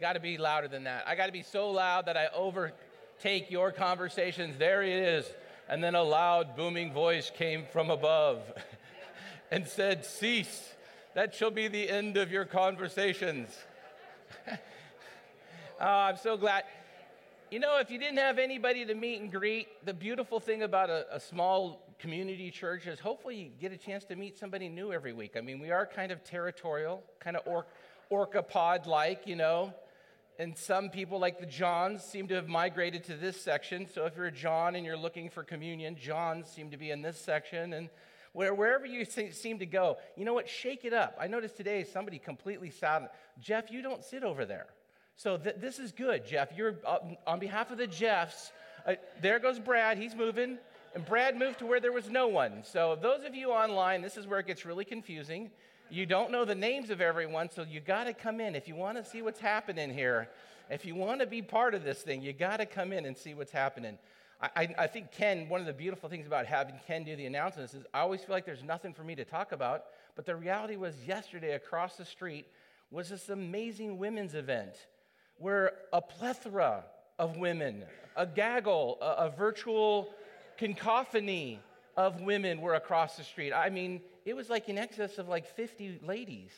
Got 0.00 0.12
to 0.12 0.20
be 0.20 0.38
louder 0.38 0.68
than 0.68 0.84
that. 0.84 1.04
I 1.06 1.16
got 1.16 1.26
to 1.26 1.32
be 1.32 1.42
so 1.42 1.70
loud 1.70 2.06
that 2.06 2.16
I 2.16 2.28
overtake 2.34 3.50
your 3.50 3.72
conversations. 3.72 4.56
There 4.58 4.82
he 4.82 4.92
is. 4.92 5.28
And 5.68 5.82
then 5.82 5.94
a 5.94 6.02
loud, 6.02 6.56
booming 6.56 6.92
voice 6.92 7.30
came 7.30 7.66
from 7.72 7.90
above 7.90 8.40
and 9.50 9.66
said, 9.66 10.04
Cease. 10.04 10.74
That 11.14 11.34
shall 11.34 11.50
be 11.50 11.68
the 11.68 11.88
end 11.88 12.16
of 12.16 12.30
your 12.30 12.44
conversations. 12.44 13.50
oh, 14.48 14.56
I'm 15.80 16.16
so 16.16 16.36
glad. 16.36 16.64
You 17.50 17.58
know, 17.58 17.78
if 17.80 17.90
you 17.90 17.98
didn't 17.98 18.18
have 18.18 18.38
anybody 18.38 18.84
to 18.84 18.94
meet 18.94 19.20
and 19.20 19.32
greet, 19.32 19.68
the 19.84 19.94
beautiful 19.94 20.38
thing 20.38 20.62
about 20.62 20.90
a, 20.90 21.06
a 21.16 21.18
small 21.18 21.82
community 21.98 22.50
church 22.50 22.86
is 22.86 23.00
hopefully 23.00 23.36
you 23.36 23.50
get 23.60 23.72
a 23.72 23.76
chance 23.76 24.04
to 24.04 24.16
meet 24.16 24.38
somebody 24.38 24.68
new 24.68 24.92
every 24.92 25.12
week. 25.12 25.34
I 25.36 25.40
mean, 25.40 25.58
we 25.58 25.70
are 25.70 25.86
kind 25.86 26.12
of 26.12 26.22
territorial, 26.22 27.02
kind 27.18 27.36
of 27.36 27.42
or, 27.46 27.66
orcapod 28.10 28.86
like, 28.86 29.26
you 29.26 29.36
know. 29.36 29.72
And 30.40 30.56
some 30.56 30.90
people, 30.90 31.18
like 31.18 31.40
the 31.40 31.46
Johns, 31.46 32.04
seem 32.04 32.28
to 32.28 32.34
have 32.34 32.46
migrated 32.46 33.02
to 33.04 33.14
this 33.14 33.40
section. 33.40 33.88
So 33.92 34.06
if 34.06 34.16
you're 34.16 34.26
a 34.26 34.32
John 34.32 34.76
and 34.76 34.86
you're 34.86 34.96
looking 34.96 35.30
for 35.30 35.42
communion, 35.42 35.96
Johns 35.96 36.48
seem 36.48 36.70
to 36.70 36.76
be 36.76 36.92
in 36.92 37.02
this 37.02 37.18
section. 37.18 37.72
And 37.72 37.88
where, 38.32 38.54
wherever 38.54 38.86
you 38.86 39.04
seem 39.04 39.58
to 39.58 39.66
go, 39.66 39.96
you 40.16 40.24
know 40.24 40.34
what? 40.34 40.48
Shake 40.48 40.84
it 40.84 40.92
up. 40.92 41.16
I 41.20 41.26
noticed 41.26 41.56
today 41.56 41.82
somebody 41.82 42.20
completely 42.20 42.70
sat. 42.70 43.12
Jeff, 43.40 43.72
you 43.72 43.82
don't 43.82 44.04
sit 44.04 44.22
over 44.22 44.44
there. 44.44 44.66
So 45.16 45.38
th- 45.38 45.56
this 45.58 45.80
is 45.80 45.90
good, 45.90 46.24
Jeff. 46.24 46.56
You're 46.56 46.76
uh, 46.86 46.98
on 47.26 47.40
behalf 47.40 47.72
of 47.72 47.78
the 47.78 47.88
Jeffs. 47.88 48.52
Uh, 48.86 48.94
there 49.20 49.40
goes 49.40 49.58
Brad. 49.58 49.98
He's 49.98 50.14
moving. 50.14 50.58
And 50.94 51.04
Brad 51.04 51.36
moved 51.36 51.58
to 51.58 51.66
where 51.66 51.80
there 51.80 51.90
was 51.90 52.08
no 52.08 52.28
one. 52.28 52.62
So 52.62 52.96
those 53.00 53.24
of 53.24 53.34
you 53.34 53.50
online, 53.50 54.02
this 54.02 54.16
is 54.16 54.28
where 54.28 54.38
it 54.38 54.46
gets 54.46 54.64
really 54.64 54.84
confusing. 54.84 55.50
You 55.90 56.04
don't 56.04 56.30
know 56.30 56.44
the 56.44 56.54
names 56.54 56.90
of 56.90 57.00
everyone, 57.00 57.50
so 57.50 57.62
you 57.62 57.80
got 57.80 58.04
to 58.04 58.12
come 58.12 58.40
in. 58.40 58.54
If 58.54 58.68
you 58.68 58.74
want 58.74 58.98
to 58.98 59.04
see 59.04 59.22
what's 59.22 59.40
happening 59.40 59.92
here, 59.92 60.28
if 60.68 60.84
you 60.84 60.94
want 60.94 61.20
to 61.20 61.26
be 61.26 61.40
part 61.40 61.74
of 61.74 61.82
this 61.82 62.02
thing, 62.02 62.20
you 62.20 62.34
got 62.34 62.58
to 62.58 62.66
come 62.66 62.92
in 62.92 63.06
and 63.06 63.16
see 63.16 63.32
what's 63.32 63.52
happening. 63.52 63.96
I, 64.40 64.74
I, 64.78 64.86
think 64.86 65.12
Ken, 65.12 65.48
one 65.48 65.60
of 65.60 65.66
the 65.66 65.72
beautiful 65.72 66.08
things 66.08 66.26
about 66.26 66.46
having 66.46 66.74
Ken 66.86 67.04
do 67.04 67.16
the 67.16 67.24
announcements 67.26 67.74
is 67.74 67.84
I 67.92 68.00
always 68.00 68.20
feel 68.20 68.36
like 68.36 68.44
there's 68.44 68.62
nothing 68.62 68.92
for 68.92 69.02
me 69.02 69.14
to 69.16 69.24
talk 69.24 69.52
about. 69.52 69.84
But 70.14 70.26
the 70.26 70.36
reality 70.36 70.76
was, 70.76 70.94
yesterday 71.06 71.54
across 71.54 71.96
the 71.96 72.04
street 72.04 72.46
was 72.90 73.08
this 73.08 73.30
amazing 73.30 73.98
women's 73.98 74.34
event 74.34 74.74
where 75.38 75.72
a 75.92 76.02
plethora 76.02 76.84
of 77.18 77.36
women, 77.38 77.84
a 78.14 78.26
gaggle, 78.26 78.98
a, 79.00 79.26
a 79.26 79.30
virtual 79.30 80.10
cacophony 80.58 81.60
of 81.96 82.20
women 82.20 82.60
were 82.60 82.74
across 82.74 83.16
the 83.16 83.24
street. 83.24 83.52
I 83.52 83.70
mean, 83.70 84.00
it 84.28 84.36
was 84.36 84.50
like 84.50 84.68
in 84.68 84.76
excess 84.76 85.16
of 85.16 85.26
like 85.26 85.46
50 85.46 86.00
ladies. 86.02 86.50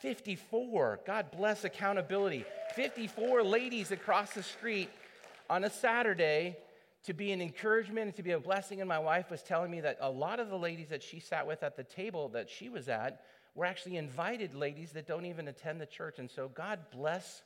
54. 0.00 1.00
God 1.06 1.30
bless 1.30 1.64
accountability. 1.64 2.44
54 2.74 3.44
ladies 3.44 3.92
across 3.92 4.32
the 4.32 4.42
street 4.42 4.90
on 5.48 5.62
a 5.62 5.70
Saturday 5.70 6.56
to 7.04 7.12
be 7.12 7.30
an 7.30 7.40
encouragement 7.40 8.06
and 8.06 8.16
to 8.16 8.24
be 8.24 8.32
a 8.32 8.40
blessing. 8.40 8.80
And 8.80 8.88
my 8.88 8.98
wife 8.98 9.30
was 9.30 9.42
telling 9.42 9.70
me 9.70 9.82
that 9.82 9.98
a 10.00 10.10
lot 10.10 10.40
of 10.40 10.50
the 10.50 10.58
ladies 10.58 10.88
that 10.88 11.02
she 11.02 11.20
sat 11.20 11.46
with 11.46 11.62
at 11.62 11.76
the 11.76 11.84
table 11.84 12.28
that 12.30 12.50
she 12.50 12.68
was 12.68 12.88
at 12.88 13.22
were 13.54 13.66
actually 13.66 13.96
invited 13.96 14.52
ladies 14.56 14.90
that 14.92 15.06
don't 15.06 15.26
even 15.26 15.46
attend 15.46 15.80
the 15.80 15.86
church. 15.86 16.18
And 16.18 16.28
so, 16.28 16.48
God 16.48 16.80
bless 16.92 17.42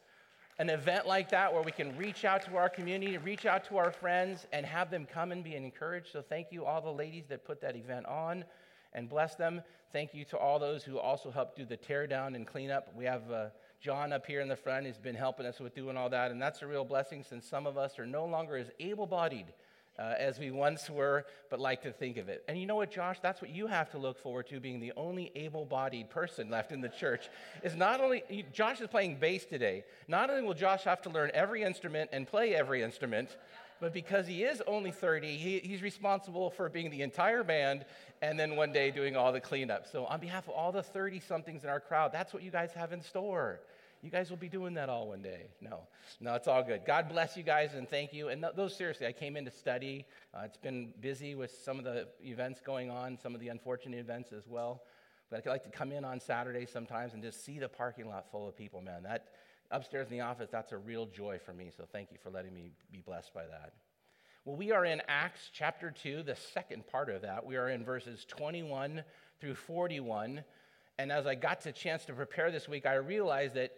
an 0.58 0.70
event 0.70 1.06
like 1.06 1.28
that 1.30 1.52
where 1.52 1.62
we 1.62 1.70
can 1.70 1.94
reach 1.98 2.24
out 2.24 2.44
to 2.46 2.56
our 2.56 2.70
community, 2.70 3.18
reach 3.18 3.44
out 3.44 3.64
to 3.66 3.76
our 3.76 3.92
friends, 3.92 4.46
and 4.52 4.64
have 4.64 4.90
them 4.90 5.06
come 5.06 5.32
and 5.32 5.44
be 5.44 5.54
encouraged. 5.54 6.08
So, 6.12 6.22
thank 6.22 6.46
you, 6.50 6.64
all 6.64 6.80
the 6.80 6.90
ladies 6.90 7.26
that 7.28 7.44
put 7.44 7.60
that 7.60 7.76
event 7.76 8.06
on 8.06 8.44
and 8.92 9.08
bless 9.08 9.34
them. 9.34 9.62
Thank 9.92 10.14
you 10.14 10.24
to 10.26 10.36
all 10.36 10.58
those 10.58 10.84
who 10.84 10.98
also 10.98 11.30
helped 11.30 11.56
do 11.56 11.64
the 11.64 11.76
tear 11.76 12.06
down 12.06 12.34
and 12.34 12.46
cleanup. 12.46 12.92
We 12.94 13.04
have 13.04 13.30
uh, 13.30 13.46
John 13.80 14.12
up 14.12 14.26
here 14.26 14.40
in 14.40 14.48
the 14.48 14.56
front 14.56 14.86
who's 14.86 14.98
been 14.98 15.14
helping 15.14 15.46
us 15.46 15.60
with 15.60 15.74
doing 15.74 15.96
all 15.96 16.10
that, 16.10 16.30
and 16.30 16.40
that's 16.40 16.62
a 16.62 16.66
real 16.66 16.84
blessing 16.84 17.22
since 17.22 17.46
some 17.46 17.66
of 17.66 17.78
us 17.78 17.98
are 17.98 18.06
no 18.06 18.26
longer 18.26 18.56
as 18.56 18.70
able 18.80 19.06
bodied. 19.06 19.46
Uh, 20.00 20.14
as 20.16 20.38
we 20.38 20.52
once 20.52 20.88
were, 20.88 21.26
but 21.50 21.58
like 21.58 21.82
to 21.82 21.90
think 21.90 22.18
of 22.18 22.28
it. 22.28 22.44
And 22.46 22.56
you 22.56 22.66
know 22.66 22.76
what, 22.76 22.88
Josh? 22.88 23.16
That's 23.20 23.42
what 23.42 23.50
you 23.50 23.66
have 23.66 23.90
to 23.90 23.98
look 23.98 24.16
forward 24.16 24.46
to 24.46 24.60
being 24.60 24.78
the 24.78 24.92
only 24.96 25.32
able 25.34 25.64
bodied 25.64 26.08
person 26.08 26.48
left 26.48 26.70
in 26.70 26.80
the 26.80 26.88
church. 26.88 27.28
Is 27.64 27.74
not 27.74 28.00
only, 28.00 28.22
Josh 28.52 28.80
is 28.80 28.86
playing 28.86 29.16
bass 29.16 29.44
today, 29.44 29.82
not 30.06 30.30
only 30.30 30.42
will 30.42 30.54
Josh 30.54 30.84
have 30.84 31.02
to 31.02 31.10
learn 31.10 31.32
every 31.34 31.64
instrument 31.64 32.10
and 32.12 32.28
play 32.28 32.54
every 32.54 32.80
instrument, 32.80 33.36
but 33.80 33.92
because 33.92 34.26
he 34.26 34.42
is 34.42 34.62
only 34.66 34.90
30, 34.90 35.36
he, 35.36 35.58
he's 35.58 35.82
responsible 35.82 36.50
for 36.50 36.68
being 36.68 36.90
the 36.90 37.02
entire 37.02 37.44
band 37.44 37.84
and 38.20 38.38
then 38.38 38.56
one 38.56 38.72
day 38.72 38.90
doing 38.90 39.16
all 39.16 39.32
the 39.32 39.40
cleanup. 39.40 39.86
So, 39.86 40.06
on 40.06 40.20
behalf 40.20 40.48
of 40.48 40.54
all 40.54 40.72
the 40.72 40.82
30 40.82 41.20
somethings 41.20 41.64
in 41.64 41.70
our 41.70 41.80
crowd, 41.80 42.12
that's 42.12 42.34
what 42.34 42.42
you 42.42 42.50
guys 42.50 42.72
have 42.72 42.92
in 42.92 43.02
store. 43.02 43.60
You 44.02 44.10
guys 44.10 44.30
will 44.30 44.36
be 44.36 44.48
doing 44.48 44.74
that 44.74 44.88
all 44.88 45.08
one 45.08 45.22
day. 45.22 45.46
No, 45.60 45.80
no, 46.20 46.34
it's 46.34 46.46
all 46.46 46.62
good. 46.62 46.82
God 46.86 47.08
bless 47.08 47.36
you 47.36 47.42
guys 47.42 47.74
and 47.74 47.88
thank 47.88 48.12
you. 48.12 48.28
And 48.28 48.44
those, 48.54 48.76
seriously, 48.76 49.06
I 49.06 49.12
came 49.12 49.36
in 49.36 49.44
to 49.44 49.50
study. 49.50 50.04
Uh, 50.32 50.42
it's 50.44 50.56
been 50.56 50.92
busy 51.00 51.34
with 51.34 51.50
some 51.64 51.78
of 51.78 51.84
the 51.84 52.06
events 52.22 52.60
going 52.60 52.90
on, 52.90 53.18
some 53.20 53.34
of 53.34 53.40
the 53.40 53.48
unfortunate 53.48 53.98
events 53.98 54.32
as 54.32 54.46
well. 54.46 54.82
But 55.30 55.44
I 55.46 55.50
like 55.50 55.64
to 55.64 55.70
come 55.70 55.90
in 55.92 56.04
on 56.04 56.20
Saturday 56.20 56.64
sometimes 56.64 57.12
and 57.12 57.22
just 57.22 57.44
see 57.44 57.58
the 57.58 57.68
parking 57.68 58.08
lot 58.08 58.30
full 58.30 58.48
of 58.48 58.56
people, 58.56 58.80
man. 58.80 59.02
That 59.02 59.26
upstairs 59.70 60.08
in 60.10 60.18
the 60.18 60.22
office, 60.22 60.48
that's 60.50 60.72
a 60.72 60.78
real 60.78 61.06
joy 61.06 61.38
for 61.44 61.52
me. 61.52 61.70
So 61.76 61.84
thank 61.90 62.10
you 62.10 62.18
for 62.22 62.30
letting 62.30 62.54
me 62.54 62.70
be 62.90 63.02
blessed 63.04 63.32
by 63.34 63.44
that. 63.46 63.72
Well, 64.44 64.56
we 64.56 64.72
are 64.72 64.84
in 64.84 65.02
Acts 65.08 65.50
chapter 65.52 65.90
2, 65.90 66.22
the 66.22 66.36
second 66.54 66.86
part 66.86 67.10
of 67.10 67.22
that. 67.22 67.44
We 67.44 67.56
are 67.56 67.68
in 67.68 67.84
verses 67.84 68.24
21 68.26 69.04
through 69.40 69.54
41. 69.56 70.42
And 70.98 71.12
as 71.12 71.26
I 71.26 71.34
got 71.34 71.60
the 71.60 71.72
chance 71.72 72.04
to 72.06 72.12
prepare 72.14 72.50
this 72.50 72.68
week, 72.68 72.86
I 72.86 72.94
realized 72.94 73.54
that 73.54 73.72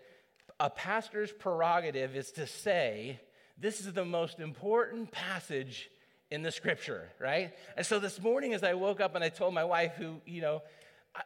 a 0.59 0.71
pastor's 0.71 1.33
prerogative 1.33 2.15
is 2.15 2.33
to 2.33 2.47
say, 2.47 3.21
this 3.59 3.81
is 3.81 3.93
the 3.93 4.05
most 4.05 4.39
important 4.39 5.11
passage 5.11 5.91
in 6.31 6.43
the 6.43 6.53
scripture, 6.53 7.09
right? 7.19 7.53
And 7.77 7.85
so 7.85 7.99
this 7.99 8.21
morning, 8.21 8.55
as 8.55 8.63
I 8.63 8.75
woke 8.75 9.01
up 9.01 9.15
and 9.15 9.25
I 9.25 9.29
told 9.29 9.53
my 9.53 9.65
wife, 9.65 9.95
who, 9.97 10.21
you 10.25 10.41
know, 10.41 10.63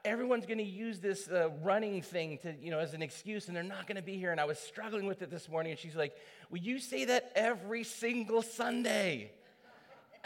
everyone's 0.05 0.47
going 0.47 0.59
to 0.59 0.65
use 0.65 1.01
this 1.01 1.29
uh, 1.29 1.51
running 1.63 2.01
thing 2.01 2.39
to 2.39 2.55
you 2.61 2.71
know 2.71 2.79
as 2.79 2.95
an 2.95 3.03
excuse 3.03 3.49
and 3.49 3.57
they're 3.57 3.63
not 3.63 3.87
going 3.87 3.97
to 3.97 4.03
be 4.03 4.17
here 4.17 4.33
and 4.33 4.41
i 4.41 4.45
was 4.45 4.59
struggling 4.59 5.07
with 5.07 5.21
it 5.21 5.31
this 5.31 5.49
morning 5.49 5.73
and 5.73 5.79
she's 5.79 5.95
like 5.97 6.17
will 6.51 6.59
you 6.59 6.79
say 6.79 7.05
that 7.05 7.33
every 7.35 7.85
single 7.85 8.43
sunday? 8.43 9.31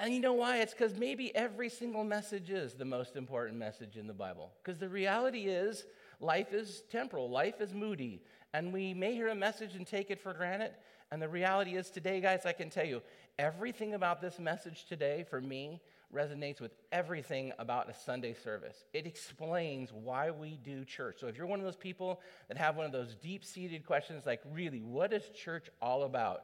And 0.00 0.14
you 0.14 0.20
know 0.20 0.34
why? 0.34 0.58
It's 0.58 0.72
because 0.72 0.94
maybe 0.94 1.34
every 1.34 1.68
single 1.68 2.04
message 2.04 2.50
is 2.50 2.74
the 2.74 2.84
most 2.84 3.16
important 3.16 3.58
message 3.58 3.96
in 3.96 4.06
the 4.06 4.12
bible. 4.12 4.52
Because 4.62 4.78
the 4.78 4.88
reality 4.88 5.46
is 5.46 5.84
life 6.20 6.52
is 6.52 6.82
temporal 6.90 7.30
life 7.30 7.60
is 7.60 7.72
moody 7.72 8.22
and 8.52 8.72
we 8.72 8.94
may 8.94 9.14
hear 9.14 9.28
a 9.28 9.34
message 9.34 9.74
and 9.74 9.86
take 9.86 10.10
it 10.10 10.20
for 10.20 10.32
granted 10.32 10.72
and 11.10 11.22
the 11.22 11.28
reality 11.28 11.76
is 11.76 11.90
today 11.90 12.20
guys 12.20 12.44
i 12.44 12.52
can 12.52 12.68
tell 12.68 12.84
you 12.84 13.00
everything 13.38 13.94
about 13.94 14.20
this 14.20 14.38
message 14.38 14.84
today 14.86 15.24
for 15.28 15.40
me 15.40 15.80
resonates 16.14 16.60
with 16.60 16.72
everything 16.90 17.52
about 17.58 17.90
a 17.90 17.94
Sunday 17.94 18.34
service. 18.34 18.84
It 18.92 19.06
explains 19.06 19.92
why 19.92 20.30
we 20.30 20.58
do 20.62 20.84
church. 20.84 21.18
So 21.20 21.26
if 21.26 21.36
you're 21.36 21.46
one 21.46 21.58
of 21.58 21.64
those 21.64 21.76
people 21.76 22.20
that 22.48 22.56
have 22.56 22.76
one 22.76 22.86
of 22.86 22.92
those 22.92 23.14
deep 23.16 23.44
seated 23.44 23.84
questions 23.84 24.24
like, 24.24 24.40
really, 24.52 24.80
what 24.80 25.12
is 25.12 25.28
church 25.30 25.68
all 25.82 26.04
about? 26.04 26.42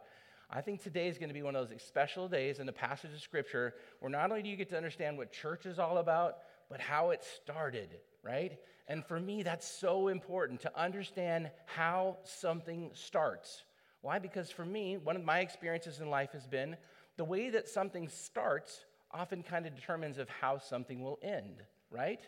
I 0.50 0.60
think 0.60 0.82
today 0.82 1.08
is 1.08 1.16
going 1.16 1.30
to 1.30 1.34
be 1.34 1.42
one 1.42 1.56
of 1.56 1.68
those 1.68 1.82
special 1.82 2.28
days 2.28 2.58
in 2.58 2.66
the 2.66 2.72
passage 2.72 3.12
of 3.12 3.20
Scripture 3.20 3.74
where 4.00 4.10
not 4.10 4.30
only 4.30 4.42
do 4.42 4.50
you 4.50 4.56
get 4.56 4.68
to 4.70 4.76
understand 4.76 5.16
what 5.16 5.32
church 5.32 5.64
is 5.64 5.78
all 5.78 5.98
about, 5.98 6.38
but 6.68 6.80
how 6.80 7.10
it 7.10 7.24
started, 7.24 7.96
right? 8.22 8.58
And 8.86 9.04
for 9.04 9.18
me, 9.18 9.42
that's 9.42 9.66
so 9.66 10.08
important 10.08 10.60
to 10.60 10.80
understand 10.80 11.50
how 11.64 12.18
something 12.24 12.90
starts. 12.92 13.64
Why? 14.02 14.18
Because 14.18 14.50
for 14.50 14.66
me, 14.66 14.98
one 14.98 15.16
of 15.16 15.24
my 15.24 15.40
experiences 15.40 16.00
in 16.00 16.10
life 16.10 16.32
has 16.32 16.46
been 16.46 16.76
the 17.16 17.24
way 17.24 17.48
that 17.50 17.68
something 17.68 18.08
starts 18.08 18.84
often 19.14 19.42
kind 19.42 19.66
of 19.66 19.74
determines 19.74 20.18
of 20.18 20.28
how 20.28 20.58
something 20.58 21.02
will 21.02 21.18
end, 21.22 21.62
right? 21.90 22.20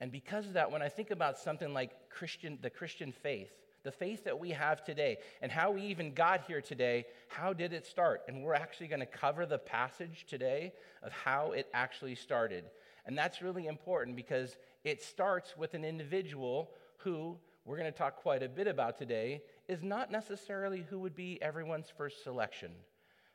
And 0.00 0.10
because 0.10 0.46
of 0.46 0.54
that, 0.54 0.72
when 0.72 0.82
I 0.82 0.88
think 0.88 1.10
about 1.10 1.38
something 1.38 1.72
like 1.72 1.92
Christian, 2.08 2.58
the 2.60 2.70
Christian 2.70 3.12
faith, 3.12 3.52
the 3.84 3.92
faith 3.92 4.24
that 4.24 4.38
we 4.38 4.50
have 4.50 4.82
today, 4.84 5.18
and 5.42 5.52
how 5.52 5.70
we 5.70 5.82
even 5.82 6.14
got 6.14 6.44
here 6.46 6.60
today, 6.60 7.04
how 7.28 7.52
did 7.52 7.72
it 7.72 7.86
start? 7.86 8.22
And 8.26 8.42
we're 8.42 8.54
actually 8.54 8.88
going 8.88 9.00
to 9.00 9.06
cover 9.06 9.44
the 9.44 9.58
passage 9.58 10.26
today 10.28 10.72
of 11.02 11.12
how 11.12 11.52
it 11.52 11.68
actually 11.74 12.14
started. 12.14 12.64
And 13.06 13.18
that's 13.18 13.42
really 13.42 13.66
important 13.66 14.16
because 14.16 14.56
it 14.84 15.02
starts 15.02 15.56
with 15.56 15.74
an 15.74 15.84
individual 15.84 16.70
who 16.98 17.36
we're 17.64 17.78
going 17.78 17.92
to 17.92 17.96
talk 17.96 18.16
quite 18.16 18.42
a 18.42 18.48
bit 18.48 18.66
about 18.66 18.98
today 18.98 19.42
is 19.68 19.82
not 19.82 20.10
necessarily 20.10 20.84
who 20.88 20.98
would 21.00 21.14
be 21.14 21.40
everyone's 21.42 21.92
first 21.96 22.24
selection. 22.24 22.72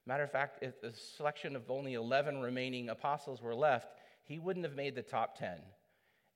Matter 0.08 0.24
of 0.24 0.32
fact, 0.32 0.60
if 0.62 0.80
the 0.80 0.94
selection 0.94 1.54
of 1.58 1.70
only 1.70 1.96
11 1.96 2.40
remaining 2.40 2.90
apostles 2.90 3.42
were 3.42 3.54
left, 3.54 3.90
he 4.24 4.40
wouldn't 4.40 4.66
have 4.66 4.76
made 4.76 4.96
the 4.96 5.02
top 5.02 5.38
10. 5.38 5.58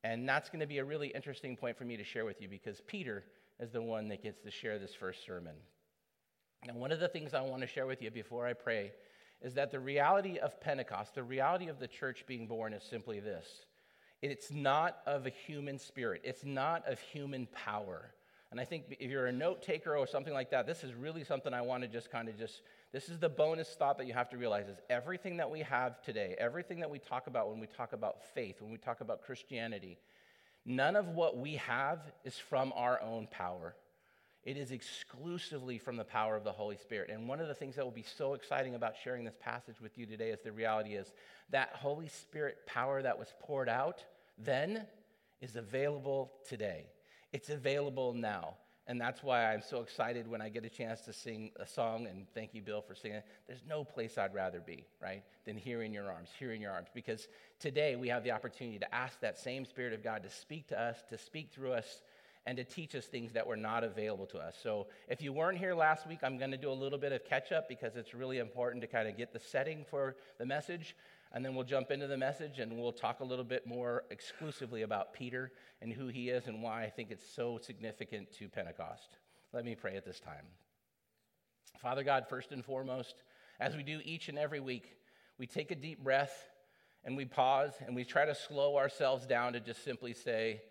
And 0.03 0.27
that's 0.27 0.49
going 0.49 0.59
to 0.59 0.67
be 0.67 0.79
a 0.79 0.85
really 0.85 1.07
interesting 1.07 1.55
point 1.55 1.77
for 1.77 1.85
me 1.85 1.95
to 1.95 2.03
share 2.03 2.25
with 2.25 2.41
you 2.41 2.49
because 2.49 2.81
Peter 2.85 3.23
is 3.61 3.71
the 3.71 3.81
one 3.81 4.09
that 4.09 4.23
gets 4.23 4.41
to 4.41 4.51
share 4.51 4.77
this 4.77 4.93
first 4.93 5.25
sermon. 5.25 5.55
Now, 6.67 6.73
one 6.73 6.91
of 6.91 6.99
the 6.99 7.07
things 7.07 7.33
I 7.33 7.41
want 7.41 7.61
to 7.61 7.67
share 7.67 7.85
with 7.87 8.01
you 8.01 8.11
before 8.11 8.45
I 8.45 8.53
pray 8.53 8.91
is 9.41 9.53
that 9.53 9.71
the 9.71 9.79
reality 9.79 10.37
of 10.37 10.59
Pentecost, 10.59 11.15
the 11.15 11.23
reality 11.23 11.67
of 11.69 11.79
the 11.79 11.87
church 11.87 12.25
being 12.27 12.47
born, 12.47 12.73
is 12.73 12.83
simply 12.83 13.21
this 13.21 13.47
it's 14.21 14.51
not 14.51 14.97
of 15.07 15.25
a 15.25 15.31
human 15.31 15.79
spirit, 15.79 16.21
it's 16.25 16.43
not 16.43 16.85
of 16.87 16.99
human 16.99 17.47
power. 17.47 18.13
And 18.51 18.59
I 18.59 18.65
think 18.65 18.97
if 18.99 19.09
you're 19.09 19.27
a 19.27 19.31
note 19.31 19.61
taker 19.61 19.95
or 19.95 20.05
something 20.05 20.33
like 20.33 20.51
that, 20.51 20.67
this 20.67 20.83
is 20.83 20.93
really 20.93 21.23
something 21.23 21.53
I 21.53 21.61
want 21.61 21.83
to 21.83 21.87
just 21.87 22.11
kind 22.11 22.27
of 22.27 22.37
just, 22.37 22.61
this 22.91 23.07
is 23.07 23.17
the 23.17 23.29
bonus 23.29 23.69
thought 23.69 23.97
that 23.97 24.07
you 24.07 24.13
have 24.13 24.29
to 24.31 24.37
realize 24.37 24.67
is 24.67 24.77
everything 24.89 25.37
that 25.37 25.49
we 25.49 25.61
have 25.61 26.01
today, 26.01 26.35
everything 26.37 26.81
that 26.81 26.89
we 26.89 26.99
talk 26.99 27.27
about 27.27 27.49
when 27.49 27.61
we 27.61 27.67
talk 27.67 27.93
about 27.93 28.21
faith, 28.33 28.61
when 28.61 28.69
we 28.69 28.77
talk 28.77 28.99
about 28.99 29.23
Christianity, 29.23 29.97
none 30.65 30.97
of 30.97 31.07
what 31.07 31.37
we 31.37 31.55
have 31.55 31.99
is 32.25 32.37
from 32.37 32.73
our 32.75 33.01
own 33.01 33.27
power. 33.31 33.73
It 34.43 34.57
is 34.57 34.71
exclusively 34.71 35.77
from 35.77 35.95
the 35.95 36.03
power 36.03 36.35
of 36.35 36.43
the 36.43 36.51
Holy 36.51 36.75
Spirit. 36.75 37.09
And 37.09 37.29
one 37.29 37.39
of 37.39 37.47
the 37.47 37.53
things 37.53 37.75
that 37.75 37.85
will 37.85 37.91
be 37.91 38.03
so 38.17 38.33
exciting 38.33 38.75
about 38.75 38.95
sharing 39.01 39.23
this 39.23 39.37
passage 39.39 39.79
with 39.79 39.97
you 39.97 40.05
today 40.05 40.31
is 40.31 40.39
the 40.43 40.51
reality 40.51 40.95
is 40.95 41.13
that 41.51 41.69
Holy 41.73 42.09
Spirit 42.09 42.57
power 42.65 43.01
that 43.01 43.17
was 43.17 43.33
poured 43.39 43.69
out 43.69 44.03
then 44.37 44.87
is 45.39 45.55
available 45.55 46.33
today. 46.49 46.87
It's 47.33 47.49
available 47.49 48.13
now. 48.13 48.55
And 48.87 48.99
that's 48.99 49.23
why 49.23 49.53
I'm 49.53 49.61
so 49.61 49.81
excited 49.81 50.27
when 50.27 50.41
I 50.41 50.49
get 50.49 50.65
a 50.65 50.69
chance 50.69 51.01
to 51.01 51.13
sing 51.13 51.51
a 51.57 51.67
song. 51.67 52.07
And 52.07 52.25
thank 52.33 52.53
you, 52.53 52.61
Bill, 52.61 52.81
for 52.81 52.95
singing. 52.95 53.17
it. 53.17 53.25
There's 53.47 53.63
no 53.67 53.83
place 53.83 54.17
I'd 54.17 54.33
rather 54.33 54.59
be, 54.59 54.85
right, 55.01 55.23
than 55.45 55.55
here 55.55 55.83
in 55.83 55.93
your 55.93 56.11
arms, 56.11 56.29
here 56.37 56.51
in 56.51 56.59
your 56.59 56.71
arms. 56.71 56.89
Because 56.93 57.27
today 57.59 57.95
we 57.95 58.09
have 58.09 58.23
the 58.23 58.31
opportunity 58.31 58.79
to 58.79 58.93
ask 58.93 59.19
that 59.21 59.37
same 59.37 59.65
Spirit 59.65 59.93
of 59.93 60.03
God 60.03 60.23
to 60.23 60.29
speak 60.29 60.67
to 60.69 60.81
us, 60.81 60.97
to 61.09 61.17
speak 61.17 61.51
through 61.53 61.73
us, 61.73 62.01
and 62.45 62.57
to 62.57 62.63
teach 62.63 62.95
us 62.95 63.05
things 63.05 63.31
that 63.33 63.45
were 63.45 63.55
not 63.55 63.83
available 63.83 64.25
to 64.25 64.39
us. 64.39 64.55
So 64.61 64.87
if 65.07 65.21
you 65.21 65.31
weren't 65.31 65.59
here 65.59 65.75
last 65.75 66.07
week, 66.07 66.19
I'm 66.23 66.39
going 66.39 66.51
to 66.51 66.57
do 66.57 66.71
a 66.71 66.73
little 66.73 66.97
bit 66.97 67.11
of 67.11 67.23
catch 67.23 67.51
up 67.51 67.69
because 67.69 67.95
it's 67.95 68.15
really 68.15 68.39
important 68.39 68.81
to 68.81 68.87
kind 68.87 69.07
of 69.07 69.15
get 69.15 69.31
the 69.31 69.39
setting 69.39 69.85
for 69.89 70.15
the 70.39 70.45
message. 70.45 70.95
And 71.33 71.45
then 71.45 71.55
we'll 71.55 71.63
jump 71.63 71.91
into 71.91 72.07
the 72.07 72.17
message 72.17 72.59
and 72.59 72.77
we'll 72.77 72.91
talk 72.91 73.21
a 73.21 73.23
little 73.23 73.45
bit 73.45 73.65
more 73.65 74.03
exclusively 74.11 74.81
about 74.81 75.13
Peter 75.13 75.53
and 75.81 75.93
who 75.93 76.07
he 76.07 76.29
is 76.29 76.47
and 76.47 76.61
why 76.61 76.83
I 76.83 76.89
think 76.89 77.09
it's 77.09 77.27
so 77.27 77.57
significant 77.61 78.31
to 78.37 78.49
Pentecost. 78.49 79.17
Let 79.53 79.63
me 79.63 79.75
pray 79.75 79.95
at 79.95 80.05
this 80.05 80.19
time. 80.19 80.45
Father 81.81 82.03
God, 82.03 82.25
first 82.29 82.51
and 82.51 82.63
foremost, 82.63 83.23
as 83.59 83.75
we 83.75 83.83
do 83.83 84.01
each 84.03 84.27
and 84.27 84.37
every 84.37 84.59
week, 84.59 84.97
we 85.37 85.47
take 85.47 85.71
a 85.71 85.75
deep 85.75 86.03
breath 86.03 86.49
and 87.05 87.15
we 87.15 87.25
pause 87.25 87.71
and 87.85 87.95
we 87.95 88.03
try 88.03 88.25
to 88.25 88.35
slow 88.35 88.77
ourselves 88.77 89.25
down 89.25 89.53
to 89.53 89.59
just 89.59 89.83
simply 89.83 90.13
say, 90.13 90.61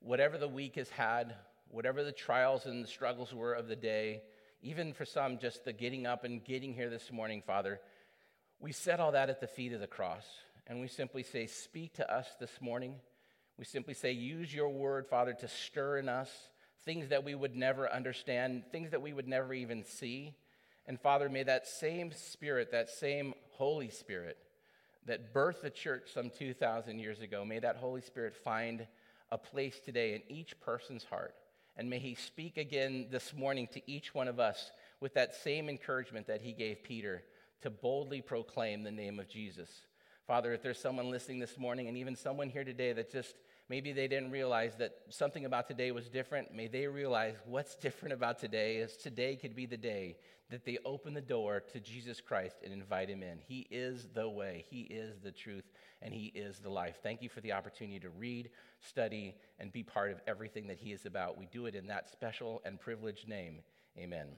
whatever 0.00 0.36
the 0.36 0.48
week 0.48 0.76
has 0.76 0.90
had, 0.90 1.34
whatever 1.68 2.04
the 2.04 2.12
trials 2.12 2.66
and 2.66 2.84
the 2.84 2.88
struggles 2.88 3.34
were 3.34 3.54
of 3.54 3.66
the 3.66 3.76
day, 3.76 4.22
even 4.62 4.92
for 4.92 5.04
some, 5.04 5.38
just 5.38 5.64
the 5.64 5.72
getting 5.72 6.06
up 6.06 6.22
and 6.24 6.44
getting 6.44 6.74
here 6.74 6.90
this 6.90 7.10
morning, 7.10 7.42
Father, 7.44 7.80
we 8.62 8.72
set 8.72 9.00
all 9.00 9.12
that 9.12 9.28
at 9.28 9.40
the 9.40 9.46
feet 9.48 9.72
of 9.72 9.80
the 9.80 9.86
cross. 9.88 10.24
And 10.68 10.80
we 10.80 10.86
simply 10.86 11.24
say, 11.24 11.46
Speak 11.46 11.94
to 11.94 12.10
us 12.10 12.28
this 12.38 12.60
morning. 12.60 12.94
We 13.58 13.64
simply 13.64 13.92
say, 13.92 14.12
Use 14.12 14.54
your 14.54 14.68
word, 14.68 15.06
Father, 15.08 15.34
to 15.34 15.48
stir 15.48 15.98
in 15.98 16.08
us 16.08 16.30
things 16.84 17.08
that 17.08 17.24
we 17.24 17.34
would 17.34 17.56
never 17.56 17.92
understand, 17.92 18.62
things 18.70 18.90
that 18.90 19.02
we 19.02 19.12
would 19.12 19.28
never 19.28 19.52
even 19.52 19.84
see. 19.84 20.34
And 20.86 21.00
Father, 21.00 21.28
may 21.28 21.42
that 21.42 21.66
same 21.66 22.12
Spirit, 22.12 22.70
that 22.70 22.88
same 22.88 23.34
Holy 23.50 23.90
Spirit 23.90 24.38
that 25.06 25.34
birthed 25.34 25.62
the 25.62 25.70
church 25.70 26.10
some 26.14 26.30
2,000 26.30 27.00
years 27.00 27.20
ago, 27.20 27.44
may 27.44 27.58
that 27.58 27.76
Holy 27.76 28.00
Spirit 28.00 28.36
find 28.36 28.86
a 29.32 29.38
place 29.38 29.80
today 29.84 30.14
in 30.14 30.22
each 30.28 30.58
person's 30.60 31.04
heart. 31.04 31.34
And 31.76 31.90
may 31.90 31.98
he 31.98 32.14
speak 32.14 32.56
again 32.56 33.06
this 33.10 33.34
morning 33.34 33.66
to 33.72 33.90
each 33.90 34.14
one 34.14 34.28
of 34.28 34.38
us 34.38 34.70
with 35.00 35.14
that 35.14 35.34
same 35.34 35.68
encouragement 35.68 36.28
that 36.28 36.42
he 36.42 36.52
gave 36.52 36.84
Peter 36.84 37.24
to 37.62 37.70
boldly 37.70 38.20
proclaim 38.20 38.82
the 38.82 38.90
name 38.90 39.18
of 39.18 39.28
Jesus. 39.28 39.70
Father, 40.26 40.52
if 40.52 40.62
there's 40.62 40.78
someone 40.78 41.10
listening 41.10 41.38
this 41.38 41.58
morning 41.58 41.88
and 41.88 41.96
even 41.96 42.14
someone 42.14 42.48
here 42.48 42.64
today 42.64 42.92
that 42.92 43.10
just 43.10 43.34
maybe 43.68 43.92
they 43.92 44.06
didn't 44.06 44.30
realize 44.30 44.76
that 44.76 44.92
something 45.08 45.44
about 45.44 45.66
today 45.66 45.90
was 45.90 46.08
different, 46.08 46.54
may 46.54 46.68
they 46.68 46.86
realize 46.86 47.34
what's 47.46 47.74
different 47.86 48.12
about 48.12 48.38
today 48.38 48.76
is 48.76 48.96
today 48.96 49.36
could 49.36 49.56
be 49.56 49.66
the 49.66 49.76
day 49.76 50.16
that 50.50 50.64
they 50.64 50.78
open 50.84 51.14
the 51.14 51.20
door 51.20 51.60
to 51.72 51.80
Jesus 51.80 52.20
Christ 52.20 52.56
and 52.62 52.72
invite 52.72 53.08
him 53.08 53.22
in. 53.22 53.38
He 53.40 53.66
is 53.70 54.06
the 54.14 54.28
way, 54.28 54.64
he 54.68 54.82
is 54.82 55.18
the 55.20 55.32
truth, 55.32 55.64
and 56.02 56.12
he 56.12 56.26
is 56.34 56.58
the 56.58 56.68
life. 56.68 56.96
Thank 57.02 57.22
you 57.22 57.30
for 57.30 57.40
the 57.40 57.52
opportunity 57.52 57.98
to 58.00 58.10
read, 58.10 58.50
study, 58.80 59.34
and 59.58 59.72
be 59.72 59.82
part 59.82 60.10
of 60.12 60.20
everything 60.26 60.66
that 60.66 60.78
he 60.78 60.92
is 60.92 61.06
about. 61.06 61.38
We 61.38 61.46
do 61.46 61.66
it 61.66 61.74
in 61.74 61.86
that 61.86 62.10
special 62.10 62.60
and 62.66 62.78
privileged 62.78 63.28
name. 63.28 63.60
Amen. 63.98 64.28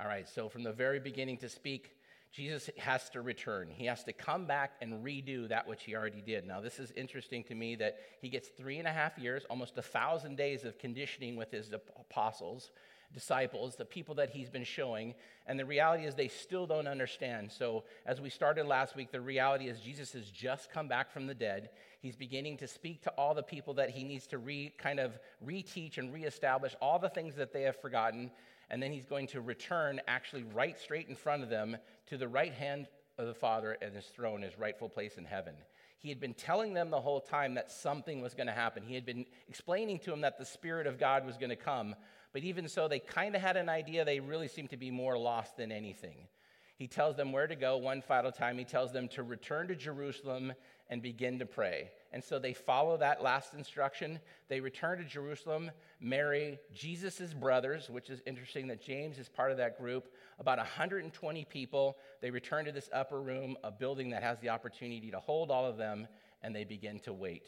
All 0.00 0.06
right, 0.06 0.28
so 0.28 0.48
from 0.48 0.62
the 0.62 0.72
very 0.72 0.98
beginning 0.98 1.38
to 1.38 1.48
speak, 1.48 1.96
Jesus 2.32 2.70
has 2.78 3.10
to 3.10 3.20
return. 3.20 3.68
He 3.70 3.84
has 3.86 4.04
to 4.04 4.12
come 4.12 4.46
back 4.46 4.72
and 4.80 5.04
redo 5.04 5.48
that 5.50 5.68
which 5.68 5.84
he 5.84 5.94
already 5.94 6.22
did. 6.22 6.46
Now, 6.46 6.62
this 6.62 6.78
is 6.78 6.90
interesting 6.92 7.44
to 7.44 7.54
me 7.54 7.76
that 7.76 7.98
he 8.22 8.30
gets 8.30 8.48
three 8.48 8.78
and 8.78 8.88
a 8.88 8.92
half 8.92 9.18
years, 9.18 9.44
almost 9.50 9.76
a 9.76 9.82
thousand 9.82 10.36
days 10.36 10.64
of 10.64 10.78
conditioning 10.78 11.36
with 11.36 11.50
his 11.50 11.72
apostles, 11.72 12.70
disciples, 13.12 13.76
the 13.76 13.84
people 13.84 14.14
that 14.14 14.30
he's 14.30 14.48
been 14.48 14.64
showing. 14.64 15.14
And 15.46 15.60
the 15.60 15.66
reality 15.66 16.06
is 16.06 16.14
they 16.14 16.28
still 16.28 16.66
don't 16.66 16.86
understand. 16.86 17.52
So, 17.52 17.84
as 18.06 18.18
we 18.18 18.30
started 18.30 18.66
last 18.66 18.96
week, 18.96 19.12
the 19.12 19.20
reality 19.20 19.68
is 19.68 19.80
Jesus 19.80 20.12
has 20.12 20.30
just 20.30 20.72
come 20.72 20.88
back 20.88 21.12
from 21.12 21.26
the 21.26 21.34
dead. 21.34 21.68
He's 22.00 22.16
beginning 22.16 22.56
to 22.58 22.66
speak 22.66 23.02
to 23.02 23.10
all 23.10 23.34
the 23.34 23.42
people 23.42 23.74
that 23.74 23.90
he 23.90 24.04
needs 24.04 24.26
to 24.28 24.38
re, 24.38 24.72
kind 24.78 25.00
of 25.00 25.18
reteach 25.46 25.98
and 25.98 26.10
reestablish 26.10 26.74
all 26.80 26.98
the 26.98 27.10
things 27.10 27.36
that 27.36 27.52
they 27.52 27.62
have 27.62 27.76
forgotten 27.76 28.30
and 28.72 28.82
then 28.82 28.90
he's 28.90 29.04
going 29.04 29.28
to 29.28 29.40
return 29.40 30.00
actually 30.08 30.42
right 30.54 30.78
straight 30.80 31.08
in 31.08 31.14
front 31.14 31.42
of 31.42 31.50
them 31.50 31.76
to 32.06 32.16
the 32.16 32.26
right 32.26 32.54
hand 32.54 32.88
of 33.18 33.26
the 33.26 33.34
Father 33.34 33.76
and 33.82 33.94
his 33.94 34.06
throne, 34.06 34.42
his 34.42 34.58
rightful 34.58 34.88
place 34.88 35.18
in 35.18 35.24
heaven. 35.24 35.54
He 35.98 36.08
had 36.08 36.18
been 36.18 36.34
telling 36.34 36.72
them 36.72 36.90
the 36.90 37.00
whole 37.00 37.20
time 37.20 37.54
that 37.54 37.70
something 37.70 38.22
was 38.22 38.34
going 38.34 38.48
to 38.48 38.52
happen. 38.52 38.82
He 38.82 38.94
had 38.94 39.06
been 39.06 39.26
explaining 39.48 40.00
to 40.00 40.10
them 40.10 40.22
that 40.22 40.38
the 40.38 40.44
Spirit 40.46 40.88
of 40.88 40.98
God 40.98 41.24
was 41.24 41.36
going 41.36 41.50
to 41.50 41.56
come, 41.56 41.94
but 42.32 42.42
even 42.42 42.66
so, 42.66 42.88
they 42.88 42.98
kind 42.98 43.36
of 43.36 43.42
had 43.42 43.58
an 43.58 43.68
idea. 43.68 44.06
They 44.06 44.18
really 44.18 44.48
seemed 44.48 44.70
to 44.70 44.78
be 44.78 44.90
more 44.90 45.18
lost 45.18 45.58
than 45.58 45.70
anything. 45.70 46.28
He 46.76 46.88
tells 46.88 47.14
them 47.14 47.30
where 47.30 47.46
to 47.46 47.54
go 47.54 47.76
one 47.76 48.00
final 48.00 48.32
time. 48.32 48.56
He 48.56 48.64
tells 48.64 48.90
them 48.90 49.06
to 49.08 49.22
return 49.22 49.68
to 49.68 49.76
Jerusalem 49.76 50.54
and 50.92 51.00
begin 51.00 51.38
to 51.38 51.46
pray. 51.46 51.90
And 52.12 52.22
so 52.22 52.38
they 52.38 52.52
follow 52.52 52.98
that 52.98 53.22
last 53.22 53.54
instruction. 53.54 54.20
They 54.48 54.60
return 54.60 54.98
to 54.98 55.04
Jerusalem, 55.04 55.70
Mary 56.00 56.58
Jesus' 56.74 57.32
brothers, 57.32 57.88
which 57.88 58.10
is 58.10 58.20
interesting 58.26 58.66
that 58.66 58.84
James 58.84 59.18
is 59.18 59.26
part 59.26 59.52
of 59.52 59.56
that 59.56 59.78
group. 59.78 60.12
About 60.38 60.58
120 60.58 61.46
people. 61.46 61.96
They 62.20 62.30
return 62.30 62.66
to 62.66 62.72
this 62.72 62.90
upper 62.92 63.22
room, 63.22 63.56
a 63.64 63.70
building 63.70 64.10
that 64.10 64.22
has 64.22 64.38
the 64.40 64.50
opportunity 64.50 65.10
to 65.10 65.18
hold 65.18 65.50
all 65.50 65.64
of 65.64 65.78
them, 65.78 66.06
and 66.42 66.54
they 66.54 66.64
begin 66.64 67.00
to 67.00 67.14
wait. 67.14 67.46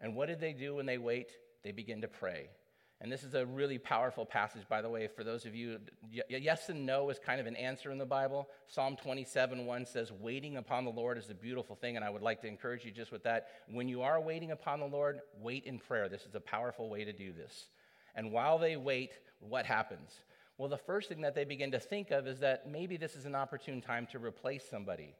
And 0.00 0.14
what 0.14 0.28
did 0.28 0.38
they 0.38 0.52
do 0.52 0.76
when 0.76 0.86
they 0.86 0.98
wait? 0.98 1.32
They 1.64 1.72
begin 1.72 2.02
to 2.02 2.08
pray. 2.08 2.50
And 3.00 3.12
this 3.12 3.24
is 3.24 3.34
a 3.34 3.44
really 3.44 3.76
powerful 3.78 4.24
passage, 4.24 4.62
by 4.68 4.80
the 4.80 4.88
way, 4.88 5.06
for 5.06 5.22
those 5.22 5.44
of 5.44 5.54
you. 5.54 5.78
Yes 6.28 6.70
and 6.70 6.86
no 6.86 7.10
is 7.10 7.18
kind 7.18 7.40
of 7.40 7.46
an 7.46 7.56
answer 7.56 7.90
in 7.90 7.98
the 7.98 8.06
Bible. 8.06 8.48
Psalm 8.68 8.96
27 8.96 9.66
1 9.66 9.86
says, 9.86 10.10
Waiting 10.12 10.56
upon 10.56 10.84
the 10.84 10.90
Lord 10.90 11.18
is 11.18 11.28
a 11.28 11.34
beautiful 11.34 11.76
thing. 11.76 11.96
And 11.96 12.04
I 12.04 12.08
would 12.08 12.22
like 12.22 12.40
to 12.40 12.46
encourage 12.46 12.86
you 12.86 12.90
just 12.90 13.12
with 13.12 13.22
that. 13.24 13.48
When 13.70 13.86
you 13.86 14.00
are 14.00 14.18
waiting 14.18 14.50
upon 14.50 14.80
the 14.80 14.86
Lord, 14.86 15.20
wait 15.42 15.64
in 15.64 15.78
prayer. 15.78 16.08
This 16.08 16.24
is 16.24 16.34
a 16.34 16.40
powerful 16.40 16.88
way 16.88 17.04
to 17.04 17.12
do 17.12 17.32
this. 17.32 17.68
And 18.14 18.32
while 18.32 18.58
they 18.58 18.76
wait, 18.76 19.12
what 19.40 19.66
happens? 19.66 20.10
Well, 20.56 20.70
the 20.70 20.78
first 20.78 21.10
thing 21.10 21.20
that 21.20 21.34
they 21.34 21.44
begin 21.44 21.72
to 21.72 21.80
think 21.80 22.10
of 22.10 22.26
is 22.26 22.38
that 22.40 22.66
maybe 22.66 22.96
this 22.96 23.14
is 23.14 23.26
an 23.26 23.34
opportune 23.34 23.82
time 23.82 24.08
to 24.12 24.18
replace 24.18 24.64
somebody. 24.68 25.14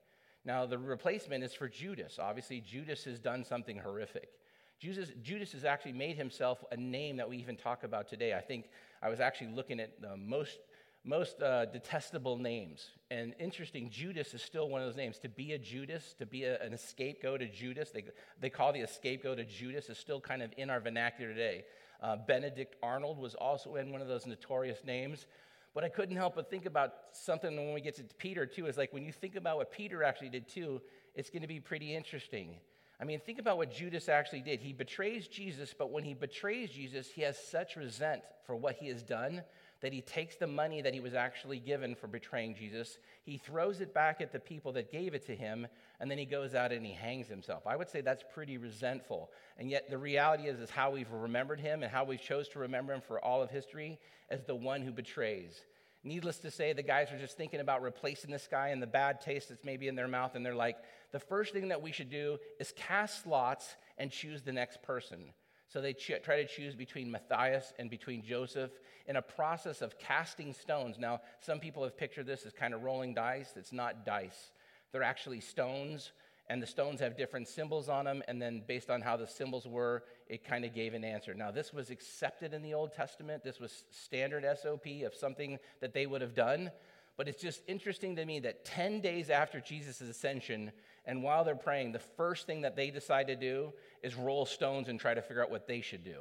Now, 0.47 0.65
the 0.65 0.79
replacement 0.79 1.45
is 1.45 1.53
for 1.53 1.69
Judas. 1.69 2.19
Obviously, 2.19 2.61
Judas 2.61 3.05
has 3.05 3.19
done 3.19 3.45
something 3.45 3.77
horrific. 3.77 4.31
Judas, 4.79 5.11
Judas 5.23 5.53
has 5.53 5.65
actually 5.65 5.93
made 5.93 6.17
himself 6.17 6.63
a 6.71 6.77
name 6.77 7.17
that 7.17 7.29
we 7.29 7.39
even 7.39 7.57
talk 7.57 7.83
about 7.83 8.09
today. 8.09 8.35
I 8.35 8.41
think 8.41 8.67
I 9.03 9.09
was 9.09 9.21
actually 9.21 9.53
looking 9.53 9.81
at 9.81 10.01
the 10.03 10.17
most, 10.17 10.59
most 11.03 11.41
uh, 11.41 11.65
detestable 11.67 12.37
names. 12.37 12.91
And 13.11 13.35
interesting, 13.39 13.89
Judas 13.89 14.35
is 14.35 14.43
still 14.43 14.69
one 14.69 14.83
of 14.83 14.87
those 14.87 14.97
names. 14.97 15.19
To 15.21 15.31
be 15.31 15.53
a 15.53 15.59
Judas, 15.59 16.15
to 16.19 16.27
be 16.27 16.45
a, 16.45 16.61
an 16.61 16.77
scapegoat 16.77 17.41
of 17.41 17.53
Judas, 17.53 17.91
they, 17.91 18.05
they 18.39 18.51
call 18.51 18.73
the 18.75 18.87
scapegoat 18.87 19.39
of 19.39 19.49
Judas, 19.49 19.89
is 19.89 19.97
still 19.97 20.21
kind 20.21 20.43
of 20.43 20.51
in 20.59 20.69
our 20.69 20.81
vernacular 20.81 21.33
today. 21.33 21.65
Uh, 22.03 22.17
Benedict 22.17 22.77
Arnold 22.83 23.19
was 23.19 23.35
also 23.35 23.77
in 23.77 23.93
one 23.93 24.03
of 24.03 24.09
those 24.09 24.27
notorious 24.27 24.85
names. 24.85 25.27
But 25.73 25.85
I 25.85 25.89
couldn't 25.89 26.17
help 26.17 26.35
but 26.35 26.51
think 26.51 26.65
about 26.65 26.95
something 27.13 27.55
when 27.55 27.75
we 27.75 27.81
get 27.81 27.97
to 27.97 28.05
Peter, 28.17 28.47
too, 28.47 28.67
is 28.67 28.77
like 28.77 28.93
when 28.93 29.05
you 29.05 29.13
think 29.13 29.37
about 29.37 29.57
what 29.57 29.71
Peter 29.71 30.03
actually 30.03 30.31
did, 30.31 30.49
too, 30.49 30.81
it's 31.15 31.31
going 31.31 31.43
to 31.43 31.49
be 31.49 31.61
pretty 31.61 31.95
interesting. 31.95 32.57
I 33.01 33.05
mean, 33.05 33.21
think 33.21 33.39
about 33.39 33.59
what 33.59 33.73
Judas 33.73 34.09
actually 34.09 34.41
did. 34.41 34.61
He 34.61 34.73
betrays 34.73 35.29
Jesus, 35.29 35.75
but 35.77 35.91
when 35.91 36.05
he 36.05 36.15
betrays 36.15 36.71
Jesus, 36.71 37.09
he 37.09 37.23
has 37.23 37.39
such 37.39 37.77
resent 37.77 38.23
for 38.47 38.57
what 38.57 38.77
he 38.77 38.89
has 38.89 39.03
done 39.03 39.43
that 39.83 39.93
he 39.93 40.01
takes 40.01 40.37
the 40.37 40.47
money 40.47 40.81
that 40.81 40.95
he 40.95 41.01
was 41.01 41.15
actually 41.15 41.59
given 41.59 41.95
for 41.95 42.07
betraying 42.07 42.55
Jesus, 42.55 42.99
he 43.25 43.37
throws 43.37 43.81
it 43.81 43.93
back 43.93 44.21
at 44.21 44.33
the 44.33 44.41
people 44.41 44.73
that 44.73 44.91
gave 44.91 45.15
it 45.15 45.27
to 45.27 45.37
him, 45.37 45.67
and 46.01 46.11
then 46.11 46.19
he 46.19 46.25
goes 46.25 46.55
out 46.55 46.73
and 46.73 46.85
he 46.85 46.93
hangs 46.93 47.29
himself. 47.29 47.67
I 47.67 47.77
would 47.77 47.89
say 47.89 48.01
that's 48.01 48.25
pretty 48.33 48.57
resentful. 48.57 49.31
And 49.59 49.71
yet 49.71 49.91
the 49.91 49.99
reality 49.99 50.45
is, 50.45 50.61
is 50.61 50.71
how 50.71 50.91
we've 50.91 51.11
remembered 51.11 51.61
him 51.61 51.83
and 51.83 51.93
how 51.93 52.05
we've 52.05 52.21
chose 52.21 52.49
to 52.51 52.59
remember 52.61 52.95
him 52.95 53.03
for 53.07 53.23
all 53.23 53.43
of 53.43 53.51
history 53.51 53.99
as 54.31 54.45
the 54.45 54.55
one 54.55 54.83
who 54.83 54.93
betrays. 54.93 55.61
Needless 56.03 56.39
to 56.39 56.51
say, 56.51 56.73
the 56.73 56.83
guys 56.83 57.11
are 57.13 57.19
just 57.19 57.37
thinking 57.37 57.61
about 57.61 57.83
replacing 57.83 58.31
this 58.31 58.49
guy 58.51 58.69
and 58.69 58.81
the 58.81 58.87
bad 58.87 59.21
taste 59.21 59.49
that's 59.49 59.65
maybe 59.65 59.89
in 59.89 59.97
their 59.97 60.09
mouth, 60.09 60.37
and 60.37 60.47
they're 60.47 60.55
like, 60.55 60.77
the 61.13 61.21
first 61.21 61.53
thing 61.53 61.69
that 61.69 61.83
we 61.83 61.93
should 61.93 62.11
do 62.11 62.39
is 62.59 62.73
cast 62.77 63.27
lots 63.27 63.77
and 63.99 64.11
choose 64.11 64.43
the 64.43 64.53
next 64.53 64.83
person. 64.83 65.33
So 65.69 65.81
they 65.81 65.93
ch- 65.93 66.23
try 66.23 66.43
to 66.43 66.47
choose 66.47 66.75
between 66.75 67.11
Matthias 67.11 67.73
and 67.79 67.91
between 67.91 68.23
Joseph 68.25 68.71
in 69.07 69.17
a 69.17 69.23
process 69.23 69.83
of 69.83 69.99
casting 69.99 70.53
stones. 70.53 70.97
Now, 70.99 71.21
some 71.41 71.59
people 71.59 71.83
have 71.83 71.97
pictured 71.97 72.27
this 72.27 72.47
as 72.47 72.53
kind 72.53 72.73
of 72.73 72.83
rolling 72.83 73.15
dice. 73.15 73.55
It's 73.57 73.73
not 73.73 74.05
dice, 74.07 74.53
they're 74.93 75.03
actually 75.03 75.41
stones, 75.41 76.13
and 76.49 76.63
the 76.63 76.67
stones 76.67 77.01
have 77.01 77.17
different 77.17 77.49
symbols 77.49 77.89
on 77.89 78.05
them. 78.05 78.23
And 78.29 78.41
then, 78.41 78.63
based 78.67 78.89
on 78.89 79.01
how 79.01 79.17
the 79.17 79.27
symbols 79.27 79.67
were, 79.67 80.05
it 80.29 80.45
kind 80.45 80.65
of 80.65 80.73
gave 80.73 80.95
an 80.95 81.05
answer. 81.05 81.35
Now, 81.35 81.51
this 81.51 81.73
was 81.73 81.91
accepted 81.91 82.55
in 82.55 82.63
the 82.63 82.75
Old 82.75 82.93
Testament, 82.93 83.43
this 83.43 83.59
was 83.59 83.85
standard 83.91 84.45
SOP 84.61 84.87
of 85.05 85.15
something 85.15 85.59
that 85.81 85.93
they 85.93 86.07
would 86.07 86.21
have 86.21 86.35
done. 86.35 86.71
But 87.17 87.29
it's 87.29 87.41
just 87.41 87.63
interesting 87.67 88.17
to 88.17 88.25
me 88.25 88.41
that 88.41 88.65
10 88.65 89.01
days 89.01 89.31
after 89.31 89.61
Jesus' 89.61 90.03
ascension, 90.03 90.71
and 91.07 91.23
while 91.23 91.45
they're 91.45 91.55
praying, 91.55 91.93
the 91.93 91.99
first 91.99 92.47
thing 92.47 92.63
that 92.63 92.77
they 92.77 92.91
decide 92.91 93.29
to 93.29 93.37
do 93.37 93.73
is 94.03 94.15
roll 94.15 94.45
stones 94.45 94.89
and 94.89 95.01
try 95.01 95.15
to 95.15 95.23
figure 95.23 95.43
out 95.43 95.51
what 95.51 95.67
they 95.67 95.81
should 95.81 96.05
do, 96.05 96.19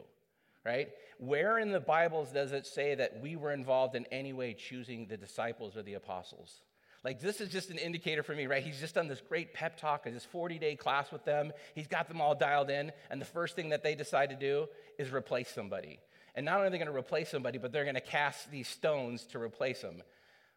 right? 0.65 0.89
Where 1.17 1.59
in 1.59 1.71
the 1.71 1.81
Bibles 1.81 2.31
does 2.31 2.53
it 2.53 2.65
say 2.65 2.95
that 2.95 3.19
we 3.21 3.35
were 3.35 3.51
involved 3.51 3.95
in 3.95 4.05
any 4.11 4.31
way 4.31 4.53
choosing 4.53 5.07
the 5.07 5.17
disciples 5.17 5.75
or 5.75 5.83
the 5.83 5.95
apostles? 5.95 6.61
Like, 7.03 7.19
this 7.19 7.39
is 7.39 7.49
just 7.49 7.69
an 7.69 7.77
indicator 7.77 8.23
for 8.23 8.33
me, 8.33 8.47
right? 8.47 8.63
He's 8.63 8.79
just 8.79 8.95
done 8.95 9.07
this 9.07 9.21
great 9.21 9.53
pep 9.53 9.77
talk, 9.77 10.05
this 10.05 10.25
40 10.25 10.57
day 10.57 10.75
class 10.75 11.11
with 11.11 11.23
them. 11.23 11.51
He's 11.75 11.87
got 11.87 12.07
them 12.07 12.19
all 12.19 12.33
dialed 12.33 12.69
in, 12.69 12.91
and 13.11 13.21
the 13.21 13.25
first 13.25 13.55
thing 13.55 13.69
that 13.69 13.83
they 13.83 13.95
decide 13.95 14.29
to 14.29 14.35
do 14.35 14.67
is 14.97 15.11
replace 15.11 15.49
somebody. 15.49 15.99
And 16.33 16.45
not 16.45 16.55
only 16.55 16.67
are 16.67 16.69
they 16.71 16.77
going 16.77 16.91
to 16.91 16.97
replace 16.97 17.29
somebody, 17.29 17.59
but 17.59 17.71
they're 17.71 17.83
going 17.83 17.95
to 17.95 18.01
cast 18.01 18.49
these 18.49 18.67
stones 18.67 19.23
to 19.27 19.39
replace 19.39 19.81
them. 19.81 20.01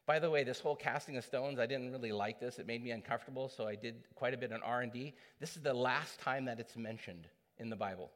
By 0.09 0.19
the 0.19 0.31
way, 0.31 0.43
this 0.43 0.59
whole 0.59 0.75
casting 0.75 1.19
of 1.19 1.25
stones, 1.27 1.59
I 1.59 1.67
didn't 1.67 1.93
really 1.93 2.13
like 2.13 2.41
this. 2.41 2.59
It 2.59 2.67
made 2.67 2.83
me 2.83 2.93
uncomfortable, 2.93 3.51
so 3.51 3.69
I 3.69 3.75
did 3.75 3.97
quite 4.15 4.33
a 4.33 4.39
bit 4.39 4.55
on 4.55 4.63
R&D. 4.63 5.13
This 5.39 5.55
is 5.55 5.63
the 5.63 5.75
last 5.75 6.19
time 6.19 6.47
that 6.47 6.59
it's 6.59 6.79
mentioned 6.79 7.29
in 7.59 7.69
the 7.69 7.77
Bible. 7.77 8.11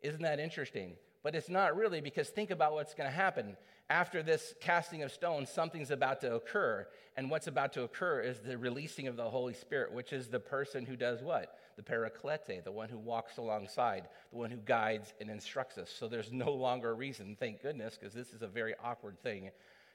Isn't 0.00 0.22
that 0.22 0.38
interesting? 0.38 0.92
But 1.24 1.34
it's 1.34 1.48
not 1.48 1.76
really 1.76 2.00
because 2.00 2.28
think 2.28 2.52
about 2.52 2.72
what's 2.72 2.94
going 2.94 3.10
to 3.10 3.16
happen. 3.16 3.56
After 3.90 4.22
this 4.22 4.54
casting 4.60 5.02
of 5.02 5.10
stones, 5.10 5.50
something's 5.50 5.90
about 5.90 6.20
to 6.20 6.36
occur. 6.36 6.86
And 7.16 7.32
what's 7.32 7.48
about 7.48 7.72
to 7.72 7.82
occur 7.82 8.20
is 8.20 8.38
the 8.38 8.56
releasing 8.56 9.08
of 9.08 9.16
the 9.16 9.28
Holy 9.28 9.54
Spirit, 9.54 9.92
which 9.92 10.12
is 10.12 10.28
the 10.28 10.38
person 10.38 10.86
who 10.86 10.94
does 10.94 11.20
what? 11.20 11.58
The 11.76 11.82
paraklete, 11.82 12.62
the 12.62 12.70
one 12.70 12.88
who 12.88 12.98
walks 12.98 13.38
alongside, 13.38 14.06
the 14.30 14.38
one 14.38 14.52
who 14.52 14.58
guides 14.58 15.14
and 15.20 15.30
instructs 15.30 15.78
us. 15.78 15.90
So 15.90 16.06
there's 16.06 16.30
no 16.30 16.52
longer 16.52 16.90
a 16.90 16.94
reason, 16.94 17.36
thank 17.40 17.60
goodness, 17.60 17.98
because 17.98 18.14
this 18.14 18.32
is 18.32 18.42
a 18.42 18.46
very 18.46 18.76
awkward 18.84 19.20
thing 19.20 19.50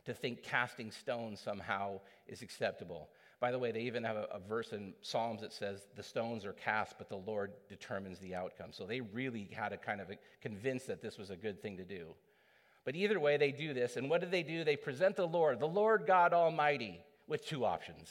to 0.05 0.13
think 0.13 0.43
casting 0.43 0.91
stones 0.91 1.39
somehow 1.39 2.00
is 2.27 2.41
acceptable. 2.41 3.10
By 3.39 3.51
the 3.51 3.60
way, 3.60 3.72
they 3.72 3.81
even 3.81 4.03
have 4.03 4.15
a, 4.15 4.27
a, 4.31 4.39
verse 4.39 4.72
in 4.72 4.93
Psalms 5.01 5.41
that 5.41 5.51
says 5.51 5.88
the 5.96 6.03
stones 6.03 6.46
are 6.46 6.53
cast, 6.53 6.98
but 7.00 7.10
the 7.10 7.17
Lord 7.17 7.51
determines 7.70 8.20
the 8.20 8.36
outcome. 8.36 8.67
So 8.72 8.86
they 8.86 9.01
really 9.01 9.50
had 9.51 9.70
to 9.70 9.77
kind 9.77 10.00
of 10.00 10.12
convince 10.41 10.84
that 10.84 11.01
this 11.01 11.17
was 11.17 11.31
a 11.31 11.36
good 11.36 11.62
thing 11.62 11.77
to 11.77 11.84
do. 11.84 12.13
But 12.86 12.96
either 12.96 13.20
way, 13.20 13.38
they 13.38 13.51
do 13.51 13.74
this. 13.74 13.98
And 13.98 14.10
what 14.10 14.22
do 14.22 14.27
they 14.27 14.43
do? 14.43 14.63
They 14.63 14.75
present 14.75 15.15
the 15.15 15.27
Lord, 15.27 15.60
the 15.60 15.67
Lord 15.67 16.05
God 16.05 16.34
Almighty, 16.34 17.00
with 17.27 17.46
two 17.46 17.65
options. 17.65 18.10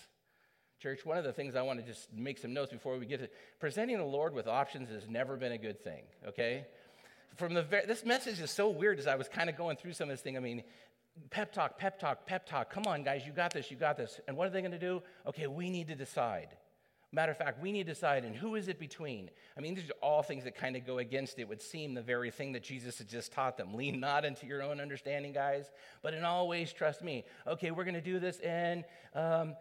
Church, 0.81 1.05
one 1.05 1.19
of 1.19 1.25
the 1.25 1.33
things 1.33 1.55
I 1.55 1.63
want 1.63 1.79
to 1.79 1.87
just 1.87 2.13
make 2.13 2.39
some 2.39 2.55
notes 2.55 2.73
before 2.73 2.97
we 2.99 3.05
get 3.05 3.21
to 3.21 3.29
presenting 3.59 3.99
the 3.99 4.05
Lord 4.05 4.33
with 4.33 4.49
options 4.49 4.89
has 4.89 5.09
never 5.09 5.37
been 5.37 5.53
a 5.53 5.59
good 5.59 5.79
thing, 5.85 6.03
okay? 6.29 6.67
From 7.37 7.55
the 7.55 7.63
this 7.63 8.05
message 8.05 8.41
is 8.41 8.51
so 8.51 8.71
weird 8.71 8.99
as 8.99 9.07
I 9.07 9.17
was 9.17 9.29
kind 9.29 9.51
of 9.51 9.57
going 9.57 9.77
through 9.77 9.93
some 9.93 10.09
of 10.09 10.15
this 10.15 10.23
thing. 10.23 10.37
I 10.37 10.41
mean, 10.41 10.63
pep 11.31 11.53
talk, 11.53 11.79
pep 11.79 11.99
talk, 11.99 12.27
pep 12.27 12.47
talk. 12.47 12.71
Come 12.71 12.85
on, 12.87 13.03
guys, 13.03 13.23
you 13.27 13.33
got 13.33 13.53
this, 13.53 13.71
you 13.71 13.77
got 13.77 13.97
this. 13.97 14.21
And 14.27 14.37
what 14.37 14.47
are 14.47 14.51
they 14.51 14.61
going 14.61 14.73
to 14.73 14.79
do? 14.79 15.03
Okay, 15.27 15.47
we 15.47 15.71
need 15.71 15.89
to 15.89 15.95
decide. 15.95 16.57
Matter 17.13 17.33
of 17.33 17.39
fact, 17.39 17.61
we 17.61 17.73
need 17.73 17.87
to 17.87 17.93
decide, 17.93 18.25
and 18.25 18.37
who 18.37 18.55
is 18.55 18.69
it 18.69 18.79
between? 18.79 19.31
I 19.57 19.61
mean, 19.61 19.75
these 19.75 19.91
are 19.91 19.95
all 20.01 20.23
things 20.23 20.45
that 20.45 20.55
kind 20.55 20.77
of 20.77 20.87
go 20.87 20.99
against 20.99 21.41
it, 21.41 21.49
would 21.49 21.61
seem 21.61 21.93
the 21.93 22.03
very 22.03 22.31
thing 22.31 22.53
that 22.53 22.63
Jesus 22.63 22.99
had 22.99 23.09
just 23.09 23.33
taught 23.33 23.57
them. 23.57 23.75
Lean 23.75 23.99
not 23.99 24.25
into 24.25 24.47
your 24.47 24.63
own 24.63 24.81
understanding, 24.81 25.33
guys, 25.33 25.73
but 26.03 26.15
in 26.15 26.25
all 26.25 26.47
ways 26.47 26.73
trust 26.73 27.03
me. 27.03 27.25
Okay, 27.49 27.73
we're 27.73 27.83
going 27.83 27.95
to 27.95 28.01
do 28.01 28.21
this, 28.21 28.39
and 28.41 28.85
um, 29.15 29.57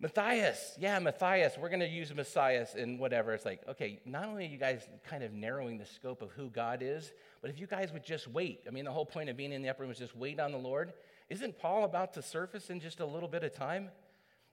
Matthias, 0.00 0.76
yeah, 0.78 0.96
Matthias, 1.00 1.58
we're 1.58 1.70
going 1.70 1.80
to 1.80 1.88
use 1.88 2.14
Messiah 2.14 2.64
and 2.76 3.00
whatever. 3.00 3.34
It's 3.34 3.44
like, 3.44 3.62
okay, 3.68 3.98
not 4.06 4.26
only 4.26 4.46
are 4.46 4.48
you 4.48 4.56
guys 4.56 4.88
kind 5.08 5.24
of 5.24 5.32
narrowing 5.32 5.76
the 5.76 5.86
scope 5.86 6.22
of 6.22 6.30
who 6.30 6.50
God 6.50 6.82
is, 6.82 7.12
but 7.42 7.50
if 7.50 7.58
you 7.58 7.66
guys 7.66 7.92
would 7.92 8.04
just 8.04 8.28
wait, 8.28 8.60
I 8.68 8.70
mean, 8.70 8.84
the 8.84 8.92
whole 8.92 9.06
point 9.06 9.28
of 9.28 9.36
being 9.36 9.52
in 9.52 9.60
the 9.60 9.68
upper 9.68 9.82
room 9.82 9.90
is 9.90 9.98
just 9.98 10.16
wait 10.16 10.38
on 10.38 10.52
the 10.52 10.58
Lord. 10.58 10.92
Isn't 11.28 11.58
Paul 11.58 11.82
about 11.82 12.14
to 12.14 12.22
surface 12.22 12.70
in 12.70 12.78
just 12.78 13.00
a 13.00 13.06
little 13.06 13.28
bit 13.28 13.42
of 13.42 13.52
time? 13.52 13.90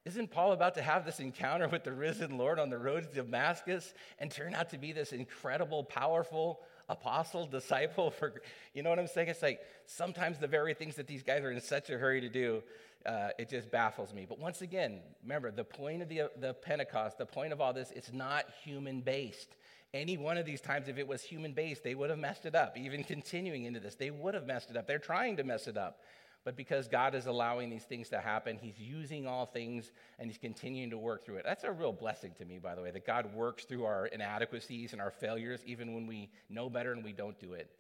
Isn't 0.04 0.32
Paul 0.32 0.52
about 0.52 0.76
to 0.76 0.82
have 0.82 1.06
this 1.06 1.20
encounter 1.20 1.68
with 1.68 1.84
the 1.84 1.92
risen 1.92 2.38
Lord 2.40 2.60
on 2.60 2.72
the 2.72 2.78
road 2.80 3.10
to 3.10 3.16
Damascus 3.22 3.94
and 4.18 4.32
turn 4.32 4.56
out 4.56 4.72
to 4.72 4.80
be 4.80 4.94
this 4.94 5.12
incredible, 5.12 5.84
powerful 5.84 6.62
apostle, 6.90 7.46
disciple? 7.52 8.10
For 8.10 8.42
you 8.74 8.82
know 8.82 8.90
what 8.90 8.98
I'm 9.00 9.08
saying? 9.08 9.30
It's 9.30 9.44
like 9.44 9.62
sometimes 9.86 10.40
the 10.40 10.48
very 10.48 10.74
things 10.74 10.96
that 10.96 11.06
these 11.06 11.22
guys 11.22 11.44
are 11.44 11.52
in 11.52 11.62
such 11.62 11.92
a 11.92 11.98
hurry 12.00 12.22
to 12.22 12.30
do 12.30 12.64
uh, 13.06 13.30
it 13.38 13.50
just 13.50 13.72
baffles 13.72 14.14
me. 14.14 14.26
But 14.28 14.40
once 14.40 14.62
again, 14.62 15.00
remember 15.24 15.52
the 15.52 15.64
point 15.64 16.02
of 16.02 16.10
the, 16.10 16.30
the 16.40 16.54
Pentecost, 16.54 17.18
the 17.18 17.26
point 17.26 17.54
of 17.54 17.62
all 17.62 17.74
this, 17.74 17.92
it's 17.96 18.12
not 18.12 18.46
human 18.64 19.02
based. 19.02 19.56
Any 19.94 20.18
one 20.18 20.38
of 20.38 20.46
these 20.46 20.62
times, 20.62 20.88
if 20.88 20.98
it 20.98 21.08
was 21.08 21.22
human 21.22 21.54
based, 21.54 21.84
they 21.84 21.96
would 21.96 22.10
have 22.10 22.20
messed 22.20 22.46
it 22.46 22.56
up. 22.56 22.78
Even 22.78 23.04
continuing 23.06 23.66
into 23.66 23.80
this, 23.80 23.96
they 23.96 24.12
would 24.12 24.34
have 24.34 24.46
messed 24.46 24.70
it 24.70 24.78
up. 24.78 24.88
They're 24.88 25.00
trying 25.00 25.38
to 25.38 25.44
mess 25.44 25.68
it 25.68 25.78
up. 25.78 26.00
But 26.44 26.56
because 26.56 26.88
God 26.88 27.16
is 27.16 27.26
allowing 27.26 27.72
these 27.72 27.86
things 27.86 28.10
to 28.10 28.20
happen, 28.20 28.60
He's 28.62 28.78
using 28.78 29.28
all 29.28 29.48
things 29.48 29.92
and 30.20 30.30
He's 30.30 30.38
continuing 30.38 30.92
to 30.92 30.98
work 30.98 31.26
through 31.26 31.38
it. 31.38 31.44
That's 31.44 31.64
a 31.64 31.72
real 31.72 31.92
blessing 31.92 32.34
to 32.38 32.46
me, 32.46 32.60
by 32.60 32.76
the 32.76 32.84
way, 32.84 32.92
that 32.92 33.06
God 33.06 33.34
works 33.34 33.66
through 33.66 33.86
our 33.86 34.06
inadequacies 34.06 34.94
and 34.94 35.02
our 35.02 35.10
failures, 35.10 35.62
even 35.66 35.96
when 35.96 36.06
we 36.06 36.30
know 36.50 36.70
better 36.70 36.92
and 36.92 37.04
we 37.04 37.14
don't 37.14 37.40
do 37.40 37.54
it. 37.54 37.72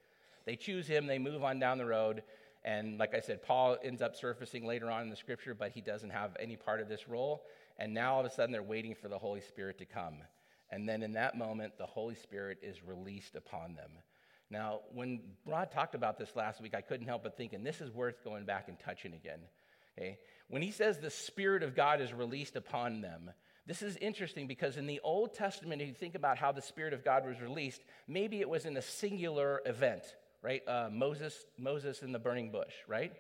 They 0.46 0.56
choose 0.56 0.88
Him, 0.88 1.06
they 1.06 1.20
move 1.20 1.44
on 1.44 1.60
down 1.60 1.78
the 1.78 1.86
road. 1.86 2.24
And 2.66 2.98
like 2.98 3.14
I 3.14 3.20
said, 3.20 3.44
Paul 3.44 3.78
ends 3.84 4.02
up 4.02 4.16
surfacing 4.16 4.66
later 4.66 4.90
on 4.90 5.04
in 5.04 5.10
the 5.12 5.16
scripture, 5.16 5.54
but 5.54 5.72
he 5.72 5.82
doesn't 5.82 6.10
have 6.10 6.36
any 6.40 6.56
part 6.56 6.82
of 6.82 6.90
this 6.90 7.08
role. 7.08 7.44
And 7.78 7.94
now 7.94 8.16
all 8.16 8.22
of 8.22 8.26
a 8.26 8.32
sudden 8.32 8.52
they're 8.52 8.64
waiting 8.64 8.96
for 8.96 9.08
the 9.08 9.20
Holy 9.20 9.42
Spirit 9.42 9.78
to 9.78 9.86
come. 9.86 10.16
And 10.72 10.90
then 10.90 11.04
in 11.04 11.14
that 11.14 11.38
moment, 11.38 11.78
the 11.78 11.86
Holy 11.86 12.16
Spirit 12.16 12.58
is 12.64 12.84
released 12.84 13.36
upon 13.36 13.76
them. 13.76 13.92
Now, 14.50 14.80
when 14.92 15.22
Rod 15.46 15.72
talked 15.72 15.94
about 15.94 16.18
this 16.18 16.36
last 16.36 16.60
week, 16.60 16.74
I 16.74 16.82
couldn't 16.82 17.06
help 17.06 17.22
but 17.22 17.38
think, 17.38 17.54
and 17.54 17.64
this 17.64 17.82
is 17.82 17.92
worth 17.92 18.24
going 18.24 18.46
back 18.46 18.68
and 18.68 18.80
touching 18.80 19.14
again. 19.14 19.42
Okay? 19.96 20.18
When 20.50 20.64
he 20.64 20.72
says 20.72 20.98
the 20.98 21.12
Spirit 21.12 21.62
of 21.62 21.76
God 21.76 22.02
is 22.02 22.14
released 22.14 22.56
upon 22.56 23.02
them, 23.02 23.30
this 23.68 23.84
is 23.84 23.96
interesting 23.98 24.48
because 24.48 24.78
in 24.78 24.88
the 24.88 25.02
Old 25.04 25.36
Testament, 25.36 25.84
if 25.84 25.88
you 25.88 25.94
think 25.94 26.16
about 26.16 26.40
how 26.40 26.52
the 26.52 26.64
Spirit 26.64 26.94
of 26.94 27.06
God 27.06 27.28
was 27.28 27.40
released, 27.40 27.84
maybe 28.08 28.42
it 28.42 28.50
was 28.50 28.66
in 28.66 28.76
a 28.76 28.82
singular 28.82 29.62
event 29.68 30.04
right? 30.46 30.62
Uh, 30.68 30.90
Moses, 30.92 31.48
Moses 31.58 32.04
in 32.04 32.12
the 32.12 32.20
burning 32.20 32.52
bush, 32.52 32.74
right? 32.88 33.12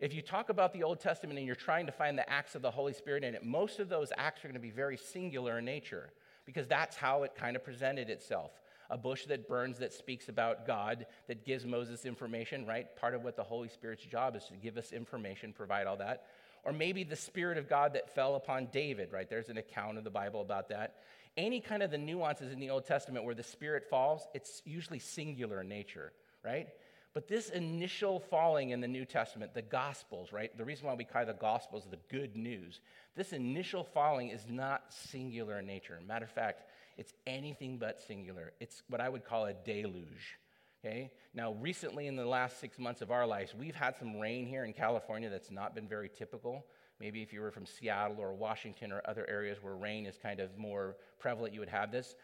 If 0.00 0.14
you 0.14 0.22
talk 0.22 0.48
about 0.48 0.72
the 0.72 0.82
Old 0.82 0.98
Testament 0.98 1.38
and 1.38 1.46
you're 1.46 1.54
trying 1.54 1.84
to 1.84 1.92
find 1.92 2.16
the 2.16 2.28
acts 2.28 2.54
of 2.54 2.62
the 2.62 2.70
Holy 2.70 2.94
Spirit 2.94 3.22
in 3.22 3.34
it, 3.34 3.44
most 3.44 3.80
of 3.80 3.90
those 3.90 4.10
acts 4.16 4.42
are 4.42 4.48
going 4.48 4.54
to 4.54 4.60
be 4.60 4.70
very 4.70 4.96
singular 4.96 5.58
in 5.58 5.66
nature 5.66 6.10
because 6.46 6.66
that's 6.66 6.96
how 6.96 7.22
it 7.24 7.34
kind 7.36 7.54
of 7.54 7.62
presented 7.62 8.08
itself. 8.08 8.50
A 8.88 8.96
bush 8.96 9.26
that 9.26 9.46
burns 9.46 9.78
that 9.80 9.92
speaks 9.92 10.30
about 10.30 10.66
God, 10.66 11.04
that 11.28 11.44
gives 11.44 11.66
Moses 11.66 12.06
information, 12.06 12.66
right? 12.66 12.86
Part 12.96 13.14
of 13.14 13.22
what 13.22 13.36
the 13.36 13.44
Holy 13.44 13.68
Spirit's 13.68 14.04
job 14.04 14.34
is 14.34 14.46
to 14.46 14.54
give 14.54 14.78
us 14.78 14.90
information, 14.90 15.52
provide 15.52 15.86
all 15.86 15.98
that. 15.98 16.24
Or 16.64 16.72
maybe 16.72 17.04
the 17.04 17.14
Spirit 17.14 17.58
of 17.58 17.68
God 17.68 17.92
that 17.92 18.14
fell 18.14 18.36
upon 18.36 18.68
David, 18.72 19.12
right? 19.12 19.28
There's 19.28 19.50
an 19.50 19.58
account 19.58 19.98
of 19.98 20.04
the 20.04 20.10
Bible 20.10 20.40
about 20.40 20.70
that. 20.70 20.96
Any 21.36 21.60
kind 21.60 21.82
of 21.82 21.90
the 21.90 21.98
nuances 21.98 22.52
in 22.52 22.58
the 22.58 22.70
Old 22.70 22.86
Testament 22.86 23.26
where 23.26 23.34
the 23.34 23.42
Spirit 23.42 23.84
falls, 23.90 24.26
it's 24.32 24.62
usually 24.64 24.98
singular 24.98 25.60
in 25.60 25.68
nature 25.68 26.12
right? 26.44 26.68
But 27.12 27.26
this 27.26 27.48
initial 27.48 28.20
falling 28.20 28.70
in 28.70 28.80
the 28.80 28.86
New 28.86 29.04
Testament, 29.04 29.52
the 29.52 29.62
Gospels, 29.62 30.32
right? 30.32 30.56
The 30.56 30.64
reason 30.64 30.86
why 30.86 30.94
we 30.94 31.04
call 31.04 31.26
the 31.26 31.32
Gospels 31.32 31.86
the 31.90 31.98
good 32.08 32.36
news, 32.36 32.80
this 33.16 33.32
initial 33.32 33.82
falling 33.82 34.28
is 34.28 34.46
not 34.48 34.84
singular 34.90 35.58
in 35.58 35.66
nature. 35.66 35.98
Matter 36.06 36.24
of 36.24 36.30
fact, 36.30 36.62
it's 36.96 37.12
anything 37.26 37.78
but 37.78 38.00
singular. 38.00 38.52
It's 38.60 38.82
what 38.88 39.00
I 39.00 39.08
would 39.08 39.24
call 39.24 39.46
a 39.46 39.54
deluge. 39.54 40.38
Okay? 40.84 41.10
Now, 41.34 41.54
recently 41.54 42.06
in 42.06 42.14
the 42.14 42.24
last 42.24 42.60
six 42.60 42.78
months 42.78 43.02
of 43.02 43.10
our 43.10 43.26
lives, 43.26 43.54
we've 43.58 43.74
had 43.74 43.96
some 43.96 44.18
rain 44.18 44.46
here 44.46 44.64
in 44.64 44.72
California 44.72 45.28
that's 45.28 45.50
not 45.50 45.74
been 45.74 45.88
very 45.88 46.08
typical. 46.08 46.64
Maybe 47.00 47.22
if 47.22 47.32
you 47.32 47.40
were 47.40 47.50
from 47.50 47.66
Seattle 47.66 48.18
or 48.20 48.34
Washington 48.34 48.92
or 48.92 49.02
other 49.04 49.28
areas 49.28 49.58
where 49.62 49.74
rain 49.74 50.06
is 50.06 50.16
kind 50.16 50.38
of 50.38 50.56
more 50.56 50.96
prevalent, 51.18 51.54
you 51.54 51.60
would 51.60 51.68
have 51.68 51.90
this. 51.90 52.14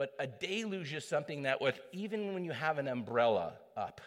But 0.00 0.14
a 0.18 0.26
deluge 0.26 0.94
is 0.94 1.06
something 1.06 1.42
that 1.42 1.60
with, 1.60 1.78
even 1.92 2.32
when 2.32 2.42
you 2.42 2.52
have 2.52 2.78
an 2.78 2.88
umbrella 2.88 3.52
up, 3.76 4.00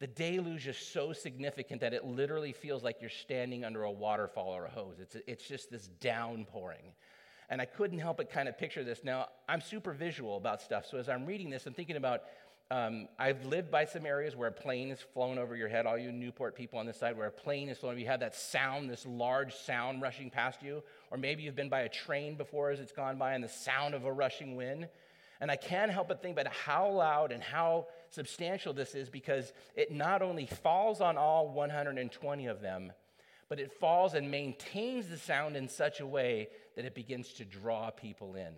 the 0.00 0.08
deluge 0.08 0.66
is 0.66 0.76
so 0.76 1.12
significant 1.12 1.80
that 1.82 1.94
it 1.94 2.04
literally 2.04 2.52
feels 2.52 2.82
like 2.82 2.96
you're 3.00 3.08
standing 3.08 3.64
under 3.64 3.84
a 3.84 3.90
waterfall 3.92 4.48
or 4.48 4.64
a 4.64 4.68
hose. 4.68 4.96
It's, 5.00 5.16
it's 5.28 5.46
just 5.46 5.70
this 5.70 5.86
downpouring. 6.00 6.92
And 7.50 7.60
I 7.60 7.66
couldn't 7.66 8.00
help 8.00 8.16
but 8.16 8.32
kind 8.32 8.48
of 8.48 8.58
picture 8.58 8.82
this. 8.82 9.04
Now, 9.04 9.28
I'm 9.48 9.60
super 9.60 9.92
visual 9.92 10.36
about 10.36 10.60
stuff. 10.60 10.86
So 10.90 10.98
as 10.98 11.08
I'm 11.08 11.24
reading 11.24 11.50
this, 11.50 11.66
I'm 11.66 11.72
thinking 11.72 11.94
about 11.94 12.22
um, 12.72 13.06
I've 13.16 13.46
lived 13.46 13.70
by 13.70 13.84
some 13.84 14.06
areas 14.06 14.34
where 14.34 14.48
a 14.48 14.52
plane 14.52 14.90
is 14.90 14.98
flown 15.14 15.38
over 15.38 15.54
your 15.54 15.68
head, 15.68 15.86
all 15.86 15.96
you 15.96 16.10
Newport 16.10 16.56
people 16.56 16.80
on 16.80 16.86
this 16.86 16.98
side, 16.98 17.16
where 17.16 17.28
a 17.28 17.30
plane 17.30 17.68
is 17.68 17.78
flown. 17.78 17.96
You 17.96 18.06
have 18.06 18.20
that 18.20 18.34
sound, 18.34 18.90
this 18.90 19.06
large 19.06 19.54
sound 19.54 20.02
rushing 20.02 20.30
past 20.30 20.64
you. 20.64 20.82
Or 21.12 21.16
maybe 21.16 21.44
you've 21.44 21.54
been 21.54 21.68
by 21.68 21.82
a 21.82 21.88
train 21.88 22.34
before 22.34 22.72
as 22.72 22.80
it's 22.80 22.90
gone 22.90 23.18
by 23.18 23.34
and 23.34 23.44
the 23.44 23.48
sound 23.48 23.94
of 23.94 24.04
a 24.04 24.12
rushing 24.12 24.56
wind. 24.56 24.88
And 25.40 25.50
I 25.50 25.56
can't 25.56 25.90
help 25.92 26.08
but 26.08 26.20
think 26.20 26.38
about 26.38 26.52
how 26.52 26.90
loud 26.90 27.30
and 27.30 27.42
how 27.42 27.86
substantial 28.10 28.72
this 28.72 28.94
is 28.94 29.08
because 29.08 29.52
it 29.76 29.92
not 29.92 30.20
only 30.20 30.46
falls 30.46 31.00
on 31.00 31.16
all 31.16 31.48
120 31.48 32.46
of 32.46 32.60
them, 32.60 32.92
but 33.48 33.60
it 33.60 33.72
falls 33.72 34.14
and 34.14 34.30
maintains 34.30 35.08
the 35.08 35.16
sound 35.16 35.56
in 35.56 35.68
such 35.68 36.00
a 36.00 36.06
way 36.06 36.48
that 36.76 36.84
it 36.84 36.94
begins 36.94 37.32
to 37.34 37.44
draw 37.44 37.90
people 37.90 38.34
in. 38.34 38.52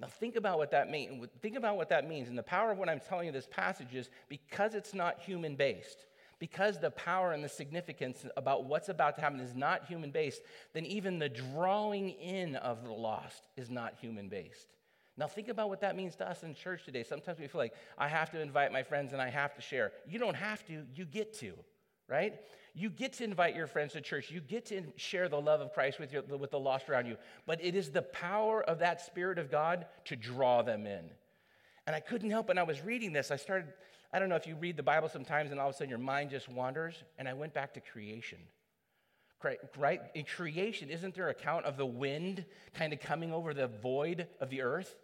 Now 0.00 0.06
think 0.06 0.36
about 0.36 0.58
what 0.58 0.70
that 0.70 0.90
means. 0.90 1.26
Think 1.42 1.56
about 1.56 1.76
what 1.76 1.88
that 1.90 2.08
means. 2.08 2.28
And 2.28 2.38
the 2.38 2.42
power 2.42 2.70
of 2.70 2.78
what 2.78 2.88
I'm 2.88 3.00
telling 3.00 3.26
you 3.26 3.32
this 3.32 3.48
passage 3.50 3.94
is 3.94 4.10
because 4.28 4.74
it's 4.74 4.94
not 4.94 5.20
human 5.20 5.56
based, 5.56 6.06
because 6.38 6.78
the 6.78 6.90
power 6.92 7.32
and 7.32 7.42
the 7.42 7.48
significance 7.48 8.24
about 8.36 8.64
what's 8.64 8.88
about 8.88 9.16
to 9.16 9.20
happen 9.20 9.40
is 9.40 9.54
not 9.54 9.86
human 9.86 10.10
based, 10.10 10.42
then 10.72 10.86
even 10.86 11.18
the 11.18 11.28
drawing 11.28 12.10
in 12.10 12.56
of 12.56 12.84
the 12.84 12.92
lost 12.92 13.48
is 13.56 13.70
not 13.70 13.94
human 14.00 14.28
based. 14.28 14.68
Now, 15.18 15.26
think 15.26 15.48
about 15.48 15.68
what 15.68 15.80
that 15.80 15.96
means 15.96 16.14
to 16.16 16.30
us 16.30 16.44
in 16.44 16.54
church 16.54 16.84
today. 16.84 17.02
Sometimes 17.02 17.40
we 17.40 17.48
feel 17.48 17.60
like 17.60 17.74
I 17.98 18.06
have 18.06 18.30
to 18.30 18.40
invite 18.40 18.72
my 18.72 18.84
friends 18.84 19.12
and 19.12 19.20
I 19.20 19.28
have 19.28 19.52
to 19.56 19.60
share. 19.60 19.90
You 20.08 20.20
don't 20.20 20.36
have 20.36 20.64
to, 20.68 20.84
you 20.94 21.04
get 21.04 21.34
to, 21.40 21.54
right? 22.06 22.34
You 22.72 22.88
get 22.88 23.14
to 23.14 23.24
invite 23.24 23.56
your 23.56 23.66
friends 23.66 23.94
to 23.94 24.00
church. 24.00 24.30
You 24.30 24.40
get 24.40 24.66
to 24.66 24.84
share 24.94 25.28
the 25.28 25.40
love 25.40 25.60
of 25.60 25.72
Christ 25.72 25.98
with, 25.98 26.12
your, 26.12 26.22
with 26.22 26.52
the 26.52 26.60
lost 26.60 26.88
around 26.88 27.06
you. 27.06 27.16
But 27.46 27.62
it 27.64 27.74
is 27.74 27.90
the 27.90 28.02
power 28.02 28.62
of 28.62 28.78
that 28.78 29.00
Spirit 29.00 29.40
of 29.40 29.50
God 29.50 29.86
to 30.04 30.14
draw 30.14 30.62
them 30.62 30.86
in. 30.86 31.10
And 31.88 31.96
I 31.96 32.00
couldn't 32.00 32.30
help, 32.30 32.46
when 32.46 32.58
I 32.58 32.62
was 32.62 32.80
reading 32.84 33.12
this, 33.12 33.32
I 33.32 33.36
started, 33.36 33.72
I 34.12 34.20
don't 34.20 34.28
know 34.28 34.36
if 34.36 34.46
you 34.46 34.54
read 34.54 34.76
the 34.76 34.84
Bible 34.84 35.08
sometimes 35.08 35.50
and 35.50 35.58
all 35.58 35.68
of 35.68 35.74
a 35.74 35.78
sudden 35.78 35.90
your 35.90 35.98
mind 35.98 36.30
just 36.30 36.48
wanders. 36.48 36.94
And 37.18 37.28
I 37.28 37.32
went 37.32 37.54
back 37.54 37.74
to 37.74 37.80
creation. 37.80 38.38
Right? 39.76 40.00
In 40.14 40.24
creation, 40.24 40.90
isn't 40.90 41.14
there 41.14 41.28
account 41.28 41.64
of 41.64 41.76
the 41.76 41.86
wind 41.86 42.44
kind 42.74 42.92
of 42.92 43.00
coming 43.00 43.32
over 43.32 43.52
the 43.52 43.66
void 43.66 44.28
of 44.40 44.50
the 44.50 44.62
earth? 44.62 44.94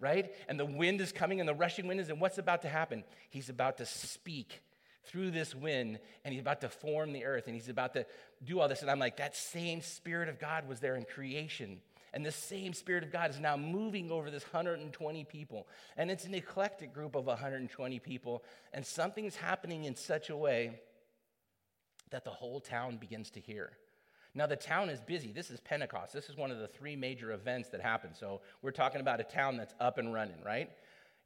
Right? 0.00 0.32
And 0.48 0.60
the 0.60 0.66
wind 0.66 1.00
is 1.00 1.10
coming 1.10 1.40
and 1.40 1.48
the 1.48 1.54
rushing 1.54 1.88
wind 1.88 2.00
is, 2.00 2.08
and 2.08 2.20
what's 2.20 2.38
about 2.38 2.62
to 2.62 2.68
happen? 2.68 3.02
He's 3.30 3.48
about 3.48 3.78
to 3.78 3.86
speak 3.86 4.62
through 5.04 5.30
this 5.30 5.54
wind 5.54 5.98
and 6.24 6.32
he's 6.32 6.40
about 6.40 6.60
to 6.60 6.68
form 6.68 7.12
the 7.12 7.24
earth 7.24 7.46
and 7.46 7.54
he's 7.54 7.68
about 7.68 7.94
to 7.94 8.06
do 8.44 8.60
all 8.60 8.68
this. 8.68 8.82
And 8.82 8.90
I'm 8.90 8.98
like, 8.98 9.16
that 9.16 9.36
same 9.36 9.80
Spirit 9.80 10.28
of 10.28 10.38
God 10.38 10.68
was 10.68 10.80
there 10.80 10.94
in 10.94 11.04
creation. 11.04 11.80
And 12.14 12.24
the 12.24 12.32
same 12.32 12.72
Spirit 12.72 13.04
of 13.04 13.12
God 13.12 13.30
is 13.30 13.40
now 13.40 13.56
moving 13.56 14.10
over 14.10 14.30
this 14.30 14.44
120 14.44 15.24
people. 15.24 15.66
And 15.96 16.10
it's 16.10 16.24
an 16.24 16.34
eclectic 16.34 16.94
group 16.94 17.14
of 17.14 17.26
120 17.26 17.98
people. 17.98 18.44
And 18.72 18.86
something's 18.86 19.36
happening 19.36 19.84
in 19.84 19.94
such 19.94 20.30
a 20.30 20.36
way 20.36 20.80
that 22.10 22.24
the 22.24 22.30
whole 22.30 22.60
town 22.60 22.96
begins 22.96 23.30
to 23.32 23.40
hear. 23.40 23.72
Now, 24.34 24.46
the 24.46 24.56
town 24.56 24.90
is 24.90 25.00
busy. 25.00 25.32
This 25.32 25.50
is 25.50 25.60
Pentecost. 25.60 26.12
This 26.12 26.28
is 26.28 26.36
one 26.36 26.50
of 26.50 26.58
the 26.58 26.68
three 26.68 26.96
major 26.96 27.32
events 27.32 27.70
that 27.70 27.80
happen. 27.80 28.14
So, 28.14 28.40
we're 28.62 28.70
talking 28.70 29.00
about 29.00 29.20
a 29.20 29.24
town 29.24 29.56
that's 29.56 29.74
up 29.80 29.98
and 29.98 30.12
running, 30.12 30.42
right? 30.44 30.70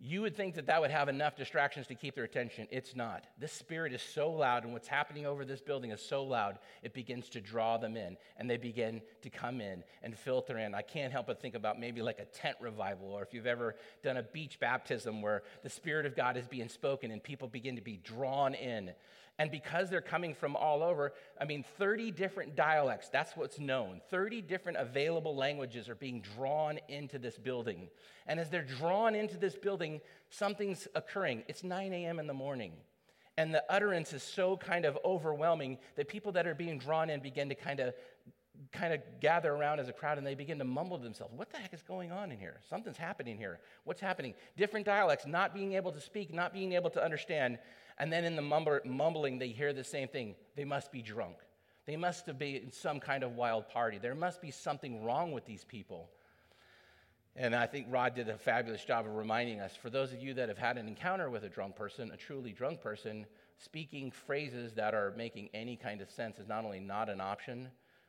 You 0.04 0.20
would 0.22 0.36
think 0.36 0.56
that 0.56 0.66
that 0.66 0.80
would 0.80 0.90
have 0.90 1.08
enough 1.08 1.36
distractions 1.36 1.86
to 1.86 1.94
keep 1.94 2.16
their 2.16 2.24
attention. 2.24 2.66
It's 2.72 2.96
not. 2.96 3.24
This 3.38 3.52
spirit 3.52 3.92
is 3.92 4.02
so 4.02 4.32
loud, 4.32 4.64
and 4.64 4.72
what's 4.72 4.88
happening 4.88 5.26
over 5.26 5.44
this 5.44 5.60
building 5.60 5.92
is 5.92 6.02
so 6.02 6.24
loud, 6.24 6.58
it 6.82 6.92
begins 6.92 7.28
to 7.28 7.40
draw 7.40 7.76
them 7.76 7.96
in, 7.96 8.16
and 8.36 8.50
they 8.50 8.56
begin 8.56 9.00
to 9.22 9.30
come 9.30 9.60
in 9.60 9.84
and 10.02 10.18
filter 10.18 10.58
in. 10.58 10.74
I 10.74 10.82
can't 10.82 11.12
help 11.12 11.28
but 11.28 11.40
think 11.40 11.54
about 11.54 11.78
maybe 11.78 12.02
like 12.02 12.18
a 12.18 12.24
tent 12.24 12.56
revival, 12.60 13.12
or 13.12 13.22
if 13.22 13.32
you've 13.32 13.46
ever 13.46 13.76
done 14.02 14.16
a 14.16 14.24
beach 14.24 14.58
baptism 14.58 15.22
where 15.22 15.44
the 15.62 15.70
Spirit 15.70 16.04
of 16.04 16.16
God 16.16 16.36
is 16.36 16.48
being 16.48 16.68
spoken 16.68 17.12
and 17.12 17.22
people 17.22 17.46
begin 17.46 17.76
to 17.76 17.82
be 17.82 18.00
drawn 18.02 18.54
in. 18.54 18.90
And 19.38 19.50
because 19.50 19.88
they're 19.88 20.00
coming 20.00 20.34
from 20.34 20.56
all 20.56 20.82
over, 20.82 21.14
I 21.40 21.46
mean, 21.46 21.64
30 21.78 22.10
different 22.10 22.54
dialects, 22.54 23.08
that's 23.08 23.36
what's 23.36 23.58
known. 23.58 24.00
30 24.10 24.42
different 24.42 24.78
available 24.78 25.34
languages 25.34 25.88
are 25.88 25.94
being 25.94 26.22
drawn 26.36 26.78
into 26.88 27.18
this 27.18 27.38
building. 27.38 27.88
And 28.26 28.38
as 28.38 28.50
they're 28.50 28.62
drawn 28.62 29.14
into 29.14 29.38
this 29.38 29.56
building, 29.56 30.00
something's 30.30 30.86
occurring. 30.94 31.44
It's 31.48 31.64
9 31.64 31.92
a.m. 31.92 32.18
in 32.18 32.26
the 32.26 32.34
morning. 32.34 32.72
And 33.38 33.54
the 33.54 33.64
utterance 33.70 34.12
is 34.12 34.22
so 34.22 34.58
kind 34.58 34.84
of 34.84 34.98
overwhelming 35.04 35.78
that 35.96 36.08
people 36.08 36.32
that 36.32 36.46
are 36.46 36.54
being 36.54 36.78
drawn 36.78 37.08
in 37.08 37.20
begin 37.20 37.48
to 37.48 37.54
kind 37.54 37.80
of 37.80 37.94
kind 38.70 38.92
of 38.92 39.00
gather 39.20 39.52
around 39.52 39.80
as 39.80 39.88
a 39.88 39.92
crowd 39.92 40.18
and 40.18 40.26
they 40.26 40.34
begin 40.34 40.58
to 40.58 40.64
mumble 40.64 40.98
to 40.98 41.04
themselves, 41.04 41.32
What 41.34 41.50
the 41.50 41.56
heck 41.56 41.72
is 41.72 41.82
going 41.82 42.12
on 42.12 42.30
in 42.30 42.38
here? 42.38 42.60
Something's 42.68 42.96
happening 42.96 43.36
here. 43.36 43.60
What's 43.84 44.00
happening? 44.00 44.34
Different 44.56 44.86
dialects, 44.86 45.26
not 45.26 45.54
being 45.54 45.72
able 45.72 45.90
to 45.92 46.00
speak, 46.00 46.32
not 46.32 46.52
being 46.52 46.72
able 46.72 46.90
to 46.90 47.02
understand. 47.02 47.58
And 48.02 48.12
then 48.12 48.24
in 48.24 48.34
the 48.34 48.42
mumbling, 48.84 49.38
they 49.38 49.50
hear 49.50 49.72
the 49.72 49.84
same 49.84 50.08
thing. 50.08 50.34
They 50.56 50.64
must 50.64 50.90
be 50.90 51.02
drunk. 51.02 51.36
They 51.86 51.96
must 51.96 52.26
have 52.26 52.36
been 52.36 52.56
in 52.56 52.72
some 52.72 52.98
kind 52.98 53.22
of 53.22 53.36
wild 53.36 53.68
party. 53.68 53.98
There 53.98 54.16
must 54.16 54.42
be 54.42 54.50
something 54.50 55.04
wrong 55.04 55.30
with 55.30 55.44
these 55.44 55.62
people. 55.62 56.10
And 57.36 57.54
I 57.54 57.68
think 57.68 57.86
Rod 57.88 58.16
did 58.16 58.28
a 58.28 58.36
fabulous 58.36 58.84
job 58.84 59.06
of 59.06 59.14
reminding 59.14 59.60
us 59.60 59.76
for 59.76 59.88
those 59.88 60.12
of 60.12 60.20
you 60.20 60.34
that 60.34 60.48
have 60.48 60.58
had 60.58 60.78
an 60.78 60.88
encounter 60.88 61.30
with 61.30 61.44
a 61.44 61.48
drunk 61.48 61.76
person, 61.76 62.10
a 62.10 62.16
truly 62.16 62.50
drunk 62.50 62.80
person, 62.80 63.24
speaking 63.56 64.10
phrases 64.10 64.72
that 64.72 64.94
are 64.94 65.14
making 65.16 65.50
any 65.54 65.76
kind 65.76 66.00
of 66.00 66.10
sense 66.10 66.40
is 66.40 66.48
not 66.48 66.64
only 66.64 66.80
not 66.80 67.08
an 67.08 67.20
option, 67.20 67.68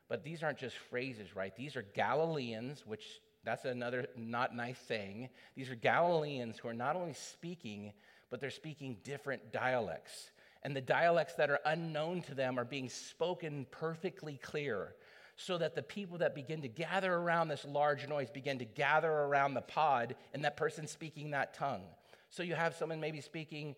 but 0.09 0.23
these 0.23 0.41
aren't 0.41 0.57
just 0.57 0.75
phrases, 0.75 1.35
right? 1.35 1.55
These 1.55 1.75
are 1.75 1.85
Galileans, 1.93 2.83
which 2.87 3.21
that's 3.43 3.65
another 3.65 4.07
not 4.17 4.55
nice 4.55 4.79
saying. 4.87 5.29
These 5.55 5.69
are 5.69 5.75
Galileans 5.75 6.57
who 6.57 6.67
are 6.67 6.73
not 6.73 6.95
only 6.95 7.13
speaking, 7.13 7.93
but 8.33 8.41
they're 8.41 8.49
speaking 8.49 8.97
different 9.03 9.53
dialects. 9.53 10.31
And 10.63 10.75
the 10.75 10.81
dialects 10.81 11.35
that 11.35 11.51
are 11.51 11.59
unknown 11.67 12.23
to 12.23 12.33
them 12.33 12.57
are 12.57 12.65
being 12.65 12.89
spoken 12.89 13.67
perfectly 13.69 14.39
clear 14.41 14.95
so 15.35 15.59
that 15.59 15.75
the 15.75 15.83
people 15.83 16.17
that 16.17 16.33
begin 16.33 16.63
to 16.63 16.67
gather 16.67 17.13
around 17.13 17.47
this 17.47 17.63
large 17.63 18.07
noise 18.07 18.31
begin 18.31 18.57
to 18.57 18.65
gather 18.65 19.11
around 19.11 19.53
the 19.53 19.61
pod 19.61 20.15
and 20.33 20.43
that 20.43 20.57
person 20.57 20.87
speaking 20.87 21.29
that 21.29 21.53
tongue. 21.53 21.83
So 22.31 22.41
you 22.41 22.55
have 22.55 22.73
someone 22.73 22.99
maybe 22.99 23.21
speaking 23.21 23.75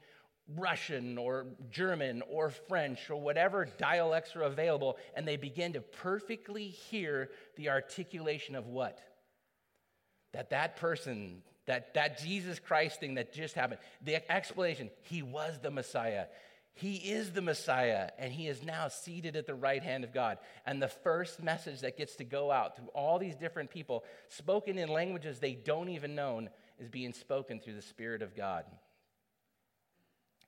Russian 0.56 1.18
or 1.18 1.48
German 1.70 2.24
or 2.32 2.50
French 2.50 3.10
or 3.10 3.18
whatever 3.18 3.66
dialects 3.66 4.38
are 4.38 4.44
available, 4.44 4.96
and 5.18 5.28
they 5.28 5.36
begin 5.36 5.74
to 5.74 5.82
perfectly 5.82 6.70
hear 6.70 7.30
the 7.58 7.72
articulation 7.72 8.56
of 8.56 8.68
what? 8.68 9.00
That 10.32 10.52
that 10.52 10.78
person 10.78 11.42
that, 11.66 11.94
that 11.96 12.20
Jesus 12.20 12.60
Christ 12.60 13.00
thing 13.00 13.16
that 13.16 13.34
just 13.34 13.56
happened, 13.56 13.80
the 14.04 14.32
explanation, 14.32 14.90
he 15.02 15.22
was 15.22 15.60
the 15.62 15.72
Messiah. 15.72 16.26
He 16.76 16.96
is 16.96 17.32
the 17.32 17.42
Messiah, 17.42 18.10
and 18.20 18.34
he 18.34 18.48
is 18.48 18.62
now 18.62 18.90
seated 18.90 19.38
at 19.38 19.48
the 19.48 19.56
right 19.56 19.82
hand 19.82 20.04
of 20.04 20.14
God. 20.14 20.40
And 20.66 20.82
the 20.82 20.90
first 20.90 21.42
message 21.42 21.82
that 21.82 21.98
gets 21.98 22.18
to 22.18 22.26
go 22.26 22.52
out 22.52 22.76
through 22.76 22.90
all 22.90 23.18
these 23.18 23.36
different 23.36 23.70
people, 23.70 24.04
spoken 24.28 24.78
in 24.78 24.90
languages 24.90 25.40
they 25.40 25.54
don't 25.54 25.90
even 25.90 26.16
know, 26.16 26.48
is 26.78 26.90
being 26.90 27.14
spoken 27.14 27.62
through 27.62 27.76
the 27.76 27.82
Spirit 27.82 28.22
of 28.22 28.36
God. 28.36 28.66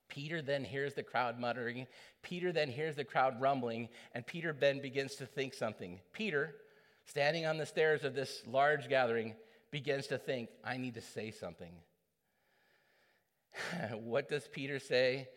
Peter 0.09 0.41
then 0.41 0.65
hears 0.65 0.93
the 0.93 1.03
crowd 1.03 1.39
muttering. 1.39 1.87
Peter 2.23 2.51
then 2.51 2.69
hears 2.69 2.95
the 2.95 3.03
crowd 3.05 3.39
rumbling, 3.39 3.87
and 4.13 4.25
Peter 4.25 4.51
then 4.51 4.81
begins 4.81 5.15
to 5.15 5.25
think 5.25 5.53
something. 5.53 5.99
Peter, 6.11 6.55
standing 7.05 7.45
on 7.45 7.57
the 7.57 7.65
stairs 7.65 8.03
of 8.03 8.15
this 8.15 8.41
large 8.45 8.89
gathering, 8.89 9.33
begins 9.77 10.07
to 10.07 10.17
think, 10.17 10.49
I 10.63 10.77
need 10.77 10.95
to 10.95 11.01
say 11.01 11.29
something. 11.29 11.71
what 13.93 14.27
does 14.27 14.47
Peter 14.51 14.79
say? 14.79 15.27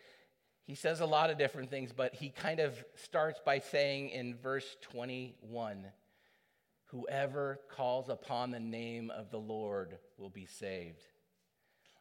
He 0.63 0.73
says 0.73 0.99
a 0.99 1.05
lot 1.05 1.29
of 1.29 1.37
different 1.37 1.69
things, 1.69 1.91
but 1.95 2.15
he 2.15 2.29
kind 2.29 2.59
of 2.59 2.83
starts 2.95 3.39
by 3.45 3.59
saying 3.59 4.09
in 4.09 4.35
verse 4.35 4.65
21 4.81 5.85
Whoever 6.85 7.59
calls 7.69 8.09
upon 8.09 8.49
the 8.49 8.59
name 8.59 9.11
of 9.11 9.29
the 9.29 9.37
Lord 9.37 9.99
will 10.17 10.31
be 10.31 10.47
saved. 10.47 11.03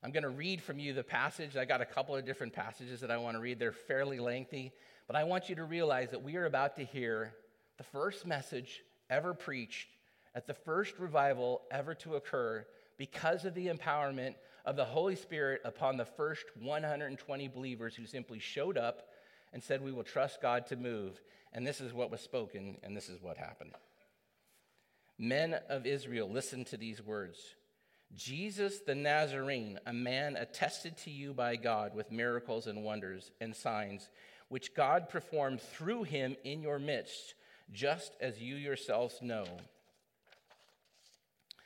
I'm 0.02 0.10
going 0.10 0.22
to 0.22 0.30
read 0.30 0.62
from 0.62 0.78
you 0.78 0.94
the 0.94 1.04
passage. 1.04 1.58
I 1.58 1.66
got 1.66 1.82
a 1.82 1.86
couple 1.86 2.16
of 2.16 2.24
different 2.24 2.54
passages 2.54 3.00
that 3.02 3.10
I 3.10 3.18
want 3.18 3.36
to 3.36 3.40
read. 3.40 3.58
They're 3.58 3.70
fairly 3.70 4.18
lengthy, 4.18 4.72
but 5.06 5.14
I 5.14 5.24
want 5.24 5.50
you 5.50 5.56
to 5.56 5.64
realize 5.64 6.10
that 6.12 6.22
we 6.22 6.36
are 6.36 6.46
about 6.46 6.76
to 6.76 6.84
hear 6.84 7.34
the 7.76 7.84
first 7.84 8.26
message 8.26 8.80
ever 9.10 9.34
preached 9.34 9.88
at 10.34 10.46
the 10.46 10.54
first 10.54 10.98
revival 10.98 11.62
ever 11.70 11.94
to 11.94 12.16
occur 12.16 12.66
because 12.96 13.44
of 13.44 13.54
the 13.54 13.68
empowerment 13.68 14.34
of 14.64 14.76
the 14.76 14.84
Holy 14.84 15.16
Spirit 15.16 15.62
upon 15.64 15.96
the 15.96 16.04
first 16.04 16.44
120 16.60 17.48
believers 17.48 17.94
who 17.94 18.06
simply 18.06 18.38
showed 18.38 18.76
up 18.76 19.08
and 19.52 19.62
said, 19.62 19.82
We 19.82 19.92
will 19.92 20.04
trust 20.04 20.42
God 20.42 20.66
to 20.66 20.76
move. 20.76 21.20
And 21.52 21.66
this 21.66 21.80
is 21.80 21.92
what 21.92 22.10
was 22.10 22.20
spoken, 22.20 22.76
and 22.82 22.96
this 22.96 23.08
is 23.08 23.20
what 23.20 23.36
happened. 23.36 23.72
Men 25.18 25.58
of 25.68 25.86
Israel, 25.86 26.30
listen 26.30 26.64
to 26.66 26.76
these 26.76 27.02
words 27.02 27.38
Jesus 28.14 28.80
the 28.80 28.94
Nazarene, 28.94 29.78
a 29.86 29.92
man 29.92 30.36
attested 30.36 30.96
to 30.98 31.10
you 31.10 31.32
by 31.32 31.56
God 31.56 31.94
with 31.94 32.10
miracles 32.10 32.66
and 32.66 32.84
wonders 32.84 33.30
and 33.40 33.54
signs, 33.54 34.08
which 34.48 34.74
God 34.74 35.08
performed 35.08 35.60
through 35.60 36.04
him 36.04 36.36
in 36.44 36.60
your 36.62 36.78
midst, 36.78 37.34
just 37.72 38.16
as 38.20 38.40
you 38.40 38.56
yourselves 38.56 39.18
know. 39.22 39.44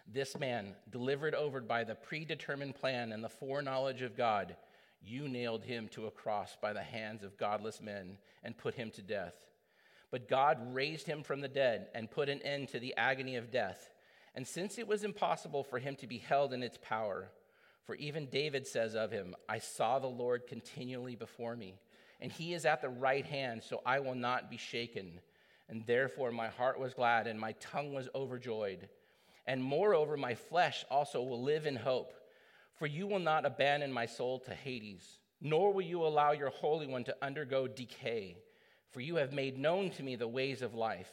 This 0.07 0.39
man, 0.39 0.75
delivered 0.91 1.35
over 1.35 1.61
by 1.61 1.85
the 1.85 1.95
predetermined 1.95 2.75
plan 2.75 3.13
and 3.13 3.25
the 3.25 3.29
foreknowledge 3.29 4.03
of 4.03 4.17
God, 4.17 4.57
you 5.03 5.29
nailed 5.29 5.65
him 5.65 5.89
to 5.89 6.07
a 6.07 6.11
cross 6.11 6.57
by 6.61 6.73
the 6.73 6.83
hands 6.83 7.23
of 7.23 7.37
godless 7.37 7.81
men 7.81 8.19
and 8.43 8.57
put 8.57 8.75
him 8.75 8.91
to 8.93 9.03
death. 9.03 9.35
But 10.11 10.29
God 10.29 10.75
raised 10.75 11.07
him 11.07 11.23
from 11.23 11.41
the 11.41 11.49
dead 11.49 11.89
and 11.95 12.11
put 12.11 12.29
an 12.29 12.41
end 12.43 12.69
to 12.69 12.79
the 12.79 12.95
agony 12.97 13.37
of 13.37 13.51
death. 13.51 13.93
And 14.35 14.47
since 14.47 14.79
it 14.79 14.87
was 14.87 15.05
impossible 15.05 15.65
for 15.65 15.79
him 15.79 15.97
to 15.97 16.07
be 16.07 16.19
held 16.19 16.53
in 16.53 16.63
its 16.63 16.79
power, 16.81 17.31
For 17.85 17.95
even 17.97 18.27
David 18.27 18.67
says 18.67 18.95
of 18.95 19.11
him, 19.11 19.37
I 19.49 19.59
saw 19.59 19.99
the 19.99 20.07
Lord 20.07 20.47
continually 20.47 21.17
before 21.17 21.55
me, 21.55 21.75
and 22.21 22.33
he 22.33 22.55
is 22.55 22.65
at 22.65 22.81
the 22.81 22.89
right 22.89 23.27
hand, 23.27 23.63
so 23.63 23.83
I 23.85 24.01
will 24.01 24.15
not 24.15 24.51
be 24.51 24.57
shaken. 24.57 25.21
And 25.69 25.87
therefore 25.87 26.33
my 26.33 26.49
heart 26.49 26.81
was 26.81 26.95
glad, 26.95 27.27
and 27.27 27.39
my 27.39 27.53
tongue 27.53 27.93
was 27.93 28.09
overjoyed. 28.15 28.89
And 29.47 29.63
moreover, 29.63 30.17
my 30.17 30.35
flesh 30.35 30.85
also 30.91 31.23
will 31.23 31.43
live 31.43 31.67
in 31.67 31.77
hope. 31.77 32.13
For 32.77 32.87
you 32.87 33.07
will 33.07 33.19
not 33.19 33.47
abandon 33.47 33.93
my 33.93 34.07
soul 34.07 34.41
to 34.41 34.55
Hades, 34.55 35.19
nor 35.41 35.73
will 35.73 35.83
you 35.83 36.05
allow 36.05 36.33
your 36.33 36.51
Holy 36.51 36.87
One 36.87 37.05
to 37.05 37.17
undergo 37.23 37.69
decay. 37.69 38.37
For 38.91 39.01
you 39.01 39.17
have 39.17 39.33
made 39.33 39.59
known 39.59 39.91
to 39.91 40.03
me 40.03 40.17
the 40.17 40.29
ways 40.29 40.63
of 40.63 40.75
life, 40.75 41.11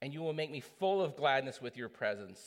and 0.00 0.12
you 0.12 0.22
will 0.22 0.32
make 0.32 0.50
me 0.50 0.60
full 0.60 1.02
of 1.02 1.16
gladness 1.16 1.60
with 1.60 1.76
your 1.76 1.88
presence. 1.88 2.40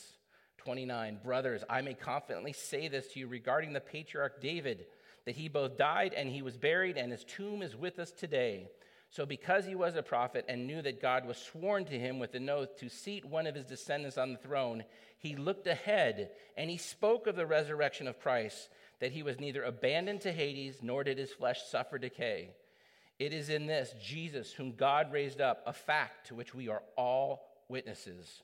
29 0.57 1.19
Brothers, 1.23 1.63
I 1.69 1.81
may 1.81 1.93
confidently 1.93 2.53
say 2.53 2.87
this 2.87 3.07
to 3.09 3.19
you 3.19 3.27
regarding 3.27 3.73
the 3.73 3.79
patriarch 3.79 4.41
David, 4.41 4.87
that 5.25 5.35
he 5.35 5.47
both 5.47 5.77
died 5.77 6.13
and 6.15 6.29
he 6.29 6.41
was 6.41 6.57
buried, 6.57 6.97
and 6.97 7.11
his 7.11 7.23
tomb 7.23 7.61
is 7.61 7.75
with 7.75 7.99
us 7.99 8.11
today. 8.11 8.67
So, 9.15 9.25
because 9.25 9.65
he 9.65 9.75
was 9.75 9.95
a 9.95 10.03
prophet 10.03 10.43
and 10.49 10.67
knew 10.67 10.81
that 10.81 11.01
God 11.01 11.25
was 11.25 11.37
sworn 11.37 11.85
to 11.85 11.97
him 11.97 12.19
with 12.19 12.35
an 12.35 12.49
oath 12.49 12.75
to 12.79 12.89
seat 12.89 13.23
one 13.23 13.47
of 13.47 13.55
his 13.55 13.63
descendants 13.63 14.17
on 14.17 14.33
the 14.33 14.37
throne, 14.37 14.83
he 15.19 15.37
looked 15.37 15.67
ahead 15.67 16.31
and 16.57 16.69
he 16.69 16.75
spoke 16.75 17.25
of 17.25 17.37
the 17.37 17.45
resurrection 17.45 18.09
of 18.09 18.19
Christ, 18.19 18.67
that 18.99 19.13
he 19.13 19.23
was 19.23 19.39
neither 19.39 19.63
abandoned 19.63 20.19
to 20.21 20.33
Hades 20.33 20.79
nor 20.83 21.05
did 21.05 21.17
his 21.17 21.31
flesh 21.31 21.63
suffer 21.63 21.97
decay. 21.97 22.49
It 23.17 23.31
is 23.31 23.47
in 23.47 23.67
this 23.67 23.95
Jesus, 24.03 24.51
whom 24.51 24.73
God 24.75 25.13
raised 25.13 25.39
up, 25.39 25.63
a 25.65 25.71
fact 25.71 26.27
to 26.27 26.35
which 26.35 26.53
we 26.53 26.67
are 26.67 26.83
all 26.97 27.47
witnesses. 27.69 28.43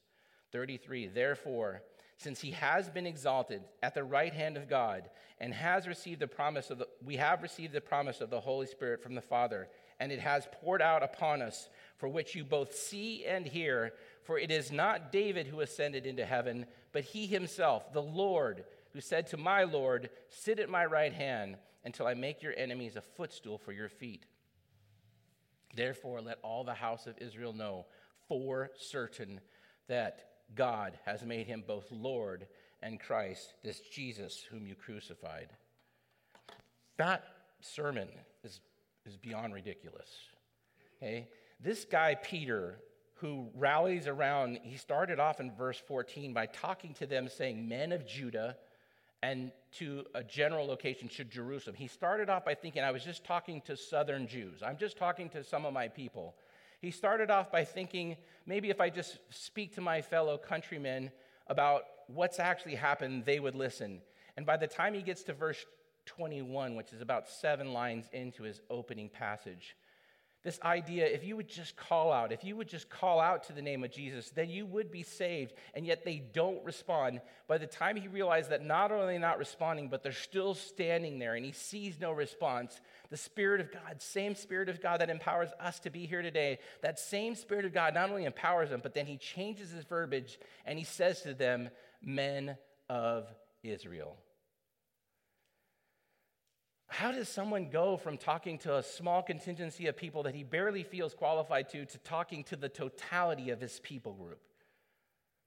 33 0.54 1.08
Therefore, 1.08 1.82
since 2.16 2.40
he 2.40 2.52
has 2.52 2.88
been 2.90 3.08
exalted 3.08 3.62
at 3.84 3.94
the 3.94 4.06
right 4.06 4.32
hand 4.32 4.56
of 4.56 4.70
God 4.70 5.10
and 5.38 5.54
has 5.54 5.86
received 5.86 6.22
the 6.22 6.28
promise 6.28 6.70
of 6.70 6.78
the, 6.78 6.88
we 7.04 7.18
have 7.18 7.42
received 7.42 7.74
the 7.74 7.82
promise 7.82 8.22
of 8.22 8.30
the 8.30 8.40
Holy 8.40 8.68
Spirit 8.68 9.04
from 9.04 9.16
the 9.16 9.22
Father, 9.22 9.68
and 10.02 10.12
it 10.12 10.20
has 10.20 10.48
poured 10.52 10.82
out 10.82 11.04
upon 11.04 11.44
us, 11.44 11.70
for 11.98 12.10
which 12.10 12.34
you 12.34 12.44
both 12.44 12.76
see 12.76 13.24
and 13.24 13.46
hear. 13.46 13.94
For 14.24 14.40
it 14.40 14.50
is 14.50 14.72
not 14.72 15.12
David 15.12 15.46
who 15.46 15.62
ascended 15.62 16.08
into 16.08 16.26
heaven, 16.26 16.66
but 16.92 17.04
he 17.04 17.28
himself, 17.28 17.94
the 17.94 18.02
Lord, 18.02 18.64
who 18.94 19.00
said 19.00 19.28
to 19.28 19.38
my 19.38 19.64
Lord, 19.64 20.10
Sit 20.30 20.60
at 20.60 20.70
my 20.72 20.86
right 20.86 21.14
hand 21.14 21.58
until 21.86 22.08
I 22.08 22.16
make 22.16 22.42
your 22.42 22.56
enemies 22.58 22.96
a 22.96 23.02
footstool 23.02 23.60
for 23.60 23.72
your 23.72 23.90
feet. 23.90 24.26
Therefore, 25.76 26.20
let 26.20 26.40
all 26.42 26.64
the 26.64 26.74
house 26.74 27.06
of 27.06 27.20
Israel 27.20 27.54
know 27.54 27.86
for 28.28 28.72
certain 28.80 29.40
that 29.88 30.32
God 30.56 30.98
has 31.06 31.24
made 31.24 31.46
him 31.46 31.64
both 31.66 31.86
Lord 31.92 32.48
and 32.82 33.00
Christ, 33.00 33.54
this 33.64 33.80
Jesus 33.80 34.44
whom 34.50 34.66
you 34.66 34.74
crucified. 34.74 35.50
That 36.98 37.24
sermon 37.62 38.08
is, 39.06 39.18
beyond 39.18 39.54
ridiculous. 39.54 40.10
Okay? 40.98 41.28
This 41.60 41.86
guy, 41.86 42.16
Peter, 42.16 42.80
who 43.16 43.50
rallies 43.56 44.08
around, 44.08 44.60
he 44.64 44.78
started 44.78 45.20
off 45.20 45.40
in 45.40 45.52
verse 45.52 45.82
14 45.88 46.34
by 46.34 46.48
talking 46.48 46.94
to 46.96 47.06
them, 47.06 47.28
saying, 47.28 47.68
Men 47.68 47.92
of 47.92 48.08
Judah, 48.08 48.58
and 49.24 49.52
to 49.74 50.04
a 50.16 50.24
general 50.24 50.66
location 50.66 51.08
to 51.08 51.24
Jerusalem. 51.24 51.76
He 51.76 51.88
started 51.88 52.30
off 52.30 52.44
by 52.44 52.56
thinking, 52.56 52.84
I 52.84 52.92
was 52.92 53.04
just 53.04 53.24
talking 53.24 53.62
to 53.62 53.78
southern 53.78 54.28
Jews. 54.28 54.64
I'm 54.66 54.78
just 54.78 54.98
talking 54.98 55.30
to 55.30 55.44
some 55.44 55.66
of 55.66 55.74
my 55.74 55.88
people. 55.88 56.36
He 56.82 56.90
started 56.90 57.30
off 57.30 57.52
by 57.52 57.64
thinking, 57.64 58.18
maybe 58.48 58.72
if 58.72 58.82
I 58.82 58.90
just 58.90 59.20
speak 59.30 59.76
to 59.76 59.82
my 59.82 60.02
fellow 60.02 60.38
countrymen 60.38 61.12
about 61.48 61.84
what's 62.08 62.40
actually 62.40 62.76
happened, 62.76 63.26
they 63.26 63.40
would 63.40 63.54
listen. 63.54 64.02
And 64.36 64.46
by 64.46 64.58
the 64.58 64.66
time 64.66 64.96
he 64.96 65.04
gets 65.04 65.22
to 65.24 65.34
verse 65.34 65.64
21, 66.06 66.76
which 66.76 66.94
is 66.94 67.02
about 67.02 67.30
seven 67.30 67.74
lines 67.74 68.06
into 68.14 68.44
his 68.44 68.62
opening 68.70 69.10
passage, 69.10 69.76
this 70.44 70.60
idea, 70.64 71.06
if 71.06 71.24
you 71.24 71.36
would 71.36 71.48
just 71.48 71.76
call 71.76 72.12
out, 72.12 72.32
if 72.32 72.44
you 72.44 72.56
would 72.56 72.68
just 72.68 72.90
call 72.90 73.20
out 73.20 73.44
to 73.44 73.54
the 73.54 73.62
name 73.62 73.84
of 73.84 73.92
Jesus, 73.92 74.32
then 74.32 74.50
you 74.50 74.66
would 74.66 74.92
be 74.92 75.04
saved. 75.04 75.54
And 75.76 75.86
yet 75.86 76.04
they 76.04 76.18
don't 76.34 76.64
respond. 76.66 77.22
By 77.48 77.60
the 77.60 77.68
time 77.68 77.96
he 77.96 78.08
realized 78.08 78.50
that 78.50 78.66
not 78.66 78.92
only 78.92 79.20
not 79.20 79.38
responding, 79.38 79.88
but 79.88 80.02
they're 80.02 80.12
still 80.12 80.56
standing 80.56 81.20
there 81.20 81.36
and 81.36 81.46
he 81.46 81.52
sees 81.52 82.00
no 82.00 82.12
response, 82.12 82.82
the 83.12 83.18
Spirit 83.18 83.62
of 83.62 83.72
God, 83.72 84.02
same 84.02 84.34
Spirit 84.34 84.68
of 84.68 84.82
God 84.82 85.02
that 85.02 85.12
empowers 85.12 85.50
us 85.60 85.80
to 85.82 85.92
be 85.92 86.08
here 86.08 86.24
today, 86.24 86.58
that 86.82 86.98
same 86.98 87.36
Spirit 87.36 87.66
of 87.66 87.74
God 87.74 87.94
not 87.94 88.10
only 88.10 88.26
empowers 88.26 88.72
them, 88.72 88.80
but 88.82 88.96
then 88.96 89.06
he 89.06 89.18
changes 89.18 89.70
his 89.70 89.86
verbiage 89.86 90.40
and 90.66 90.80
he 90.80 90.86
says 90.86 91.22
to 91.22 91.36
them, 91.36 91.70
Men 92.02 92.58
of 92.90 93.28
Israel. 93.62 94.18
How 96.92 97.14
does 97.14 97.30
someone 97.30 97.70
go 97.70 97.96
from 97.96 98.18
talking 98.18 98.58
to 98.60 98.76
a 98.76 98.84
small 98.84 99.24
contingency 99.24 99.88
of 99.88 99.96
people 99.96 100.24
that 100.24 100.36
he 100.36 100.44
barely 100.44 100.84
feels 100.84 101.14
qualified 101.14 101.70
to, 101.70 101.86
to 101.86 101.98
talking 102.00 102.44
to 102.46 102.58
the 102.58 102.68
totality 102.68 103.50
of 103.50 103.62
his 103.62 103.80
people 103.80 104.12
group? 104.12 104.42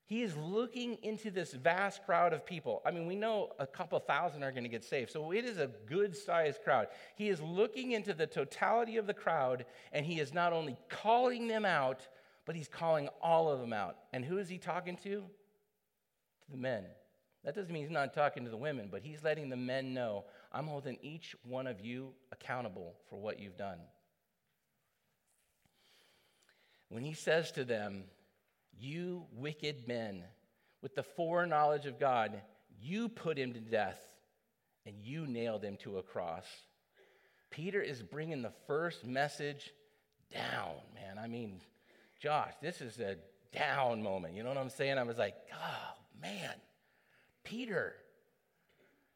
He 0.06 0.22
is 0.22 0.34
looking 0.38 0.96
into 1.02 1.30
this 1.30 1.52
vast 1.52 2.02
crowd 2.06 2.32
of 2.32 2.46
people. 2.46 2.80
I 2.86 2.92
mean, 2.92 3.06
we 3.06 3.14
know 3.14 3.50
a 3.58 3.66
couple 3.66 3.98
thousand 4.00 4.42
are 4.42 4.52
going 4.52 4.62
to 4.64 4.70
get 4.70 4.84
saved, 4.84 5.10
so 5.10 5.32
it 5.32 5.44
is 5.44 5.58
a 5.58 5.70
good 5.86 6.16
sized 6.16 6.62
crowd. 6.64 6.86
He 7.14 7.28
is 7.28 7.42
looking 7.42 7.92
into 7.92 8.14
the 8.14 8.26
totality 8.26 8.96
of 8.96 9.06
the 9.06 9.12
crowd, 9.12 9.66
and 9.92 10.06
he 10.06 10.20
is 10.20 10.32
not 10.32 10.54
only 10.54 10.78
calling 10.88 11.46
them 11.46 11.66
out, 11.66 12.08
but 12.46 12.56
he's 12.56 12.68
calling 12.68 13.10
all 13.20 13.50
of 13.50 13.60
them 13.60 13.74
out. 13.74 13.96
And 14.14 14.24
who 14.24 14.38
is 14.38 14.48
he 14.48 14.56
talking 14.56 14.96
to? 14.96 15.10
To 15.10 16.50
the 16.50 16.56
men. 16.56 16.84
That 17.44 17.54
doesn't 17.54 17.72
mean 17.72 17.82
he's 17.82 17.90
not 17.90 18.14
talking 18.14 18.44
to 18.44 18.50
the 18.50 18.56
women, 18.56 18.88
but 18.90 19.02
he's 19.02 19.22
letting 19.22 19.50
the 19.50 19.56
men 19.56 19.92
know 19.92 20.24
I'm 20.54 20.68
holding 20.68 20.98
each 21.02 21.34
one 21.42 21.66
of 21.66 21.80
you 21.80 22.12
accountable 22.30 22.94
for 23.10 23.16
what 23.16 23.40
you've 23.40 23.58
done. 23.58 23.78
When 26.88 27.02
he 27.02 27.12
says 27.12 27.50
to 27.52 27.64
them, 27.64 28.04
You 28.78 29.24
wicked 29.32 29.88
men, 29.88 30.22
with 30.80 30.94
the 30.94 31.02
foreknowledge 31.02 31.86
of 31.86 31.98
God, 31.98 32.40
you 32.80 33.08
put 33.08 33.36
him 33.36 33.52
to 33.54 33.60
death 33.60 34.00
and 34.86 34.94
you 35.02 35.26
nailed 35.26 35.64
him 35.64 35.76
to 35.78 35.98
a 35.98 36.02
cross. 36.02 36.46
Peter 37.50 37.80
is 37.80 38.00
bringing 38.00 38.42
the 38.42 38.52
first 38.68 39.04
message 39.04 39.72
down, 40.32 40.74
man. 40.94 41.18
I 41.18 41.26
mean, 41.26 41.62
Josh, 42.20 42.52
this 42.62 42.80
is 42.80 43.00
a 43.00 43.16
down 43.52 44.02
moment. 44.02 44.34
You 44.34 44.44
know 44.44 44.50
what 44.50 44.58
I'm 44.58 44.70
saying? 44.70 44.98
I 44.98 45.02
was 45.02 45.18
like, 45.18 45.34
oh, 45.52 45.98
man, 46.20 46.54
Peter, 47.42 47.94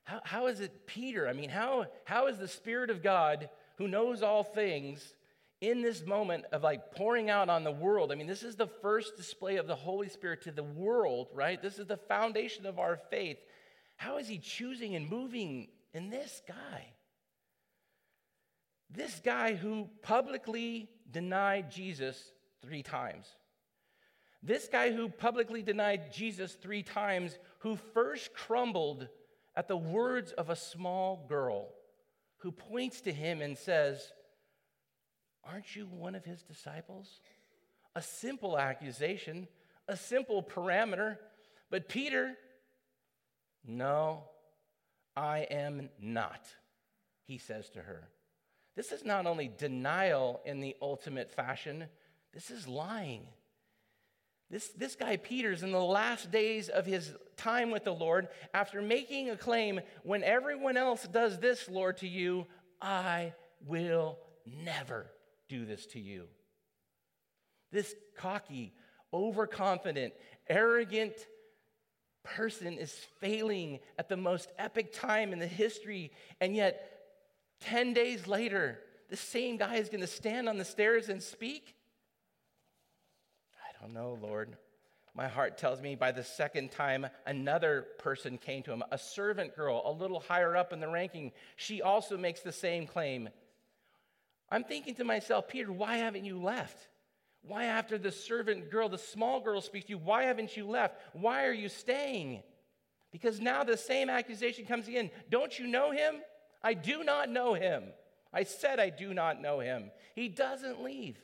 how, 0.09 0.21
how 0.25 0.47
is 0.47 0.61
it 0.61 0.87
Peter? 0.87 1.29
I 1.29 1.35
mean, 1.35 1.51
how, 1.51 1.85
how 2.05 2.29
is 2.29 2.38
the 2.38 2.49
Spirit 2.49 2.88
of 2.88 3.03
God, 3.03 3.51
who 3.77 3.87
knows 3.87 4.23
all 4.23 4.42
things, 4.42 5.14
in 5.61 5.83
this 5.83 6.07
moment 6.07 6.47
of 6.51 6.62
like 6.62 6.92
pouring 6.92 7.29
out 7.29 7.51
on 7.51 7.62
the 7.62 7.71
world? 7.71 8.11
I 8.11 8.14
mean, 8.14 8.27
this 8.27 8.42
is 8.42 8.57
the 8.57 8.68
first 8.81 9.18
display 9.18 9.57
of 9.57 9.66
the 9.66 9.77
Holy 9.77 10.09
Spirit 10.09 10.44
to 10.44 10.51
the 10.51 10.62
world, 10.62 11.29
right? 11.35 11.61
This 11.61 11.79
is 11.79 11.87
the 11.87 11.99
foundation 11.99 12.64
of 12.64 12.79
our 12.79 12.99
faith. 13.11 13.37
How 13.97 14.16
is 14.16 14.27
he 14.27 14.38
choosing 14.38 14.94
and 14.94 15.11
moving 15.11 15.68
in 15.92 16.09
this 16.09 16.40
guy? 16.49 16.87
This 18.90 19.21
guy 19.23 19.57
who 19.57 19.90
publicly 20.01 20.88
denied 21.11 21.71
Jesus 21.71 22.33
three 22.62 22.83
times. 22.83 23.27
This 24.42 24.68
guy 24.68 24.90
who 24.90 25.11
publicly 25.11 25.62
denied 25.62 26.14
Jesus 26.14 26.55
three 26.55 26.83
times, 26.83 27.38
who 27.59 27.77
first 27.92 28.33
crumbled 28.33 29.09
at 29.59 29.66
the 29.66 29.77
words 29.77 30.31
of 30.31 30.51
a 30.51 30.57
small 30.57 31.27
girl 31.29 31.71
who 32.38 32.53
points 32.53 33.01
to 33.01 33.12
him 33.12 33.42
and 33.42 33.59
says, 33.59 34.12
Aren't 35.42 35.75
you 35.75 35.87
one 35.87 36.14
of 36.14 36.25
his 36.25 36.44
disciples? 36.44 37.21
A 37.97 38.01
simple 38.01 38.57
accusation, 38.57 39.49
a 39.88 39.97
simple 39.97 40.44
parameter. 40.44 41.16
But 41.71 41.88
Peter, 41.88 42.37
no, 43.66 44.29
I 45.16 45.40
am 45.51 45.90
not, 46.01 46.47
he 47.25 47.38
says 47.38 47.68
to 47.71 47.81
her. 47.81 48.09
This 48.77 48.92
is 48.92 49.05
not 49.05 49.27
only 49.27 49.51
denial 49.59 50.40
in 50.44 50.61
the 50.61 50.77
ultimate 50.81 51.33
fashion, 51.33 51.87
this 52.33 52.53
is 52.53 52.68
lying. 52.68 53.27
This, 54.51 54.68
this 54.68 54.94
guy, 54.94 55.16
Peter's 55.16 55.64
in 55.64 55.73
the 55.73 55.83
last 55.83 56.31
days 56.31 56.68
of 56.68 56.87
his 56.87 57.12
time 57.38 57.70
with 57.70 57.85
the 57.85 57.94
Lord, 57.94 58.29
after 58.53 58.83
making 58.83 59.31
a 59.31 59.37
claim, 59.37 59.81
when 60.03 60.22
everyone 60.22 60.77
else 60.77 61.05
does 61.05 61.38
this, 61.38 61.68
Lord, 61.68 61.96
to 61.98 62.09
you, 62.09 62.46
I 62.83 63.33
will 63.66 64.18
never 64.64 65.07
do 65.48 65.64
this 65.64 65.87
to 65.87 66.01
you. 66.01 66.24
This 67.72 67.94
cocky, 68.16 68.74
overconfident, 69.12 70.12
arrogant 70.48 71.14
person 72.24 72.77
is 72.79 72.92
failing 73.20 73.81
at 73.98 74.09
the 74.09 74.16
most 74.16 74.51
epic 74.59 74.92
time 74.92 75.33
in 75.33 75.38
the 75.38 75.46
history, 75.46 76.11
and 76.40 76.55
yet 76.55 77.01
10 77.61 77.94
days 77.94 78.27
later, 78.27 78.79
the 79.09 79.16
same 79.16 79.57
guy 79.57 79.77
is 79.77 79.88
going 79.88 80.01
to 80.01 80.07
stand 80.07 80.48
on 80.48 80.59
the 80.59 80.64
stairs 80.64 81.09
and 81.09 81.22
speak? 81.22 81.74
I 83.55 83.83
don't 83.83 83.94
know, 83.94 84.18
Lord. 84.20 84.57
My 85.18 85.26
heart 85.26 85.59
tells 85.59 85.83
me 85.83 85.96
by 85.96 86.12
the 86.12 86.22
second 86.22 86.70
time 86.70 87.04
another 87.26 87.88
person 87.98 88.38
came 88.38 88.62
to 88.62 88.72
him, 88.72 88.85
a 88.92 88.96
servant 88.96 89.57
girl, 89.57 89.83
a 89.85 89.90
little 89.90 90.20
higher 90.20 90.57
up 90.57 90.72
in 90.72 90.78
the 90.78 90.87
ranking. 90.87 91.33
She 91.57 91.83
also 91.83 92.16
makes 92.16 92.42
the 92.42 92.52
same 92.52 92.87
claim. 92.87 93.28
I'm 94.48 94.62
thinking 94.62 94.94
to 94.94 95.02
myself, 95.04 95.48
Peter, 95.48 95.72
why 95.72 95.96
haven't 95.96 96.24
you 96.24 96.40
left? 96.40 96.78
Why, 97.42 97.64
after 97.64 97.98
the 97.98 98.12
servant 98.12 98.70
girl, 98.70 98.88
the 98.88 98.96
small 98.96 99.40
girl 99.40 99.61
speaks 99.61 99.87
to 99.87 99.90
you, 99.90 99.98
why 99.98 100.22
haven't 100.22 100.57
you 100.57 100.68
left? 100.68 100.94
Why 101.14 101.46
are 101.46 101.52
you 101.52 101.68
staying? 101.68 102.44
Because 103.11 103.40
now 103.40 103.64
the 103.64 103.76
same 103.76 104.09
accusation 104.09 104.66
comes 104.66 104.87
again. 104.87 105.11
Don't 105.31 105.59
you 105.59 105.66
know 105.66 105.90
him? 105.90 106.14
I 106.62 106.74
do 106.74 107.02
not 107.02 107.28
know 107.28 107.54
him. 107.54 107.83
I 108.33 108.44
said 108.44 108.78
I 108.78 108.90
do 108.90 109.12
not 109.12 109.42
know 109.42 109.59
him. 109.59 109.90
He 110.14 110.28
doesn't 110.28 110.81
leave, 110.81 111.18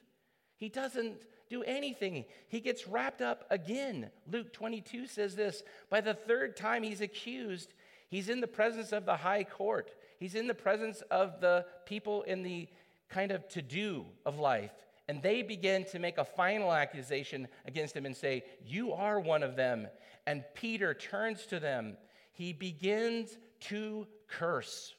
he 0.57 0.69
doesn't 0.69 1.23
do 1.55 1.63
anything. 1.65 2.25
He 2.49 2.61
gets 2.61 2.89
wrapped 2.89 3.23
up 3.23 3.45
again. 3.51 4.11
Luke 4.31 4.53
22 4.53 5.07
says 5.07 5.37
this 5.37 5.63
By 5.89 6.01
the 6.01 6.15
third 6.15 6.57
time 6.57 6.83
he's 6.83 7.01
accused, 7.01 7.73
he's 8.09 8.29
in 8.29 8.41
the 8.41 8.47
presence 8.47 8.93
of 8.93 9.07
the 9.07 9.17
high 9.17 9.45
court, 9.45 9.95
he's 10.19 10.35
in 10.35 10.47
the 10.47 10.55
presence 10.55 11.03
of 11.11 11.41
the 11.41 11.67
people 11.87 12.23
in 12.23 12.43
the 12.43 12.69
kind 13.09 13.31
of 13.31 13.49
to 13.51 13.63
do 13.63 14.05
of 14.27 14.39
life. 14.39 14.73
And 15.07 15.23
they 15.23 15.43
begin 15.43 15.85
to 15.87 15.99
make 15.99 16.17
a 16.17 16.25
final 16.25 16.73
accusation 16.73 17.47
against 17.67 17.95
him 17.95 18.07
and 18.07 18.17
say, 18.17 18.45
You 18.65 18.93
are 18.95 19.21
one 19.21 19.43
of 19.43 19.55
them. 19.55 19.87
And 20.27 20.45
Peter 20.55 20.95
turns 20.95 21.45
to 21.47 21.61
them. 21.61 21.99
He 22.33 22.53
begins 22.53 23.37
to 23.69 24.07
curse 24.29 24.95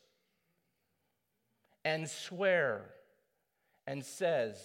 and 1.84 2.10
swear 2.10 2.92
and 3.88 4.06
says, 4.06 4.58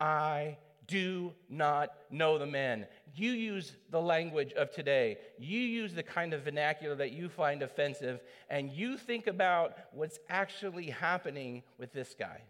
I 0.00 0.56
do 0.90 1.32
not 1.48 1.90
know 2.10 2.36
the 2.36 2.46
man. 2.46 2.86
You 3.14 3.30
use 3.30 3.72
the 3.90 4.00
language 4.00 4.52
of 4.54 4.72
today. 4.72 5.18
You 5.38 5.60
use 5.60 5.94
the 5.94 6.02
kind 6.02 6.34
of 6.34 6.42
vernacular 6.42 6.96
that 6.96 7.12
you 7.12 7.28
find 7.28 7.62
offensive, 7.62 8.20
and 8.50 8.70
you 8.70 8.98
think 8.98 9.28
about 9.28 9.74
what's 9.92 10.18
actually 10.28 10.90
happening 10.90 11.62
with 11.78 11.92
this 11.92 12.14
guy. 12.18 12.42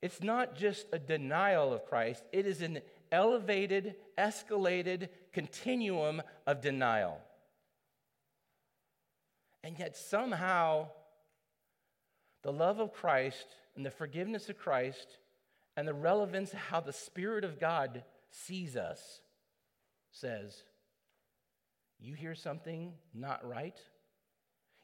It's 0.00 0.22
not 0.22 0.56
just 0.56 0.86
a 0.90 0.98
denial 0.98 1.72
of 1.72 1.84
Christ, 1.84 2.24
it 2.32 2.46
is 2.46 2.62
an 2.62 2.80
elevated, 3.12 3.96
escalated 4.18 5.10
continuum 5.32 6.22
of 6.46 6.62
denial. 6.62 7.18
And 9.62 9.78
yet, 9.78 9.96
somehow, 9.96 10.88
the 12.42 12.52
love 12.52 12.80
of 12.80 12.92
Christ 12.94 13.46
and 13.74 13.84
the 13.84 13.90
forgiveness 13.90 14.48
of 14.48 14.56
Christ 14.56 15.18
and 15.76 15.86
the 15.86 15.94
relevance 15.94 16.52
of 16.52 16.58
how 16.58 16.80
the 16.80 16.92
Spirit 16.92 17.44
of 17.44 17.60
God 17.60 18.02
sees 18.30 18.76
us 18.76 19.20
says, 20.10 20.62
You 21.98 22.14
hear 22.14 22.34
something 22.34 22.94
not 23.14 23.46
right? 23.46 23.78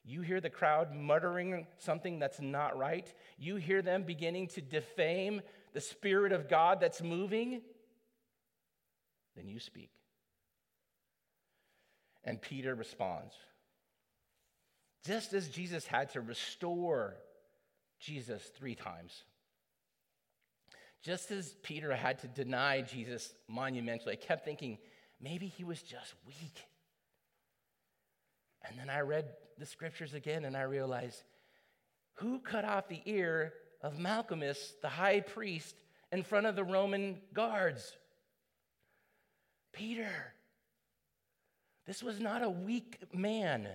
You 0.04 0.22
hear 0.22 0.40
the 0.40 0.50
crowd 0.50 0.94
muttering 0.94 1.66
something 1.78 2.18
that's 2.18 2.40
not 2.40 2.76
right. 2.76 3.12
You 3.38 3.56
hear 3.56 3.82
them 3.82 4.02
beginning 4.02 4.48
to 4.48 4.60
defame 4.60 5.40
the 5.72 5.80
Spirit 5.80 6.32
of 6.32 6.48
God 6.48 6.80
that's 6.80 7.00
moving. 7.00 7.62
Then 9.36 9.48
you 9.48 9.60
speak. 9.60 9.90
And 12.24 12.40
Peter 12.40 12.74
responds. 12.74 13.34
Just 15.04 15.32
as 15.32 15.48
Jesus 15.48 15.86
had 15.86 16.10
to 16.10 16.20
restore 16.20 17.16
Jesus 17.98 18.42
three 18.56 18.74
times, 18.74 19.24
just 21.02 21.30
as 21.30 21.54
Peter 21.62 21.94
had 21.94 22.20
to 22.20 22.28
deny 22.28 22.80
Jesus 22.80 23.34
monumentally, 23.48 24.12
I 24.12 24.16
kept 24.16 24.44
thinking, 24.44 24.78
maybe 25.20 25.46
he 25.46 25.64
was 25.64 25.82
just 25.82 26.14
weak. 26.26 26.64
And 28.66 28.78
then 28.78 28.88
I 28.88 29.00
read 29.00 29.26
the 29.58 29.66
scriptures 29.66 30.14
again 30.14 30.44
and 30.44 30.56
I 30.56 30.62
realized 30.62 31.22
who 32.14 32.38
cut 32.38 32.64
off 32.64 32.88
the 32.88 33.02
ear 33.04 33.52
of 33.80 33.98
Malchus, 33.98 34.74
the 34.80 34.88
high 34.88 35.20
priest, 35.20 35.74
in 36.12 36.22
front 36.22 36.46
of 36.46 36.54
the 36.54 36.64
Roman 36.64 37.18
guards? 37.32 37.96
Peter. 39.72 40.34
This 41.86 42.02
was 42.02 42.20
not 42.20 42.42
a 42.42 42.50
weak 42.50 42.98
man. 43.12 43.66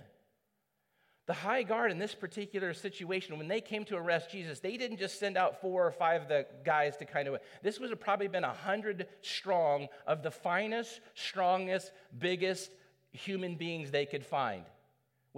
The 1.28 1.34
high 1.34 1.62
guard 1.62 1.92
in 1.92 1.98
this 1.98 2.14
particular 2.14 2.74
situation, 2.74 3.38
when 3.38 3.46
they 3.46 3.60
came 3.60 3.84
to 3.84 3.96
arrest 3.96 4.30
Jesus, 4.30 4.58
they 4.58 4.76
didn't 4.76 4.96
just 4.96 5.20
send 5.20 5.36
out 5.36 5.60
four 5.60 5.86
or 5.86 5.92
five 5.92 6.22
of 6.22 6.28
the 6.28 6.46
guys 6.64 6.96
to 6.96 7.04
kind 7.04 7.28
of. 7.28 7.36
This 7.62 7.78
would 7.78 7.90
have 7.90 8.00
probably 8.00 8.28
been 8.28 8.44
a 8.44 8.52
hundred 8.52 9.06
strong 9.22 9.88
of 10.06 10.24
the 10.24 10.30
finest, 10.30 11.00
strongest, 11.14 11.92
biggest 12.18 12.70
human 13.12 13.54
beings 13.54 13.90
they 13.90 14.06
could 14.06 14.26
find 14.26 14.64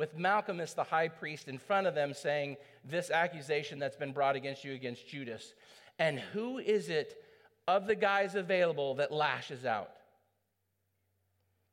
with 0.00 0.16
Malchus, 0.16 0.72
the 0.72 0.84
high 0.84 1.08
priest, 1.08 1.48
in 1.48 1.58
front 1.58 1.86
of 1.86 1.94
them 1.94 2.14
saying, 2.14 2.56
This 2.84 3.10
accusation 3.10 3.78
that's 3.78 3.96
been 3.96 4.12
brought 4.12 4.36
against 4.36 4.64
you 4.64 4.72
against 4.72 5.06
Judas. 5.06 5.52
And 5.98 6.18
who 6.18 6.58
is 6.58 6.88
it 6.88 7.22
of 7.68 7.86
the 7.86 7.94
guys 7.94 8.34
available 8.34 8.94
that 8.94 9.12
lashes 9.12 9.66
out? 9.66 9.90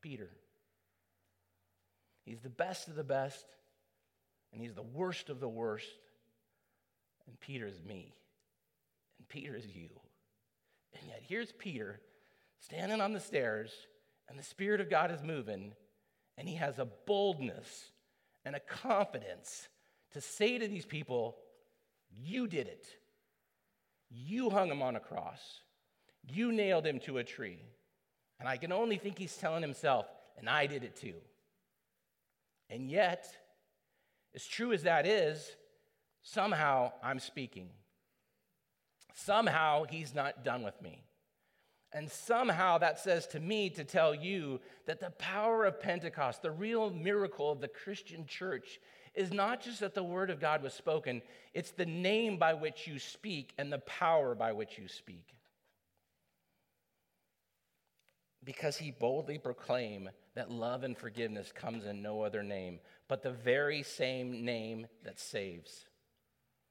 Peter. 0.02 0.30
He's 2.26 2.42
the 2.42 2.50
best 2.50 2.90
of 2.90 2.96
the 2.96 3.04
best, 3.04 3.46
and 4.58 4.66
he's 4.66 4.74
the 4.74 4.82
worst 4.82 5.30
of 5.30 5.40
the 5.40 5.48
worst. 5.48 5.86
And 7.28 7.40
Peter's 7.40 7.80
me, 7.88 8.12
and 9.20 9.30
Peter 9.30 9.56
is 9.56 9.68
you. 9.68 9.90
And 10.98 11.08
yet 11.08 11.22
here's 11.22 11.52
Peter 11.52 12.00
standing 12.60 13.00
on 13.00 13.14
the 13.14 13.20
stairs, 13.20 13.72
and 14.28 14.40
the 14.40 14.44
Spirit 14.44 14.82
of 14.82 14.90
God 14.90 15.12
is 15.12 15.22
moving, 15.22 15.74
and 16.40 16.50
he 16.50 16.56
has 16.56 16.80
a 16.80 16.88
boldness 17.06 17.92
and 18.46 18.56
a 18.56 18.60
confidence 18.60 19.68
to 20.14 20.22
say 20.22 20.58
to 20.58 20.68
these 20.68 20.88
people, 20.88 21.38
You 22.10 22.48
did 22.48 22.66
it. 22.66 22.88
You 24.10 24.50
hung 24.50 24.72
him 24.72 24.82
on 24.82 24.96
a 24.96 25.00
cross. 25.00 25.62
You 26.28 26.52
nailed 26.52 26.88
him 26.88 27.00
to 27.02 27.20
a 27.20 27.24
tree. 27.24 27.62
And 28.40 28.50
I 28.50 28.58
can 28.58 28.72
only 28.72 28.98
think 28.98 29.20
he's 29.20 29.38
telling 29.38 29.62
himself, 29.62 30.08
and 30.36 30.50
I 30.50 30.66
did 30.66 30.84
it 30.84 30.96
too. 30.96 31.14
And 32.72 32.90
yet, 32.90 33.28
as 34.36 34.46
true 34.46 34.72
as 34.74 34.84
that 34.84 35.06
is, 35.06 35.56
somehow 36.22 36.92
I'm 37.04 37.20
speaking. 37.20 37.70
Somehow 39.14 39.86
he's 39.86 40.14
not 40.14 40.44
done 40.44 40.64
with 40.64 40.80
me. 40.82 41.04
And 41.94 42.12
somehow 42.12 42.78
that 42.80 43.00
says 43.00 43.26
to 43.28 43.40
me 43.40 43.70
to 43.72 43.84
tell 43.84 44.14
you 44.14 44.60
that 44.86 45.00
the 45.00 45.10
power 45.12 45.66
of 45.66 45.80
Pentecost, 45.80 46.42
the 46.42 46.52
real 46.52 46.90
miracle 46.90 47.52
of 47.52 47.62
the 47.62 47.68
Christian 47.68 48.26
church, 48.26 48.80
is 49.16 49.34
not 49.34 49.62
just 49.62 49.80
that 49.80 49.96
the 49.96 50.04
word 50.04 50.30
of 50.30 50.40
God 50.40 50.62
was 50.62 50.74
spoken, 50.74 51.24
it's 51.54 51.72
the 51.72 51.86
name 51.86 52.38
by 52.38 52.54
which 52.54 52.86
you 52.86 53.00
speak 53.00 53.54
and 53.58 53.74
the 53.74 53.80
power 53.80 54.36
by 54.36 54.52
which 54.52 54.78
you 54.78 54.88
speak. 54.88 55.34
Because 58.44 58.78
he 58.78 58.92
boldly 58.92 59.40
proclaimed 59.40 60.10
that 60.36 60.52
love 60.52 60.84
and 60.84 60.96
forgiveness 60.96 61.52
comes 61.52 61.86
in 61.86 62.04
no 62.04 62.22
other 62.22 62.44
name, 62.44 62.80
but 63.08 63.24
the 63.24 63.32
very 63.32 63.84
same 63.84 64.44
name 64.44 64.88
that 65.04 65.20
saves. 65.20 65.86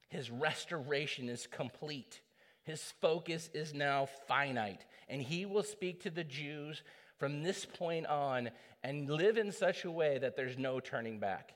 His 0.09 0.29
restoration 0.29 1.29
is 1.29 1.47
complete. 1.47 2.21
His 2.63 2.81
focus 3.01 3.49
is 3.53 3.73
now 3.73 4.07
finite, 4.27 4.85
and 5.09 5.21
he 5.21 5.45
will 5.45 5.63
speak 5.63 6.03
to 6.03 6.09
the 6.09 6.23
Jews 6.23 6.83
from 7.17 7.41
this 7.41 7.65
point 7.65 8.05
on 8.05 8.51
and 8.83 9.09
live 9.09 9.37
in 9.37 9.51
such 9.51 9.85
a 9.85 9.91
way 9.91 10.17
that 10.17 10.35
there's 10.35 10.57
no 10.57 10.79
turning 10.79 11.19
back. 11.19 11.53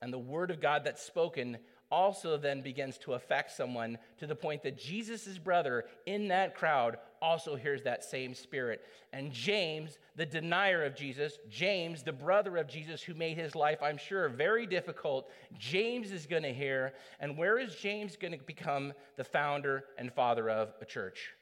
And 0.00 0.12
the 0.12 0.18
word 0.18 0.50
of 0.50 0.60
God 0.60 0.84
that's 0.84 1.02
spoken 1.02 1.58
also 1.92 2.38
then 2.38 2.62
begins 2.62 2.96
to 2.96 3.12
affect 3.12 3.52
someone 3.52 3.98
to 4.18 4.26
the 4.26 4.34
point 4.34 4.62
that 4.62 4.78
Jesus' 4.78 5.36
brother 5.36 5.84
in 6.06 6.28
that 6.28 6.54
crowd 6.54 6.96
also 7.20 7.54
hears 7.54 7.82
that 7.82 8.02
same 8.02 8.34
spirit. 8.34 8.80
And 9.12 9.30
James, 9.30 9.98
the 10.16 10.24
denier 10.24 10.84
of 10.84 10.96
Jesus, 10.96 11.38
James, 11.50 12.02
the 12.02 12.12
brother 12.12 12.56
of 12.56 12.66
Jesus 12.66 13.02
who 13.02 13.12
made 13.12 13.36
his 13.36 13.54
life, 13.54 13.78
I'm 13.82 13.98
sure, 13.98 14.30
very 14.30 14.66
difficult, 14.66 15.30
James 15.58 16.10
is 16.10 16.26
going 16.26 16.44
to 16.44 16.52
hear. 16.52 16.94
And 17.20 17.36
where 17.36 17.58
is 17.58 17.76
James 17.76 18.16
going 18.16 18.32
to 18.32 18.44
become 18.44 18.94
the 19.16 19.24
founder 19.24 19.84
and 19.98 20.10
father 20.10 20.48
of 20.48 20.72
a 20.80 20.86
church? 20.86 21.34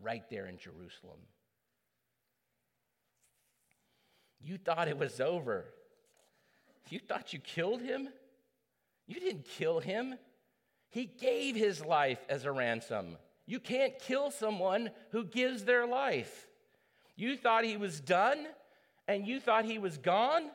Right 0.00 0.24
there 0.30 0.46
in 0.46 0.56
Jerusalem. 0.56 1.18
You 4.40 4.56
thought 4.56 4.86
it 4.86 4.98
was 4.98 5.20
over. 5.20 5.64
You 6.90 7.00
thought 7.00 7.32
you 7.32 7.40
killed 7.40 7.80
him? 7.80 8.08
You 9.06 9.20
didn't 9.20 9.46
kill 9.46 9.80
him. 9.80 10.14
He 10.90 11.06
gave 11.06 11.56
his 11.56 11.84
life 11.84 12.20
as 12.28 12.44
a 12.44 12.52
ransom. 12.52 13.16
You 13.46 13.60
can't 13.60 13.98
kill 13.98 14.30
someone 14.30 14.90
who 15.10 15.24
gives 15.24 15.64
their 15.64 15.86
life. 15.86 16.48
You 17.16 17.36
thought 17.36 17.64
he 17.64 17.76
was 17.76 18.00
done 18.00 18.46
and 19.06 19.26
you 19.26 19.40
thought 19.40 19.64
he 19.64 19.78
was 19.78 19.98
gone. 19.98 20.50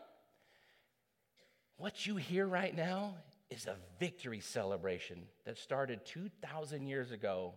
What 1.77 2.05
you 2.05 2.15
hear 2.15 2.47
right 2.47 2.75
now 2.75 3.15
is 3.49 3.65
a 3.65 3.75
victory 3.99 4.39
celebration 4.39 5.23
that 5.45 5.57
started 5.57 6.05
2,000 6.05 6.87
years 6.87 7.11
ago 7.11 7.53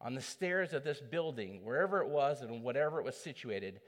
on 0.00 0.14
the 0.14 0.20
stairs 0.20 0.72
of 0.72 0.84
this 0.84 1.00
building, 1.00 1.64
wherever 1.64 2.02
it 2.02 2.08
was 2.08 2.42
and 2.42 2.62
whatever 2.62 2.98
it 2.98 3.04
was 3.04 3.16
situated, 3.16 3.80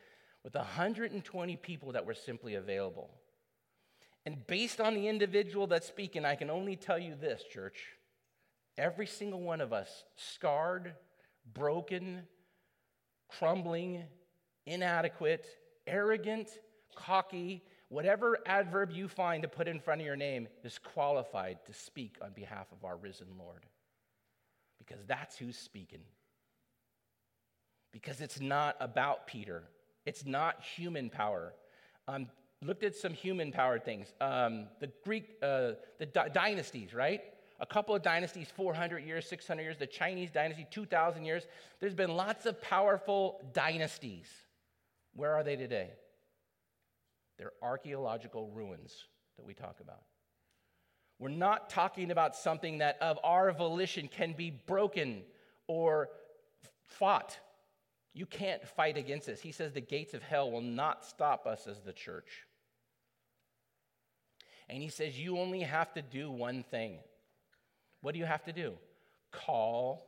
with 0.45 0.55
120 0.55 1.57
people 1.57 1.93
that 1.93 2.07
were 2.07 2.15
simply 2.15 2.55
available. 2.55 3.11
And 4.29 4.47
based 4.47 4.79
on 4.79 4.93
the 4.93 5.09
individual 5.09 5.67
that's 5.67 5.87
speaking, 5.87 6.27
I 6.27 6.35
can 6.35 6.51
only 6.51 6.77
tell 6.77 6.99
you 6.99 7.15
this, 7.19 7.43
church. 7.51 7.79
Every 8.77 9.07
single 9.07 9.41
one 9.41 9.63
of 9.63 9.73
us, 9.73 10.05
scarred, 10.17 10.93
broken, 11.55 12.25
crumbling, 13.31 14.05
inadequate, 14.67 15.47
arrogant, 15.87 16.51
cocky, 16.95 17.65
whatever 17.89 18.37
adverb 18.45 18.91
you 18.91 19.09
find 19.09 19.45
to 19.45 19.49
put 19.49 19.67
in 19.67 19.81
front 19.81 20.03
of 20.03 20.07
your 20.07 20.15
name, 20.15 20.47
is 20.63 20.79
qualified 20.79 21.65
to 21.65 21.73
speak 21.73 22.17
on 22.21 22.33
behalf 22.35 22.67
of 22.71 22.85
our 22.85 22.99
risen 22.99 23.29
Lord. 23.39 23.65
Because 24.79 25.07
that's 25.07 25.39
who's 25.39 25.57
speaking. 25.57 26.03
Because 27.93 28.21
it's 28.21 28.43
not 28.43 28.77
about 28.79 29.27
Peter, 29.27 29.63
it's 30.05 30.27
not 30.27 30.63
human 30.63 31.09
power. 31.09 31.55
Um, 32.07 32.27
looked 32.63 32.83
at 32.83 32.95
some 32.95 33.13
human 33.13 33.53
powered 33.53 33.85
things. 33.85 34.13
Um, 34.21 34.67
the 34.81 34.91
Greek, 35.05 35.37
uh, 35.43 35.73
the 35.99 36.07
di- 36.07 36.29
dynasties, 36.29 36.93
right? 36.93 37.23
A 37.61 37.67
couple 37.67 37.95
of 37.95 38.03
dynasties, 38.03 38.49
400 38.55 39.01
years, 39.05 39.29
600 39.29 39.63
years, 39.63 39.77
the 39.79 39.87
Chinese 39.87 40.31
dynasty, 40.31 40.67
2,000 40.71 41.25
years. 41.25 41.47
There's 41.81 41.95
been 41.95 42.15
lots 42.17 42.47
of 42.47 42.61
powerful 42.61 43.41
dynasties. 43.53 44.29
Where 45.15 45.35
are 45.35 45.43
they 45.43 45.57
today? 45.57 45.91
They're 47.39 47.53
archaeological 47.63 48.51
ruins 48.51 49.07
that 49.37 49.45
we 49.45 49.55
talk 49.55 49.81
about. 49.81 50.03
We're 51.19 51.31
not 51.31 51.71
talking 51.71 52.11
about 52.11 52.37
something 52.37 52.79
that 52.79 52.99
of 53.01 53.19
our 53.25 53.51
volition 53.53 54.09
can 54.09 54.35
be 54.35 54.51
broken 54.51 55.23
or 55.67 56.11
fought. 56.87 57.39
You 58.15 58.27
can't 58.27 58.67
fight 58.67 58.97
against 58.97 59.27
this. 59.27 59.41
He 59.41 59.53
says 59.53 59.73
the 59.73 59.81
gates 59.81 60.15
of 60.15 60.23
hell 60.23 60.51
will 60.51 60.61
not 60.61 61.05
stop 61.05 61.47
us 61.47 61.67
as 61.67 61.81
the 61.81 61.93
church. 61.93 62.47
And 64.69 64.83
he 64.83 64.89
says 64.89 65.19
you 65.19 65.39
only 65.39 65.61
have 65.61 65.93
to 65.95 66.03
do 66.03 66.31
one 66.31 66.63
thing. 66.71 66.99
What 68.01 68.13
do 68.13 68.19
you 68.19 68.27
have 68.27 68.45
to 68.45 68.53
do? 68.53 68.75
Call 69.33 70.07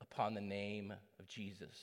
upon 0.00 0.34
the 0.34 0.40
name 0.40 0.92
of 1.18 1.26
Jesus. 1.28 1.76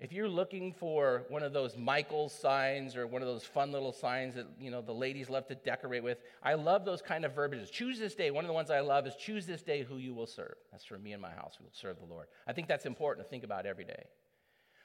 If 0.00 0.14
you're 0.14 0.28
looking 0.28 0.72
for 0.72 1.24
one 1.28 1.42
of 1.42 1.52
those 1.52 1.76
Michael 1.76 2.30
signs 2.30 2.96
or 2.96 3.06
one 3.06 3.20
of 3.20 3.28
those 3.28 3.44
fun 3.44 3.70
little 3.70 3.92
signs 3.92 4.34
that 4.34 4.46
you 4.58 4.70
know 4.70 4.80
the 4.80 4.94
ladies 4.94 5.28
love 5.28 5.46
to 5.48 5.54
decorate 5.54 6.02
with, 6.02 6.18
I 6.42 6.54
love 6.54 6.86
those 6.86 7.02
kind 7.02 7.26
of 7.26 7.34
verbiages. 7.34 7.70
Choose 7.70 7.98
this 7.98 8.14
day. 8.14 8.30
One 8.30 8.42
of 8.42 8.48
the 8.48 8.54
ones 8.54 8.70
I 8.70 8.80
love 8.80 9.06
is 9.06 9.14
choose 9.16 9.44
this 9.44 9.62
day 9.62 9.82
who 9.82 9.98
you 9.98 10.14
will 10.14 10.26
serve. 10.26 10.54
That's 10.72 10.86
for 10.86 10.98
me 10.98 11.12
and 11.12 11.20
my 11.20 11.32
house. 11.32 11.56
We 11.60 11.64
will 11.64 11.72
serve 11.74 11.98
the 11.98 12.06
Lord. 12.06 12.28
I 12.46 12.54
think 12.54 12.66
that's 12.66 12.86
important 12.86 13.26
to 13.26 13.30
think 13.30 13.44
about 13.44 13.66
every 13.66 13.84
day. 13.84 14.04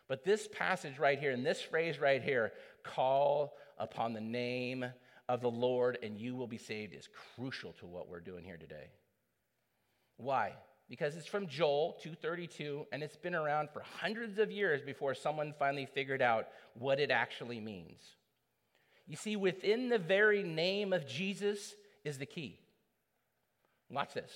But 0.10 0.26
this 0.26 0.50
passage 0.52 1.00
right 1.00 1.17
here 1.17 1.32
and 1.32 1.45
this 1.45 1.62
phrase 1.62 1.98
right 1.98 2.21
here, 2.21 2.52
call 2.84 3.54
upon 3.78 4.12
the 4.12 4.21
name 4.21 4.86
of 5.28 5.42
the 5.42 5.50
Lord 5.50 5.98
and 6.04 6.18
you 6.18 6.36
will 6.36 6.48
be 6.48 6.58
saved, 6.58 6.94
is 6.94 7.10
crucial 7.36 7.74
to 7.80 7.86
what 7.86 8.08
we're 8.08 8.20
doing 8.20 8.44
here 8.44 8.58
today. 8.58 8.90
Why? 10.18 10.54
because 10.90 11.16
it's 11.16 11.28
from 11.28 11.48
Joel 11.48 11.98
232 12.02 12.86
and 12.92 13.02
it's 13.02 13.16
been 13.16 13.36
around 13.36 13.70
for 13.72 13.84
hundreds 14.00 14.38
of 14.38 14.52
years 14.52 14.82
before 14.82 15.16
someone 15.16 15.54
finally 15.58 15.86
figured 15.86 16.22
out 16.22 16.48
what 16.74 17.00
it 17.00 17.12
actually 17.12 17.60
means. 17.60 18.00
You 19.08 19.16
see, 19.16 19.36
within 19.36 19.90
the 19.90 19.98
very 19.98 20.44
name 20.44 20.94
of 20.94 21.08
Jesus 21.08 21.74
is 22.04 22.18
the 22.18 22.26
key. 22.26 22.60
Watch 23.90 24.14
this 24.14 24.32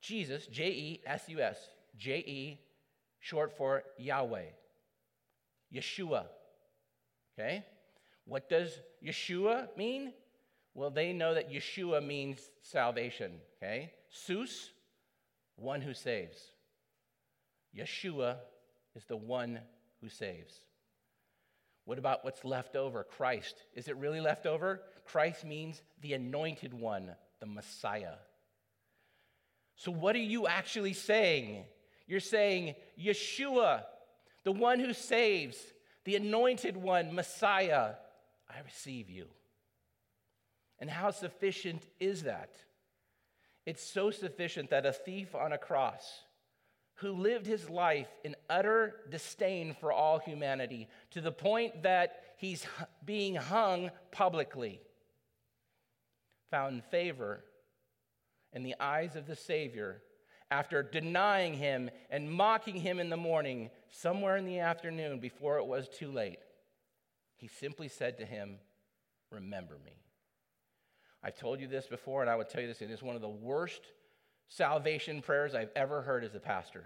Jesus, 0.00 0.46
J 0.46 0.68
E 0.68 1.00
S 1.06 1.24
U 1.28 1.40
S, 1.40 1.56
J 1.96 2.18
E, 2.18 2.60
short 3.20 3.56
for 3.56 3.82
Yahweh, 3.98 4.44
Yeshua. 5.74 6.24
Okay? 7.38 7.64
What 8.26 8.48
does 8.48 8.78
Yeshua 9.04 9.68
mean? 9.76 10.12
Well, 10.74 10.90
they 10.90 11.12
know 11.12 11.34
that 11.34 11.50
Yeshua 11.50 12.04
means 12.04 12.40
salvation. 12.60 13.32
Okay? 13.56 13.92
Sus 14.10 14.70
one 15.56 15.80
who 15.80 15.94
saves. 15.94 16.36
Yeshua 17.76 18.36
is 18.94 19.04
the 19.04 19.16
one 19.16 19.60
who 20.00 20.08
saves. 20.08 20.52
What 21.84 21.98
about 21.98 22.24
what's 22.24 22.44
left 22.44 22.74
over? 22.74 23.04
Christ. 23.04 23.54
Is 23.74 23.88
it 23.88 23.96
really 23.96 24.20
left 24.20 24.44
over? 24.44 24.82
Christ 25.04 25.44
means 25.44 25.82
the 26.02 26.14
anointed 26.14 26.74
one, 26.74 27.12
the 27.38 27.46
Messiah. 27.46 28.14
So, 29.76 29.92
what 29.92 30.16
are 30.16 30.20
you 30.20 30.46
actually 30.46 30.94
saying? 30.94 31.64
You're 32.08 32.20
saying, 32.20 32.74
Yeshua, 33.00 33.84
the 34.44 34.52
one 34.52 34.80
who 34.80 34.92
saves, 34.92 35.58
the 36.04 36.16
anointed 36.16 36.76
one, 36.76 37.14
Messiah, 37.14 37.94
I 38.48 38.60
receive 38.64 39.10
you. 39.10 39.26
And 40.78 40.90
how 40.90 41.10
sufficient 41.10 41.82
is 41.98 42.24
that? 42.24 42.50
It's 43.64 43.82
so 43.82 44.10
sufficient 44.10 44.70
that 44.70 44.86
a 44.86 44.92
thief 44.92 45.34
on 45.34 45.52
a 45.52 45.58
cross 45.58 46.22
who 46.96 47.12
lived 47.12 47.46
his 47.46 47.68
life 47.68 48.08
in 48.24 48.36
utter 48.48 48.94
disdain 49.10 49.74
for 49.80 49.92
all 49.92 50.18
humanity 50.18 50.88
to 51.10 51.20
the 51.20 51.32
point 51.32 51.82
that 51.82 52.22
he's 52.36 52.66
being 53.04 53.34
hung 53.34 53.90
publicly 54.12 54.80
found 56.50 56.84
favor 56.84 57.44
in 58.52 58.62
the 58.62 58.76
eyes 58.80 59.16
of 59.16 59.26
the 59.26 59.36
Savior 59.36 60.00
after 60.50 60.82
denying 60.82 61.54
him 61.54 61.90
and 62.08 62.30
mocking 62.30 62.76
him 62.76 63.00
in 63.00 63.10
the 63.10 63.16
morning, 63.16 63.68
somewhere 63.90 64.36
in 64.36 64.46
the 64.46 64.60
afternoon 64.60 65.18
before 65.18 65.58
it 65.58 65.66
was 65.66 65.88
too 65.88 66.10
late. 66.10 66.38
He 67.36 67.48
simply 67.48 67.88
said 67.88 68.18
to 68.18 68.26
him, 68.26 68.58
Remember 69.30 69.76
me. 69.84 69.92
I've 71.22 71.36
told 71.36 71.60
you 71.60 71.66
this 71.66 71.86
before, 71.86 72.20
and 72.20 72.30
I 72.30 72.36
would 72.36 72.48
tell 72.48 72.60
you 72.60 72.68
this. 72.68 72.80
It 72.80 72.90
is 72.90 73.02
one 73.02 73.16
of 73.16 73.22
the 73.22 73.28
worst 73.28 73.80
salvation 74.48 75.22
prayers 75.22 75.54
I've 75.54 75.72
ever 75.74 76.02
heard 76.02 76.24
as 76.24 76.34
a 76.34 76.40
pastor. 76.40 76.84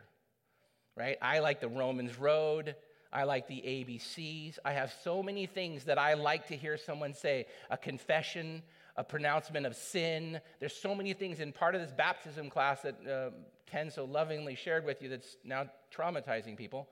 Right? 0.97 1.19
I 1.21 1.41
like 1.41 1.61
the 1.61 1.69
Romans 1.69 2.19
Road. 2.19 2.75
I 3.13 3.25
like 3.25 3.49
the 3.49 3.57
ABCs. 3.57 4.59
I 4.65 4.73
have 4.73 4.95
so 5.03 5.23
many 5.23 5.47
things 5.47 5.85
that 5.85 5.99
I 5.99 6.15
like 6.15 6.47
to 6.49 6.57
hear 6.57 6.77
someone 6.77 7.13
say 7.13 7.47
a 7.69 7.77
confession, 7.77 8.63
a 8.97 9.05
pronouncement 9.05 9.67
of 9.67 9.75
sin. 9.75 10.41
There's 10.61 10.77
so 10.77 10.95
many 10.95 11.13
things 11.13 11.41
in 11.41 11.53
part 11.53 11.75
of 11.75 11.81
this 11.81 11.91
baptism 11.91 12.51
class 12.51 12.83
that 12.83 12.95
uh, 13.07 13.31
Ken 13.67 13.91
so 13.91 14.05
lovingly 14.05 14.55
shared 14.55 14.85
with 14.85 15.03
you 15.03 15.09
that's 15.09 15.37
now 15.45 15.67
traumatizing 15.95 16.57
people. 16.57 16.89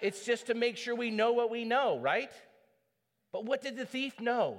It's 0.00 0.24
just 0.24 0.46
to 0.46 0.54
make 0.54 0.76
sure 0.76 0.94
we 0.94 1.10
know 1.10 1.32
what 1.32 1.50
we 1.50 1.64
know, 1.64 1.98
right? 1.98 2.30
But 3.32 3.44
what 3.44 3.62
did 3.62 3.76
the 3.76 3.86
thief 3.86 4.20
know? 4.20 4.58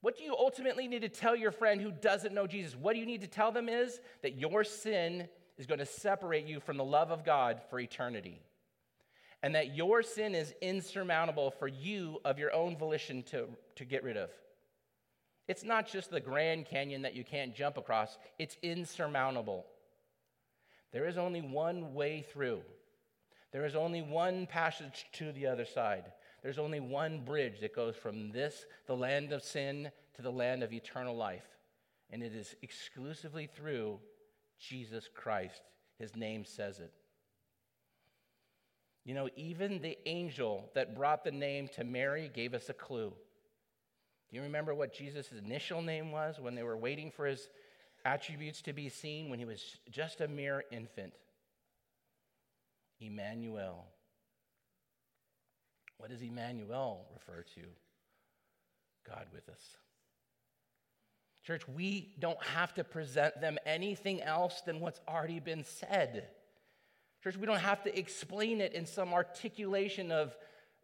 What 0.00 0.16
do 0.16 0.24
you 0.24 0.36
ultimately 0.36 0.88
need 0.88 1.02
to 1.02 1.08
tell 1.08 1.34
your 1.34 1.50
friend 1.50 1.80
who 1.80 1.90
doesn't 1.90 2.34
know 2.34 2.46
Jesus? 2.46 2.76
What 2.76 2.94
do 2.94 3.00
you 3.00 3.06
need 3.06 3.22
to 3.22 3.26
tell 3.26 3.50
them 3.50 3.68
is 3.68 4.00
that 4.22 4.38
your 4.38 4.62
sin 4.62 5.28
is 5.58 5.66
going 5.66 5.78
to 5.78 5.86
separate 5.86 6.46
you 6.46 6.60
from 6.60 6.76
the 6.76 6.84
love 6.84 7.10
of 7.10 7.24
God 7.24 7.60
for 7.70 7.80
eternity. 7.80 8.40
And 9.42 9.54
that 9.54 9.74
your 9.74 10.02
sin 10.02 10.34
is 10.34 10.54
insurmountable 10.60 11.50
for 11.50 11.68
you 11.68 12.18
of 12.24 12.38
your 12.38 12.52
own 12.52 12.76
volition 12.76 13.22
to, 13.24 13.46
to 13.76 13.84
get 13.84 14.02
rid 14.02 14.16
of. 14.16 14.30
It's 15.48 15.64
not 15.64 15.86
just 15.86 16.10
the 16.10 16.20
Grand 16.20 16.66
Canyon 16.66 17.02
that 17.02 17.14
you 17.14 17.22
can't 17.22 17.54
jump 17.54 17.76
across, 17.76 18.18
it's 18.38 18.56
insurmountable. 18.62 19.64
There 20.92 21.06
is 21.06 21.18
only 21.18 21.40
one 21.40 21.94
way 21.94 22.24
through, 22.32 22.62
there 23.52 23.64
is 23.64 23.74
only 23.74 24.02
one 24.02 24.46
passage 24.46 25.06
to 25.14 25.32
the 25.32 25.46
other 25.46 25.64
side. 25.64 26.12
There's 26.42 26.58
only 26.58 26.80
one 26.80 27.24
bridge 27.24 27.60
that 27.60 27.74
goes 27.74 27.96
from 27.96 28.30
this, 28.30 28.66
the 28.86 28.96
land 28.96 29.32
of 29.32 29.42
sin, 29.42 29.90
to 30.14 30.22
the 30.22 30.30
land 30.30 30.62
of 30.62 30.72
eternal 30.72 31.16
life. 31.16 31.46
And 32.10 32.22
it 32.22 32.34
is 32.34 32.54
exclusively 32.62 33.46
through 33.46 33.98
Jesus 34.58 35.08
Christ. 35.14 35.62
His 35.98 36.14
name 36.16 36.44
says 36.44 36.78
it. 36.80 36.92
You 39.04 39.14
know, 39.14 39.28
even 39.36 39.80
the 39.80 39.96
angel 40.06 40.70
that 40.74 40.96
brought 40.96 41.22
the 41.24 41.30
name 41.30 41.68
to 41.74 41.84
Mary 41.84 42.30
gave 42.32 42.54
us 42.54 42.68
a 42.68 42.74
clue. 42.74 43.12
Do 44.28 44.36
you 44.36 44.42
remember 44.42 44.74
what 44.74 44.92
Jesus' 44.92 45.30
initial 45.30 45.80
name 45.80 46.10
was 46.10 46.40
when 46.40 46.56
they 46.56 46.64
were 46.64 46.76
waiting 46.76 47.12
for 47.12 47.26
his 47.26 47.48
attributes 48.04 48.62
to 48.62 48.72
be 48.72 48.88
seen 48.88 49.30
when 49.30 49.38
he 49.38 49.44
was 49.44 49.78
just 49.90 50.20
a 50.20 50.28
mere 50.28 50.64
infant? 50.72 51.12
Emmanuel. 53.00 53.86
What 55.98 56.10
does 56.10 56.22
Emmanuel 56.22 57.06
refer 57.12 57.42
to? 57.54 57.62
God 59.08 59.26
with 59.32 59.48
us. 59.48 59.62
Church, 61.44 61.66
we 61.68 62.14
don't 62.18 62.42
have 62.42 62.74
to 62.74 62.84
present 62.84 63.40
them 63.40 63.56
anything 63.64 64.20
else 64.20 64.62
than 64.62 64.80
what's 64.80 65.00
already 65.08 65.38
been 65.38 65.64
said. 65.64 66.26
Church, 67.22 67.36
we 67.36 67.46
don't 67.46 67.58
have 67.58 67.84
to 67.84 67.98
explain 67.98 68.60
it 68.60 68.72
in 68.72 68.84
some 68.84 69.14
articulation 69.14 70.10
of 70.10 70.36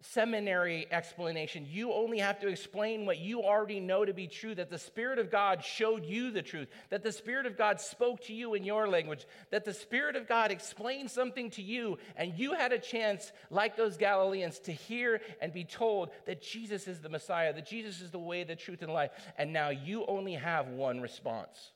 seminary 0.02 0.86
explanation. 0.90 1.66
You 1.68 1.92
only 1.92 2.18
have 2.18 2.40
to 2.40 2.48
explain 2.48 3.06
what 3.06 3.18
you 3.18 3.42
already 3.42 3.80
know 3.80 4.04
to 4.04 4.12
be 4.12 4.26
true 4.26 4.54
that 4.54 4.68
the 4.68 4.78
Spirit 4.78 5.18
of 5.18 5.30
God 5.30 5.64
showed 5.64 6.04
you 6.04 6.30
the 6.30 6.42
truth, 6.42 6.68
that 6.90 7.02
the 7.02 7.12
Spirit 7.12 7.46
of 7.46 7.56
God 7.56 7.80
spoke 7.80 8.20
to 8.24 8.34
you 8.34 8.54
in 8.54 8.64
your 8.64 8.88
language, 8.88 9.26
that 9.50 9.64
the 9.64 9.72
Spirit 9.72 10.16
of 10.16 10.28
God 10.28 10.50
explained 10.50 11.10
something 11.10 11.50
to 11.50 11.62
you, 11.62 11.98
and 12.16 12.36
you 12.36 12.54
had 12.54 12.72
a 12.72 12.78
chance, 12.78 13.32
like 13.50 13.76
those 13.76 13.96
Galileans, 13.96 14.58
to 14.60 14.72
hear 14.72 15.20
and 15.40 15.52
be 15.52 15.64
told 15.64 16.10
that 16.26 16.42
Jesus 16.42 16.88
is 16.88 17.00
the 17.00 17.08
Messiah, 17.08 17.54
that 17.54 17.66
Jesus 17.66 18.00
is 18.00 18.10
the 18.10 18.18
way, 18.18 18.42
the 18.42 18.56
truth, 18.56 18.82
and 18.82 18.92
life. 18.92 19.12
And 19.38 19.52
now 19.52 19.70
you 19.70 20.04
only 20.06 20.34
have 20.34 20.68
one 20.68 21.00
response 21.00 21.72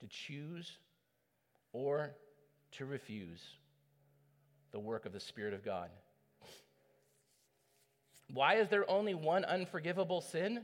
to 0.00 0.06
choose 0.06 0.78
or 1.72 2.14
to 2.72 2.86
refuse 2.86 3.42
the 4.72 4.78
work 4.78 5.04
of 5.04 5.12
the 5.12 5.20
Spirit 5.20 5.52
of 5.52 5.64
God. 5.64 5.90
Why 8.32 8.54
is 8.56 8.68
there 8.68 8.88
only 8.90 9.14
one 9.14 9.44
unforgivable 9.44 10.20
sin? 10.20 10.62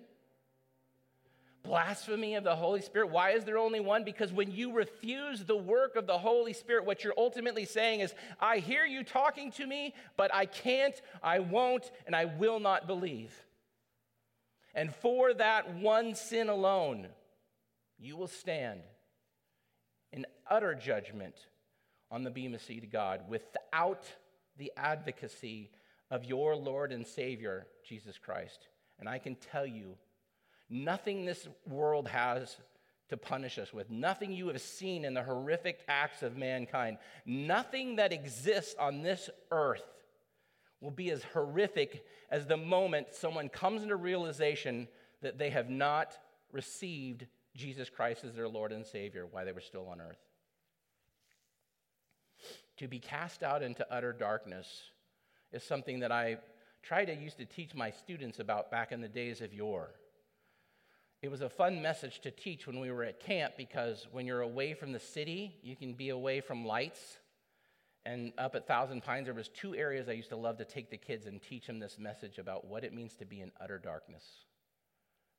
Blasphemy 1.63 2.35
of 2.35 2.43
the 2.43 2.57
Holy 2.57 2.83
Spirit. 2.83 3.11
Why 3.11 3.31
is 3.31 3.45
there 3.45 3.59
only 3.59 3.79
one? 3.79 4.03
Because 4.03 4.33
when 4.33 4.51
you 4.51 4.73
refuse 4.73 5.45
the 5.45 5.57
work 5.57 5.95
of 5.95 6.09
the 6.09 6.19
Holy 6.19 6.53
Spirit, 6.53 6.85
what 6.85 7.05
you're 7.05 7.15
ultimately 7.17 7.65
saying 7.65 8.01
is, 8.01 8.15
I 8.41 8.59
hear 8.59 8.85
you 8.85 9.05
talking 9.05 9.53
to 9.53 9.67
me, 9.67 9.95
but 10.17 10.35
I 10.35 10.47
can't, 10.47 11.01
I 11.23 11.39
won't, 11.39 11.91
and 12.05 12.17
I 12.17 12.25
will 12.25 12.59
not 12.59 12.89
believe. 12.89 13.33
And 14.75 14.93
for 14.93 15.33
that 15.35 15.77
one 15.77 16.17
sin 16.17 16.49
alone, 16.49 17.07
you 17.99 18.17
will 18.17 18.29
stand 18.29 18.81
in 20.13 20.27
utter 20.51 20.75
judgment 20.75 21.37
on 22.11 22.25
the 22.25 22.31
Bema 22.31 22.59
seat 22.59 22.83
of 22.83 22.91
God 22.91 23.23
without 23.29 24.05
the 24.59 24.73
advocacy 24.77 25.71
of 26.13 26.27
your 26.27 26.55
Lord 26.55 26.93
and 26.93 27.07
Savior, 27.07 27.67
Jesus 27.89 28.19
Christ. 28.19 28.69
And 29.01 29.09
I 29.09 29.19
can 29.19 29.35
tell 29.35 29.67
you, 29.67 29.97
nothing 30.69 31.25
this 31.25 31.49
world 31.67 32.07
has 32.07 32.59
to 33.09 33.17
punish 33.17 33.59
us 33.59 33.73
with, 33.73 33.91
nothing 33.91 34.31
you 34.31 34.49
have 34.49 34.61
seen 34.61 35.07
in 35.07 35.15
the 35.15 35.23
horrific 35.23 35.81
acts 35.89 36.23
of 36.23 36.37
mankind, 36.37 36.99
nothing 37.25 37.97
that 37.97 38.13
exists 38.13 38.75
on 38.79 39.03
this 39.03 39.31
earth 39.51 39.85
will 40.83 40.91
be 40.91 41.11
as 41.11 41.25
horrific 41.33 42.05
as 42.31 42.47
the 42.47 42.57
moment 42.59 43.09
someone 43.13 43.49
comes 43.49 43.83
into 43.83 43.97
realization 43.97 44.89
that 45.23 45.39
they 45.39 45.49
have 45.49 45.71
not 45.71 46.19
received 46.53 47.27
Jesus 47.57 47.89
Christ 47.89 48.23
as 48.25 48.35
their 48.35 48.49
Lord 48.49 48.73
and 48.73 48.85
Savior 48.85 49.27
while 49.31 49.47
they 49.47 49.53
were 49.53 49.61
still 49.61 49.89
on 49.89 50.01
earth. 50.01 50.21
To 52.79 52.89
be 52.89 52.99
cast 52.99 53.43
out 53.43 53.63
into 53.63 53.87
utter 53.91 54.13
darkness 54.13 54.83
is 55.53 55.63
something 55.63 56.01
that 56.01 56.13
I 56.13 56.39
try 56.83 57.05
to 57.05 57.15
use 57.15 57.35
to 57.35 57.45
teach 57.45 57.75
my 57.75 57.91
students 57.91 58.39
about 58.39 58.71
back 58.71 58.93
in 58.93 59.01
the 59.01 59.09
days 59.09 59.41
of 59.41 59.53
yore. 59.53 59.91
It 61.23 61.31
was 61.31 61.41
a 61.41 61.49
fun 61.49 61.81
message 61.81 62.21
to 62.23 62.33
teach 62.33 62.67
when 62.67 62.81
we 62.81 62.91
were 62.91 63.05
at 63.05 63.21
camp 63.21 63.55
because 63.57 64.09
when 64.11 64.27
you're 64.27 64.41
away 64.41 64.75
from 64.75 64.93
the 64.93 64.99
city, 64.99 65.55
you 65.63 65.77
can 65.77 65.93
be 65.93 66.09
away 66.09 66.41
from 66.41 66.67
lights. 66.67 67.19
And 68.05 68.33
up 68.39 68.57
at 68.57 68.67
Thousand 68.67 69.05
Pines, 69.05 69.27
there 69.27 69.35
was 69.35 69.47
two 69.49 69.77
areas 69.77 70.09
I 70.09 70.13
used 70.13 70.31
to 70.31 70.37
love 70.37 70.59
to 70.59 70.65
take 70.65 70.91
the 70.91 70.97
kids 70.97 71.27
and 71.27 71.41
teach 71.41 71.69
them 71.69 71.79
this 71.79 71.97
message 71.97 72.39
about 72.39 72.67
what 72.67 72.83
it 72.83 72.93
means 72.93 73.15
to 73.17 73.25
be 73.25 73.41
in 73.41 73.53
utter 73.61 73.79
darkness. 73.79 74.25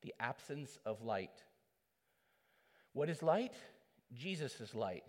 The 0.04 0.14
absence 0.22 0.80
of 0.86 1.02
light. 1.02 1.44
What 2.94 3.10
is 3.10 3.22
light? 3.22 3.54
Jesus 4.14 4.62
is 4.62 4.74
light. 4.74 5.04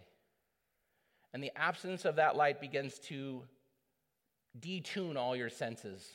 And 1.33 1.43
the 1.43 1.53
absence 1.57 2.05
of 2.05 2.17
that 2.17 2.35
light 2.35 2.61
begins 2.61 2.99
to 3.01 3.43
detune 4.61 5.17
all 5.17 5.35
your 5.35 5.51
senses. 5.51 6.07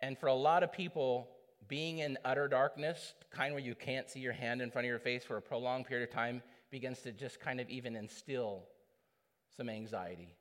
And 0.00 0.18
for 0.18 0.26
a 0.26 0.34
lot 0.34 0.62
of 0.62 0.72
people, 0.72 1.28
being 1.66 1.98
in 1.98 2.18
utter 2.24 2.48
darkness, 2.48 3.14
kind 3.30 3.52
where 3.52 3.62
you 3.62 3.74
can't 3.74 4.08
see 4.08 4.20
your 4.20 4.32
hand 4.32 4.62
in 4.62 4.70
front 4.70 4.86
of 4.86 4.88
your 4.88 4.98
face 4.98 5.24
for 5.24 5.36
a 5.36 5.42
prolonged 5.42 5.86
period 5.86 6.08
of 6.08 6.14
time, 6.14 6.42
begins 6.70 7.00
to 7.00 7.12
just 7.12 7.40
kind 7.40 7.60
of 7.60 7.68
even 7.68 7.96
instill 7.96 8.64
some 9.56 9.68
anxiety. 9.68 10.34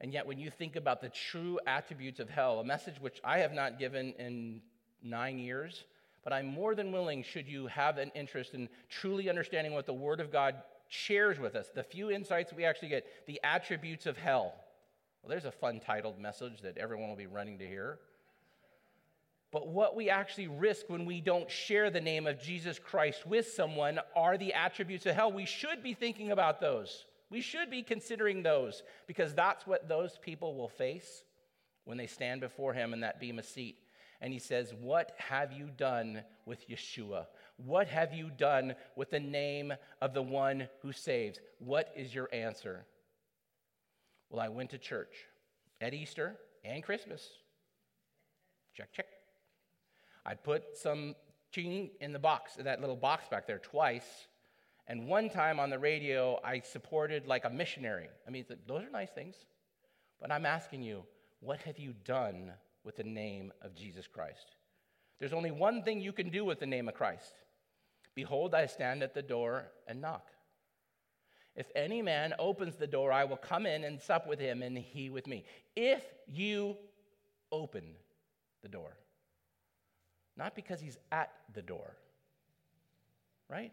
And 0.00 0.12
yet, 0.12 0.26
when 0.26 0.38
you 0.38 0.50
think 0.50 0.76
about 0.76 1.00
the 1.00 1.08
true 1.08 1.58
attributes 1.66 2.20
of 2.20 2.30
hell, 2.30 2.60
a 2.60 2.64
message 2.64 3.00
which 3.00 3.20
I 3.24 3.38
have 3.38 3.52
not 3.52 3.78
given 3.78 4.14
in 4.18 4.60
nine 5.02 5.38
years, 5.38 5.84
but 6.22 6.32
I'm 6.32 6.46
more 6.46 6.74
than 6.74 6.92
willing, 6.92 7.22
should 7.22 7.48
you 7.48 7.66
have 7.68 7.98
an 7.98 8.12
interest 8.14 8.54
in 8.54 8.68
truly 8.88 9.28
understanding 9.28 9.72
what 9.72 9.86
the 9.86 9.94
Word 9.94 10.20
of 10.20 10.30
God 10.30 10.56
shares 10.88 11.38
with 11.38 11.54
us, 11.56 11.68
the 11.74 11.82
few 11.82 12.10
insights 12.10 12.52
we 12.52 12.64
actually 12.64 12.88
get, 12.88 13.06
the 13.26 13.40
attributes 13.42 14.06
of 14.06 14.16
hell. 14.16 14.54
Well, 15.28 15.34
there's 15.34 15.44
a 15.44 15.52
fun 15.52 15.78
titled 15.78 16.18
message 16.18 16.62
that 16.62 16.78
everyone 16.78 17.10
will 17.10 17.16
be 17.16 17.26
running 17.26 17.58
to 17.58 17.66
hear. 17.66 17.98
But 19.52 19.68
what 19.68 19.94
we 19.94 20.08
actually 20.08 20.46
risk 20.48 20.88
when 20.88 21.04
we 21.04 21.20
don't 21.20 21.50
share 21.50 21.90
the 21.90 22.00
name 22.00 22.26
of 22.26 22.40
Jesus 22.40 22.78
Christ 22.78 23.26
with 23.26 23.46
someone 23.46 24.00
are 24.16 24.38
the 24.38 24.54
attributes 24.54 25.04
of 25.04 25.14
hell. 25.14 25.30
We 25.30 25.44
should 25.44 25.82
be 25.82 25.92
thinking 25.92 26.30
about 26.30 26.62
those. 26.62 27.04
We 27.28 27.42
should 27.42 27.70
be 27.70 27.82
considering 27.82 28.42
those 28.42 28.82
because 29.06 29.34
that's 29.34 29.66
what 29.66 29.86
those 29.86 30.18
people 30.22 30.54
will 30.54 30.70
face 30.70 31.24
when 31.84 31.98
they 31.98 32.06
stand 32.06 32.40
before 32.40 32.72
him 32.72 32.94
in 32.94 33.00
that 33.00 33.20
bema 33.20 33.42
seat. 33.42 33.76
And 34.22 34.32
he 34.32 34.38
says, 34.38 34.72
What 34.80 35.12
have 35.18 35.52
you 35.52 35.68
done 35.76 36.22
with 36.46 36.66
Yeshua? 36.70 37.26
What 37.58 37.86
have 37.88 38.14
you 38.14 38.30
done 38.30 38.74
with 38.96 39.10
the 39.10 39.20
name 39.20 39.74
of 40.00 40.14
the 40.14 40.22
one 40.22 40.70
who 40.80 40.92
saves? 40.92 41.38
What 41.58 41.92
is 41.94 42.14
your 42.14 42.30
answer? 42.32 42.86
Well, 44.30 44.40
I 44.40 44.48
went 44.48 44.70
to 44.70 44.78
church 44.78 45.14
at 45.80 45.94
Easter 45.94 46.36
and 46.64 46.82
Christmas. 46.82 47.28
Check, 48.74 48.92
check. 48.92 49.06
I 50.24 50.34
put 50.34 50.76
some 50.76 51.14
ching 51.50 51.90
in 52.00 52.12
the 52.12 52.18
box, 52.18 52.54
that 52.56 52.80
little 52.80 52.96
box 52.96 53.28
back 53.28 53.46
there, 53.46 53.58
twice. 53.58 54.28
And 54.86 55.06
one 55.06 55.30
time 55.30 55.58
on 55.60 55.70
the 55.70 55.78
radio, 55.78 56.38
I 56.44 56.60
supported 56.60 57.26
like 57.26 57.44
a 57.44 57.50
missionary. 57.50 58.08
I 58.26 58.30
mean, 58.30 58.44
those 58.66 58.84
are 58.84 58.90
nice 58.90 59.10
things. 59.10 59.36
But 60.20 60.32
I'm 60.32 60.46
asking 60.46 60.82
you, 60.82 61.04
what 61.40 61.60
have 61.60 61.78
you 61.78 61.94
done 62.04 62.52
with 62.84 62.96
the 62.96 63.04
name 63.04 63.52
of 63.62 63.74
Jesus 63.74 64.06
Christ? 64.06 64.56
There's 65.18 65.32
only 65.32 65.50
one 65.50 65.82
thing 65.82 66.00
you 66.00 66.12
can 66.12 66.30
do 66.30 66.44
with 66.44 66.60
the 66.60 66.66
name 66.66 66.88
of 66.88 66.94
Christ. 66.94 67.34
Behold, 68.14 68.54
I 68.54 68.66
stand 68.66 69.02
at 69.02 69.14
the 69.14 69.22
door 69.22 69.66
and 69.86 70.00
knock. 70.00 70.26
If 71.58 71.72
any 71.74 72.02
man 72.02 72.34
opens 72.38 72.76
the 72.76 72.86
door, 72.86 73.10
I 73.10 73.24
will 73.24 73.36
come 73.36 73.66
in 73.66 73.82
and 73.82 74.00
sup 74.00 74.28
with 74.28 74.38
him 74.38 74.62
and 74.62 74.78
he 74.78 75.10
with 75.10 75.26
me. 75.26 75.44
If 75.74 76.04
you 76.28 76.76
open 77.50 77.82
the 78.62 78.68
door, 78.68 78.96
not 80.36 80.54
because 80.54 80.80
he's 80.80 80.98
at 81.10 81.32
the 81.54 81.62
door, 81.62 81.96
right? 83.48 83.72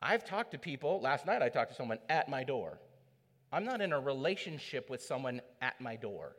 I've 0.00 0.24
talked 0.24 0.52
to 0.52 0.58
people, 0.58 0.98
last 1.02 1.26
night 1.26 1.42
I 1.42 1.50
talked 1.50 1.72
to 1.72 1.76
someone 1.76 1.98
at 2.08 2.30
my 2.30 2.42
door. 2.42 2.78
I'm 3.52 3.66
not 3.66 3.82
in 3.82 3.92
a 3.92 4.00
relationship 4.00 4.88
with 4.88 5.02
someone 5.02 5.42
at 5.60 5.78
my 5.82 5.94
door. 5.94 6.36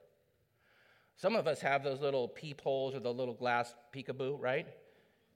Some 1.16 1.36
of 1.36 1.46
us 1.46 1.62
have 1.62 1.84
those 1.84 2.02
little 2.02 2.28
peepholes 2.28 2.96
or 2.96 3.02
the 3.02 3.14
little 3.14 3.36
glass 3.36 3.76
peekaboo, 3.96 4.42
right? 4.42 4.66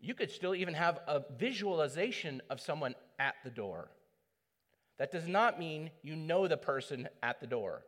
You 0.01 0.15
could 0.15 0.31
still 0.31 0.55
even 0.55 0.73
have 0.73 1.01
a 1.05 1.21
visualization 1.37 2.41
of 2.49 2.59
someone 2.59 2.95
at 3.19 3.35
the 3.43 3.51
door. 3.51 3.91
That 4.97 5.11
does 5.11 5.27
not 5.27 5.59
mean 5.59 5.91
you 6.01 6.15
know 6.15 6.47
the 6.47 6.57
person 6.57 7.07
at 7.21 7.39
the 7.39 7.47
door. 7.47 7.83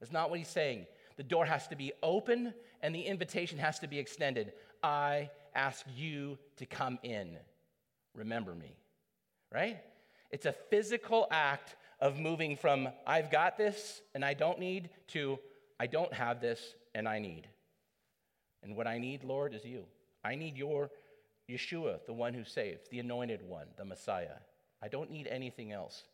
That's 0.00 0.12
not 0.12 0.30
what 0.30 0.38
he's 0.38 0.48
saying. 0.48 0.86
The 1.16 1.22
door 1.22 1.44
has 1.44 1.68
to 1.68 1.76
be 1.76 1.92
open 2.02 2.54
and 2.82 2.94
the 2.94 3.02
invitation 3.02 3.58
has 3.58 3.78
to 3.80 3.86
be 3.86 3.98
extended. 3.98 4.52
I 4.82 5.30
ask 5.54 5.84
you 5.94 6.38
to 6.56 6.66
come 6.66 6.98
in. 7.02 7.36
Remember 8.14 8.54
me, 8.54 8.76
right? 9.52 9.78
It's 10.30 10.46
a 10.46 10.52
physical 10.52 11.28
act 11.30 11.76
of 12.00 12.18
moving 12.18 12.56
from 12.56 12.88
I've 13.06 13.30
got 13.30 13.56
this 13.56 14.02
and 14.14 14.24
I 14.24 14.34
don't 14.34 14.58
need 14.58 14.90
to 15.08 15.38
I 15.78 15.86
don't 15.86 16.12
have 16.12 16.40
this 16.40 16.74
and 16.94 17.08
I 17.08 17.18
need. 17.18 17.48
And 18.62 18.76
what 18.76 18.86
I 18.86 18.98
need, 18.98 19.24
Lord, 19.24 19.54
is 19.54 19.64
you. 19.64 19.84
I 20.24 20.34
need 20.34 20.56
your 20.56 20.90
Yeshua, 21.50 22.04
the 22.06 22.12
one 22.12 22.34
who 22.34 22.44
saves, 22.44 22.88
the 22.88 23.00
anointed 23.00 23.42
one, 23.42 23.66
the 23.76 23.84
Messiah. 23.84 24.38
I 24.80 24.88
don't 24.88 25.10
need 25.10 25.26
anything 25.26 25.72
else. 25.72 26.04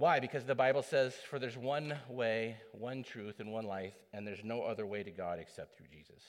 Why? 0.00 0.18
Because 0.18 0.46
the 0.46 0.54
Bible 0.54 0.82
says, 0.82 1.14
For 1.28 1.38
there's 1.38 1.58
one 1.58 1.94
way, 2.08 2.56
one 2.72 3.02
truth, 3.02 3.38
and 3.38 3.52
one 3.52 3.66
life, 3.66 3.92
and 4.14 4.26
there's 4.26 4.42
no 4.42 4.62
other 4.62 4.86
way 4.86 5.02
to 5.02 5.10
God 5.10 5.38
except 5.38 5.76
through 5.76 5.88
Jesus. 5.92 6.22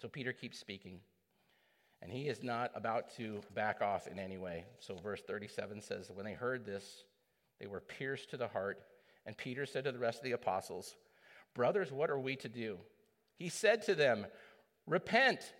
So 0.00 0.08
Peter 0.08 0.32
keeps 0.32 0.58
speaking, 0.58 1.00
and 2.00 2.10
he 2.10 2.22
is 2.22 2.42
not 2.42 2.70
about 2.74 3.14
to 3.18 3.42
back 3.54 3.82
off 3.82 4.06
in 4.06 4.18
any 4.18 4.38
way. 4.38 4.64
So 4.78 4.94
verse 4.94 5.20
37 5.26 5.82
says, 5.82 6.10
When 6.10 6.24
they 6.24 6.32
heard 6.32 6.64
this, 6.64 7.04
they 7.60 7.66
were 7.66 7.82
pierced 7.82 8.30
to 8.30 8.38
the 8.38 8.48
heart. 8.48 8.80
And 9.26 9.36
Peter 9.36 9.66
said 9.66 9.84
to 9.84 9.92
the 9.92 9.98
rest 9.98 10.20
of 10.20 10.24
the 10.24 10.32
apostles, 10.32 10.96
Brothers, 11.54 11.92
what 11.92 12.08
are 12.08 12.18
we 12.18 12.34
to 12.36 12.48
do? 12.48 12.78
He 13.34 13.50
said 13.50 13.82
to 13.82 13.94
them, 13.94 14.24
Repent 14.86 15.52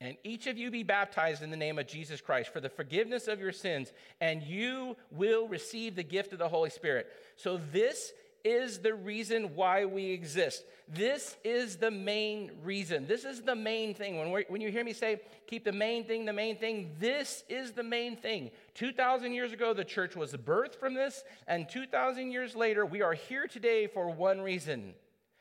and 0.00 0.16
each 0.22 0.46
of 0.46 0.56
you 0.56 0.70
be 0.70 0.84
baptized 0.84 1.42
in 1.42 1.50
the 1.50 1.56
name 1.56 1.78
of 1.78 1.86
Jesus 1.86 2.20
Christ 2.20 2.52
for 2.52 2.60
the 2.60 2.68
forgiveness 2.68 3.26
of 3.26 3.40
your 3.40 3.52
sins, 3.52 3.92
and 4.20 4.42
you 4.42 4.96
will 5.10 5.48
receive 5.48 5.96
the 5.96 6.04
gift 6.04 6.32
of 6.32 6.38
the 6.38 6.48
Holy 6.48 6.70
Spirit. 6.70 7.08
So, 7.36 7.60
this 7.72 8.12
is 8.44 8.78
the 8.78 8.94
reason 8.94 9.56
why 9.56 9.84
we 9.84 10.10
exist. 10.10 10.64
This 10.86 11.36
is 11.44 11.76
the 11.76 11.90
main 11.90 12.52
reason. 12.62 13.06
This 13.06 13.24
is 13.24 13.42
the 13.42 13.56
main 13.56 13.94
thing. 13.94 14.18
When, 14.18 14.44
when 14.48 14.60
you 14.60 14.70
hear 14.70 14.84
me 14.84 14.92
say, 14.92 15.20
keep 15.46 15.64
the 15.64 15.72
main 15.72 16.04
thing, 16.04 16.24
the 16.24 16.32
main 16.32 16.56
thing, 16.56 16.94
this 17.00 17.42
is 17.48 17.72
the 17.72 17.82
main 17.82 18.16
thing. 18.16 18.50
2,000 18.74 19.32
years 19.32 19.52
ago, 19.52 19.74
the 19.74 19.84
church 19.84 20.14
was 20.14 20.32
birthed 20.34 20.76
from 20.76 20.94
this, 20.94 21.24
and 21.46 21.68
2,000 21.68 22.30
years 22.30 22.54
later, 22.54 22.86
we 22.86 23.02
are 23.02 23.14
here 23.14 23.46
today 23.46 23.86
for 23.88 24.08
one 24.08 24.40
reason 24.40 24.94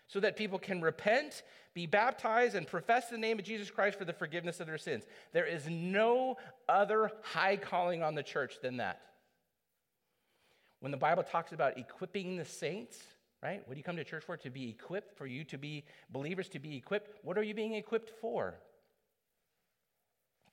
so 0.08 0.20
that 0.22 0.36
people 0.36 0.58
can 0.58 0.82
repent, 0.82 1.44
be 1.78 1.86
baptized, 1.86 2.56
and 2.56 2.66
profess 2.66 3.08
the 3.08 3.20
name 3.20 3.38
of 3.38 3.46
Jesus 3.46 3.70
Christ 3.70 4.00
for 4.00 4.06
the 4.06 4.12
forgiveness 4.12 4.60
of 4.60 4.66
their 4.66 4.80
sins. 4.80 5.04
There 5.32 5.46
is 5.46 5.70
no 5.70 6.38
other 6.68 7.12
high 7.22 7.56
calling 7.56 8.02
on 8.02 8.16
the 8.16 8.24
church 8.24 8.56
than 8.64 8.78
that. 8.78 9.00
When 10.80 10.92
the 10.92 10.98
Bible 10.98 11.22
talks 11.22 11.52
about 11.52 11.78
equipping 11.78 12.36
the 12.36 12.46
saints, 12.46 12.98
right? 13.44 13.62
What 13.68 13.76
do 13.76 13.78
you 13.78 13.84
come 13.84 13.96
to 13.96 14.04
church 14.04 14.24
for? 14.24 14.38
To 14.38 14.50
be 14.50 14.70
equipped, 14.70 15.16
for 15.16 15.28
you 15.28 15.44
to 15.44 15.58
be 15.60 15.84
believers, 16.10 16.50
to 16.50 16.60
be 16.60 16.76
equipped. 16.76 17.24
What 17.24 17.38
are 17.38 17.44
you 17.44 17.54
being 17.54 17.76
equipped 17.76 18.10
for? 18.22 18.56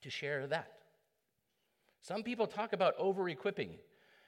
To 0.03 0.09
share 0.11 0.45
that. 0.45 0.73
Some 2.01 2.21
people 2.21 2.45
talk 2.45 2.73
about 2.73 2.93
over 2.99 3.27
equipping. 3.29 3.79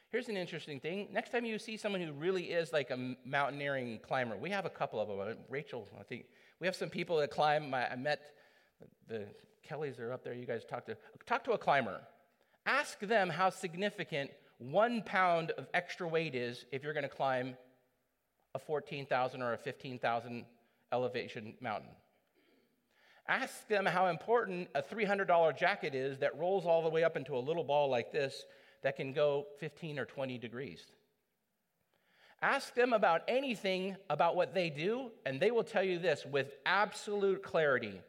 Here's 0.09 0.29
an 0.29 0.37
interesting 0.37 0.79
thing. 0.79 1.09
Next 1.11 1.29
time 1.31 1.45
you 1.45 1.59
see 1.59 1.77
someone 1.77 2.01
who 2.01 2.11
really 2.11 2.45
is 2.45 2.73
like 2.73 2.89
a 2.89 3.15
mountaineering 3.23 3.99
climber, 4.01 4.35
we 4.35 4.49
have 4.49 4.65
a 4.65 4.69
couple 4.71 4.99
of 4.99 5.07
them. 5.09 5.37
Rachel, 5.47 5.87
I 5.99 6.01
think, 6.01 6.25
we 6.59 6.67
have 6.67 6.75
some 6.75 6.89
people 6.89 7.17
that 7.17 7.31
climb. 7.31 7.73
I 7.73 7.95
met 7.95 8.21
the 9.07 9.25
Kellys 9.63 9.99
are 9.99 10.11
up 10.11 10.23
there. 10.23 10.33
You 10.33 10.45
guys 10.45 10.63
talk 10.65 10.85
to 10.85 10.97
talk 11.25 11.43
to 11.45 11.51
a 11.51 11.57
climber. 11.57 12.01
Ask 12.65 12.99
them 12.99 13.29
how 13.29 13.49
significant 13.49 14.31
one 14.59 15.01
pound 15.03 15.51
of 15.51 15.67
extra 15.73 16.07
weight 16.07 16.35
is 16.35 16.65
if 16.71 16.83
you're 16.83 16.93
going 16.93 17.03
to 17.03 17.09
climb 17.09 17.55
a 18.55 18.59
14,000 18.59 19.41
or 19.41 19.53
a 19.53 19.57
15,000 19.57 20.45
elevation 20.91 21.53
mountain. 21.61 21.89
Ask 23.27 23.67
them 23.67 23.85
how 23.85 24.07
important 24.07 24.69
a 24.73 24.81
$300 24.81 25.57
jacket 25.57 25.93
is 25.93 26.17
that 26.19 26.37
rolls 26.37 26.65
all 26.65 26.81
the 26.81 26.89
way 26.89 27.03
up 27.03 27.17
into 27.17 27.35
a 27.35 27.39
little 27.39 27.63
ball 27.63 27.89
like 27.89 28.11
this 28.11 28.45
that 28.83 28.95
can 28.95 29.13
go 29.13 29.45
15 29.59 29.99
or 29.99 30.05
20 30.05 30.37
degrees. 30.37 30.81
Ask 32.41 32.75
them 32.75 32.93
about 32.93 33.23
anything 33.27 33.95
about 34.09 34.35
what 34.35 34.53
they 34.53 34.69
do, 34.69 35.11
and 35.25 35.39
they 35.39 35.51
will 35.51 35.63
tell 35.63 35.83
you 35.83 35.97
this 35.99 36.25
with 36.25 36.53
absolute 36.65 37.41
clarity 37.41 37.99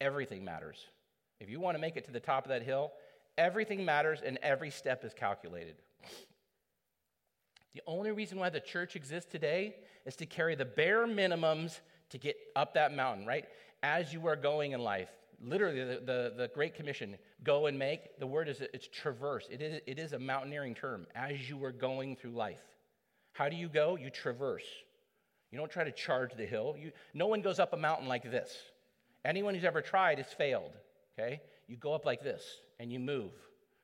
everything 0.00 0.44
matters. 0.44 0.84
If 1.40 1.48
you 1.48 1.58
want 1.58 1.74
to 1.74 1.80
make 1.80 1.96
it 1.96 2.04
to 2.04 2.12
the 2.12 2.20
top 2.20 2.44
of 2.44 2.50
that 2.50 2.62
hill, 2.62 2.92
Everything 3.38 3.84
matters 3.84 4.20
and 4.24 4.38
every 4.42 4.70
step 4.70 5.04
is 5.04 5.12
calculated. 5.12 5.76
The 7.74 7.82
only 7.86 8.10
reason 8.10 8.38
why 8.38 8.48
the 8.48 8.60
church 8.60 8.96
exists 8.96 9.30
today 9.30 9.76
is 10.06 10.16
to 10.16 10.26
carry 10.26 10.54
the 10.54 10.64
bare 10.64 11.06
minimums 11.06 11.80
to 12.10 12.18
get 12.18 12.36
up 12.54 12.74
that 12.74 12.94
mountain, 12.94 13.26
right? 13.26 13.44
As 13.82 14.12
you 14.12 14.26
are 14.26 14.36
going 14.36 14.72
in 14.72 14.80
life. 14.80 15.10
Literally, 15.42 15.84
the, 15.84 16.00
the, 16.04 16.32
the 16.36 16.50
Great 16.54 16.74
Commission, 16.74 17.16
go 17.44 17.66
and 17.66 17.78
make, 17.78 18.18
the 18.18 18.26
word 18.26 18.48
is 18.48 18.60
it's 18.60 18.88
traverse. 18.88 19.46
It 19.50 19.60
is, 19.60 19.80
it 19.86 19.98
is 19.98 20.12
a 20.12 20.18
mountaineering 20.18 20.74
term, 20.74 21.06
as 21.14 21.48
you 21.48 21.62
are 21.64 21.72
going 21.72 22.16
through 22.16 22.32
life. 22.32 22.62
How 23.32 23.48
do 23.48 23.56
you 23.56 23.68
go? 23.68 23.96
You 23.96 24.08
traverse. 24.10 24.64
You 25.50 25.58
don't 25.58 25.70
try 25.70 25.84
to 25.84 25.92
charge 25.92 26.32
the 26.36 26.46
hill. 26.46 26.74
You, 26.78 26.90
no 27.14 27.26
one 27.26 27.42
goes 27.42 27.58
up 27.58 27.72
a 27.72 27.76
mountain 27.76 28.08
like 28.08 28.30
this. 28.30 28.56
Anyone 29.24 29.54
who's 29.54 29.64
ever 29.64 29.82
tried 29.82 30.18
has 30.18 30.32
failed, 30.32 30.72
okay? 31.18 31.40
You 31.66 31.76
go 31.76 31.92
up 31.92 32.04
like 32.04 32.22
this 32.22 32.42
and 32.78 32.92
you 32.92 32.98
move 32.98 33.32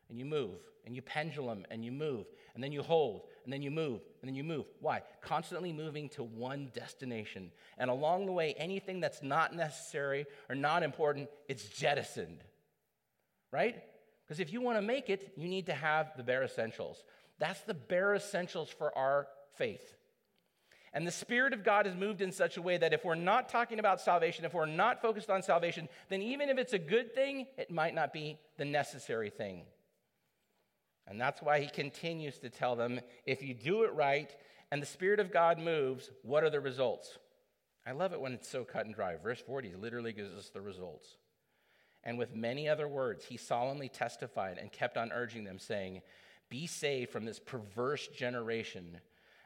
and 0.09 0.19
you 0.19 0.25
move 0.25 0.59
and 0.87 0.95
you 0.95 1.03
pendulum 1.03 1.67
and 1.71 1.85
you 1.85 1.93
move 1.93 2.27
and 2.55 2.63
then 2.63 2.73
you 2.73 2.83
hold 2.83 3.23
and 3.45 3.53
then 3.53 3.63
you 3.63 3.71
move 3.71 4.01
and 4.21 4.29
then 4.29 4.35
you 4.35 4.45
move. 4.45 4.67
Why? 4.81 5.03
Constantly 5.21 5.73
moving 5.73 6.09
to 6.11 6.23
one 6.23 6.71
destination. 6.75 7.51
And 7.79 7.91
along 7.91 8.27
the 8.27 8.33
way, 8.33 8.55
anything 8.57 9.01
that's 9.01 9.23
not 9.23 9.55
necessary 9.55 10.27
or 10.49 10.55
not 10.55 10.83
important, 10.83 11.29
it's 11.49 11.69
jettisoned. 11.69 12.43
Right? 13.51 13.83
Because 14.25 14.41
if 14.41 14.53
you 14.53 14.61
want 14.61 14.79
to 14.79 14.83
make 14.83 15.11
it, 15.11 15.33
you 15.37 15.49
need 15.49 15.67
to 15.67 15.75
have 15.75 16.13
the 16.17 16.23
bare 16.23 16.43
essentials. 16.43 17.03
That's 17.39 17.61
the 17.63 17.75
bare 17.75 18.15
essentials 18.15 18.71
for 18.71 18.97
our 18.97 19.27
faith. 19.57 19.97
And 20.95 21.07
the 21.07 21.11
Spirit 21.11 21.55
of 21.55 21.65
God 21.65 21.87
is 21.87 21.95
moved 21.95 22.21
in 22.21 22.33
such 22.33 22.59
a 22.59 22.63
way 22.63 22.77
that 22.77 22.93
if 22.93 23.05
we're 23.05 23.15
not 23.15 23.49
talking 23.49 23.79
about 23.79 24.01
salvation, 24.01 24.45
if 24.45 24.53
we're 24.53 24.67
not 24.67 25.01
focused 25.01 25.31
on 25.31 25.43
salvation, 25.43 25.89
then 26.11 26.21
even 26.21 26.51
if 26.51 26.59
it's 26.59 26.75
a 26.75 26.79
good 26.79 27.15
thing, 27.15 27.47
it 27.57 27.71
might 27.71 27.95
not 27.95 28.13
be 28.13 28.39
the 28.59 28.65
necessary 28.65 29.31
thing. 29.31 29.63
And 31.07 31.21
that's 31.21 31.43
why 31.43 31.61
he 31.61 31.69
continues 31.69 32.39
to 32.39 32.51
tell 32.51 32.77
them 32.77 33.01
if 33.27 33.43
you 33.43 33.55
do 33.55 33.83
it 33.83 33.95
right 33.95 34.35
and 34.71 34.81
the 34.81 34.87
Spirit 34.87 35.21
of 35.21 35.33
God 35.33 35.59
moves, 35.59 36.11
what 36.23 36.45
are 36.45 36.51
the 36.51 36.61
results? 36.61 37.19
I 37.87 37.93
love 37.93 38.13
it 38.13 38.21
when 38.21 38.33
it's 38.33 38.49
so 38.49 38.65
cut 38.65 38.87
and 38.87 38.95
dry. 38.95 39.17
Verse 39.17 39.41
40 39.41 39.75
literally 39.75 40.13
gives 40.13 40.33
us 40.33 40.49
the 40.49 40.61
results. 40.61 41.17
And 42.05 42.19
with 42.19 42.35
many 42.35 42.69
other 42.69 42.89
words, 42.89 43.25
he 43.25 43.37
solemnly 43.37 43.89
testified 43.89 44.59
and 44.59 44.73
kept 44.73 44.97
on 44.97 45.13
urging 45.13 45.45
them, 45.45 45.59
saying, 45.59 46.03
Be 46.49 46.67
saved 46.67 47.11
from 47.11 47.25
this 47.25 47.39
perverse 47.39 48.09
generation. 48.09 48.99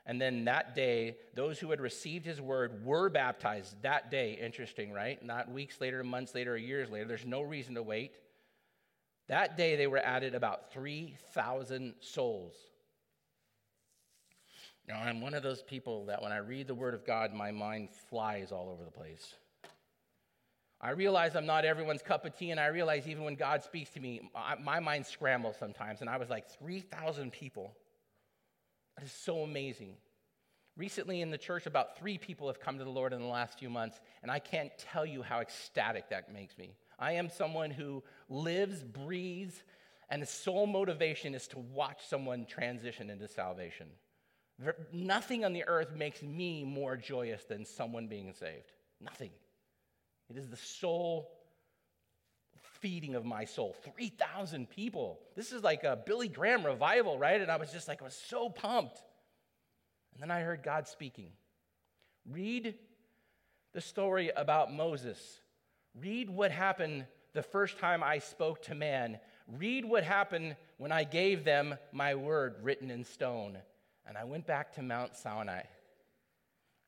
And 0.06 0.20
then 0.20 0.44
that 0.44 0.76
day, 0.76 1.16
those 1.34 1.58
who 1.58 1.70
had 1.70 1.80
received 1.80 2.24
his 2.24 2.40
word 2.40 2.84
were 2.84 3.08
baptized 3.08 3.82
that 3.82 4.10
day. 4.10 4.38
Interesting, 4.40 4.92
right? 4.92 5.22
Not 5.22 5.50
weeks 5.50 5.80
later, 5.80 6.04
months 6.04 6.34
later, 6.34 6.54
or 6.54 6.58
years 6.58 6.88
later. 6.88 7.06
There's 7.06 7.26
no 7.26 7.42
reason 7.42 7.74
to 7.74 7.82
wait. 7.82 8.14
That 9.28 9.56
day, 9.56 9.76
they 9.76 9.86
were 9.86 9.98
added 9.98 10.34
about 10.34 10.72
3,000 10.72 11.94
souls. 12.00 12.54
Now, 14.88 15.00
I'm 15.00 15.20
one 15.20 15.34
of 15.34 15.42
those 15.42 15.62
people 15.62 16.06
that 16.06 16.22
when 16.22 16.30
I 16.30 16.36
read 16.36 16.68
the 16.68 16.74
word 16.74 16.94
of 16.94 17.04
God, 17.04 17.34
my 17.34 17.50
mind 17.50 17.88
flies 18.08 18.52
all 18.52 18.68
over 18.68 18.84
the 18.84 18.90
place. 18.90 19.34
I 20.80 20.90
realize 20.90 21.34
I'm 21.34 21.46
not 21.46 21.64
everyone's 21.64 22.02
cup 22.02 22.24
of 22.24 22.36
tea, 22.36 22.52
and 22.52 22.60
I 22.60 22.66
realize 22.66 23.08
even 23.08 23.24
when 23.24 23.34
God 23.34 23.64
speaks 23.64 23.90
to 23.90 24.00
me, 24.00 24.30
my 24.62 24.78
mind 24.78 25.06
scrambles 25.06 25.56
sometimes. 25.58 26.02
And 26.02 26.10
I 26.10 26.18
was 26.18 26.30
like, 26.30 26.48
3,000 26.58 27.32
people. 27.32 27.74
That 28.96 29.06
is 29.06 29.12
so 29.12 29.40
amazing. 29.40 29.96
Recently 30.76 31.20
in 31.22 31.30
the 31.30 31.38
church, 31.38 31.66
about 31.66 31.98
three 31.98 32.18
people 32.18 32.46
have 32.46 32.60
come 32.60 32.78
to 32.78 32.84
the 32.84 32.90
Lord 32.90 33.12
in 33.12 33.20
the 33.20 33.26
last 33.26 33.58
few 33.58 33.70
months, 33.70 33.98
and 34.22 34.30
I 34.30 34.38
can't 34.38 34.70
tell 34.78 35.06
you 35.06 35.22
how 35.22 35.40
ecstatic 35.40 36.10
that 36.10 36.32
makes 36.32 36.56
me. 36.58 36.76
I 36.98 37.12
am 37.12 37.28
someone 37.28 37.70
who 37.70 38.02
lives, 38.28 38.82
breathes, 38.82 39.62
and 40.08 40.22
the 40.22 40.26
sole 40.26 40.66
motivation 40.66 41.34
is 41.34 41.48
to 41.48 41.58
watch 41.58 42.06
someone 42.08 42.46
transition 42.46 43.10
into 43.10 43.28
salvation. 43.28 43.88
Nothing 44.92 45.44
on 45.44 45.52
the 45.52 45.64
earth 45.66 45.94
makes 45.94 46.22
me 46.22 46.64
more 46.64 46.96
joyous 46.96 47.44
than 47.44 47.66
someone 47.66 48.06
being 48.06 48.32
saved. 48.32 48.72
Nothing. 49.00 49.30
It 50.30 50.36
is 50.36 50.48
the 50.48 50.56
sole 50.56 51.30
feeding 52.80 53.14
of 53.14 53.24
my 53.24 53.44
soul. 53.44 53.76
3,000 53.94 54.70
people. 54.70 55.20
This 55.34 55.52
is 55.52 55.62
like 55.62 55.84
a 55.84 55.98
Billy 56.06 56.28
Graham 56.28 56.64
revival, 56.64 57.18
right? 57.18 57.40
And 57.40 57.50
I 57.50 57.56
was 57.56 57.72
just 57.72 57.88
like, 57.88 58.00
I 58.00 58.04
was 58.04 58.14
so 58.14 58.48
pumped. 58.48 59.02
And 60.14 60.22
then 60.22 60.30
I 60.30 60.40
heard 60.40 60.62
God 60.62 60.88
speaking. 60.88 61.32
Read 62.30 62.74
the 63.74 63.80
story 63.82 64.30
about 64.34 64.72
Moses. 64.72 65.40
Read 66.00 66.28
what 66.28 66.50
happened 66.50 67.06
the 67.32 67.42
first 67.42 67.78
time 67.78 68.02
I 68.02 68.18
spoke 68.18 68.62
to 68.62 68.74
man. 68.74 69.18
Read 69.46 69.84
what 69.84 70.04
happened 70.04 70.56
when 70.78 70.92
I 70.92 71.04
gave 71.04 71.44
them 71.44 71.76
my 71.92 72.14
word 72.14 72.56
written 72.62 72.90
in 72.90 73.04
stone. 73.04 73.58
And 74.06 74.16
I 74.16 74.24
went 74.24 74.46
back 74.46 74.74
to 74.74 74.82
Mount 74.82 75.16
Sinai. 75.16 75.62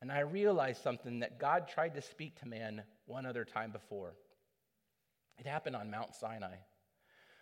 And 0.00 0.12
I 0.12 0.20
realized 0.20 0.82
something 0.82 1.20
that 1.20 1.40
God 1.40 1.68
tried 1.68 1.94
to 1.94 2.02
speak 2.02 2.38
to 2.40 2.48
man 2.48 2.82
one 3.06 3.26
other 3.26 3.44
time 3.44 3.72
before. 3.72 4.14
It 5.38 5.46
happened 5.46 5.76
on 5.76 5.90
Mount 5.90 6.14
Sinai. 6.14 6.56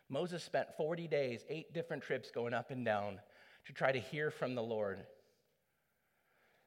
Moses 0.09 0.43
spent 0.43 0.69
40 0.77 1.09
days, 1.09 1.45
eight 1.49 1.73
different 1.73 2.03
trips 2.03 2.31
going 2.31 2.55
up 2.55 2.71
and 2.71 2.85
down 2.85 3.19
to 3.67 3.73
try 3.73 3.91
to 3.91 3.99
hear 3.99 4.31
from 4.31 4.55
the 4.55 4.62
Lord. 4.62 5.05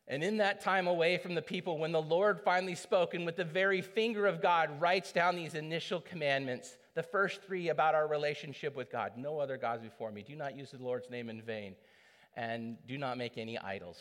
And 0.10 0.24
in 0.24 0.38
that 0.38 0.60
time 0.60 0.88
away 0.88 1.20
from 1.20 1.36
the 1.36 1.41
people, 1.41 1.78
when 1.78 1.91
the 1.91 2.01
Lord 2.01 2.41
finally 2.41 2.74
spoke 2.74 3.14
and 3.14 3.28
with 3.28 3.36
the 3.36 3.43
very 3.43 3.80
finger 3.80 4.26
of 4.26 4.41
God 4.41 4.82
writes 4.82 5.12
down 5.12 5.36
these 5.36 5.53
initial 5.53 6.01
commandments, 6.01 6.78
the 6.95 7.03
first 7.03 7.43
three 7.43 7.70
about 7.70 7.93
our 7.93 8.07
relationship 8.07 8.76
with 8.76 8.91
God 8.91 9.14
no 9.16 9.39
other 9.39 9.55
gods 9.55 9.84
before 9.84 10.12
me, 10.12 10.24
do 10.24 10.36
not 10.36 10.57
use 10.57 10.72
the 10.72 10.82
Lord's 10.82 11.12
name 11.12 11.30
in 11.30 11.43
vain, 11.43 11.76
and 12.36 12.76
do 12.88 12.97
not 12.97 13.20
make 13.20 13.38
any 13.38 13.60
idols. 13.60 13.99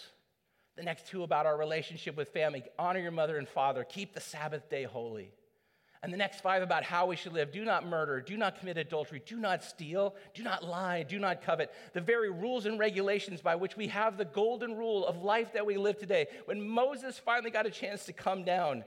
The 0.77 0.83
next 0.83 1.09
two 1.09 1.25
about 1.25 1.45
our 1.45 1.59
relationship 1.59 2.17
with 2.17 2.29
family 2.31 2.65
honor 2.79 3.01
your 3.01 3.11
mother 3.11 3.37
and 3.37 3.47
father, 3.47 3.85
keep 3.85 4.15
the 4.15 4.21
Sabbath 4.21 4.71
day 4.71 4.85
holy. 4.85 5.33
And 6.03 6.13
the 6.13 6.17
next 6.17 6.41
five 6.41 6.63
about 6.63 6.85
how 6.85 7.07
we 7.07 7.17
should 7.17 7.33
live 7.33 7.51
do 7.51 7.65
not 7.65 7.87
murder, 7.87 8.21
do 8.21 8.37
not 8.37 8.59
commit 8.59 8.79
adultery, 8.79 9.21
do 9.27 9.37
not 9.37 9.65
steal, 9.65 10.15
do 10.33 10.43
not 10.43 10.63
lie, 10.63 11.03
do 11.03 11.19
not 11.19 11.43
covet. 11.43 11.73
The 11.93 12.01
very 12.01 12.31
rules 12.31 12.67
and 12.67 12.79
regulations 12.79 13.41
by 13.41 13.57
which 13.57 13.77
we 13.77 13.89
have 13.89 14.17
the 14.17 14.25
golden 14.25 14.77
rule 14.77 15.05
of 15.07 15.23
life 15.23 15.53
that 15.55 15.67
we 15.67 15.77
live 15.77 15.99
today. 15.99 16.29
When 16.45 16.67
Moses 16.69 17.19
finally 17.19 17.51
got 17.51 17.67
a 17.67 17.71
chance 17.71 18.05
to 18.05 18.13
come 18.13 18.45
down, 18.45 18.85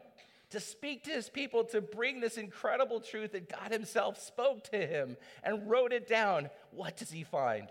to 0.51 0.59
speak 0.59 1.03
to 1.05 1.11
his 1.11 1.29
people, 1.29 1.63
to 1.65 1.81
bring 1.81 2.19
this 2.19 2.37
incredible 2.37 3.01
truth 3.01 3.33
that 3.33 3.49
God 3.49 3.71
himself 3.71 4.21
spoke 4.21 4.63
to 4.71 4.77
him 4.85 5.17
and 5.43 5.69
wrote 5.69 5.91
it 5.91 6.07
down, 6.07 6.49
what 6.71 6.95
does 6.97 7.11
he 7.11 7.23
find? 7.23 7.67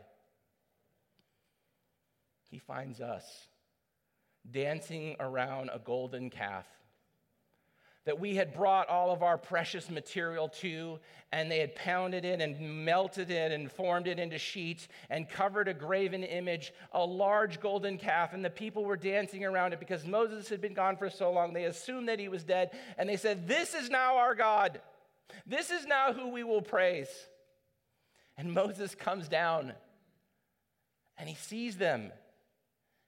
He 2.48 2.58
finds 2.58 3.00
us 3.00 3.24
dancing 4.50 5.16
around 5.20 5.70
a 5.72 5.78
golden 5.78 6.30
calf 6.30 6.66
that 8.06 8.18
we 8.18 8.34
had 8.34 8.54
brought 8.54 8.88
all 8.88 9.12
of 9.12 9.22
our 9.22 9.36
precious 9.36 9.90
material 9.90 10.48
to, 10.48 10.98
and 11.32 11.50
they 11.50 11.58
had 11.58 11.74
pounded 11.74 12.24
it 12.24 12.40
and 12.40 12.84
melted 12.84 13.30
it 13.30 13.52
and 13.52 13.70
formed 13.70 14.06
it 14.06 14.18
into 14.18 14.38
sheets 14.38 14.88
and 15.10 15.28
covered 15.28 15.68
a 15.68 15.74
graven 15.74 16.24
image, 16.24 16.72
a 16.92 17.04
large 17.04 17.60
golden 17.60 17.98
calf, 17.98 18.32
and 18.32 18.44
the 18.44 18.50
people 18.50 18.84
were 18.84 18.96
dancing 18.96 19.44
around 19.44 19.72
it 19.72 19.80
because 19.80 20.06
Moses 20.06 20.48
had 20.48 20.60
been 20.60 20.74
gone 20.74 20.96
for 20.96 21.10
so 21.10 21.30
long. 21.30 21.52
They 21.52 21.64
assumed 21.64 22.08
that 22.08 22.18
he 22.18 22.28
was 22.28 22.42
dead, 22.42 22.70
and 22.96 23.08
they 23.08 23.16
said, 23.16 23.46
This 23.46 23.74
is 23.74 23.90
now 23.90 24.16
our 24.16 24.34
God. 24.34 24.80
This 25.46 25.70
is 25.70 25.86
now 25.86 26.12
who 26.12 26.28
we 26.28 26.42
will 26.42 26.62
praise. 26.62 27.08
And 28.36 28.52
Moses 28.52 28.94
comes 28.94 29.28
down 29.28 29.74
and 31.18 31.28
he 31.28 31.34
sees 31.34 31.76
them, 31.76 32.10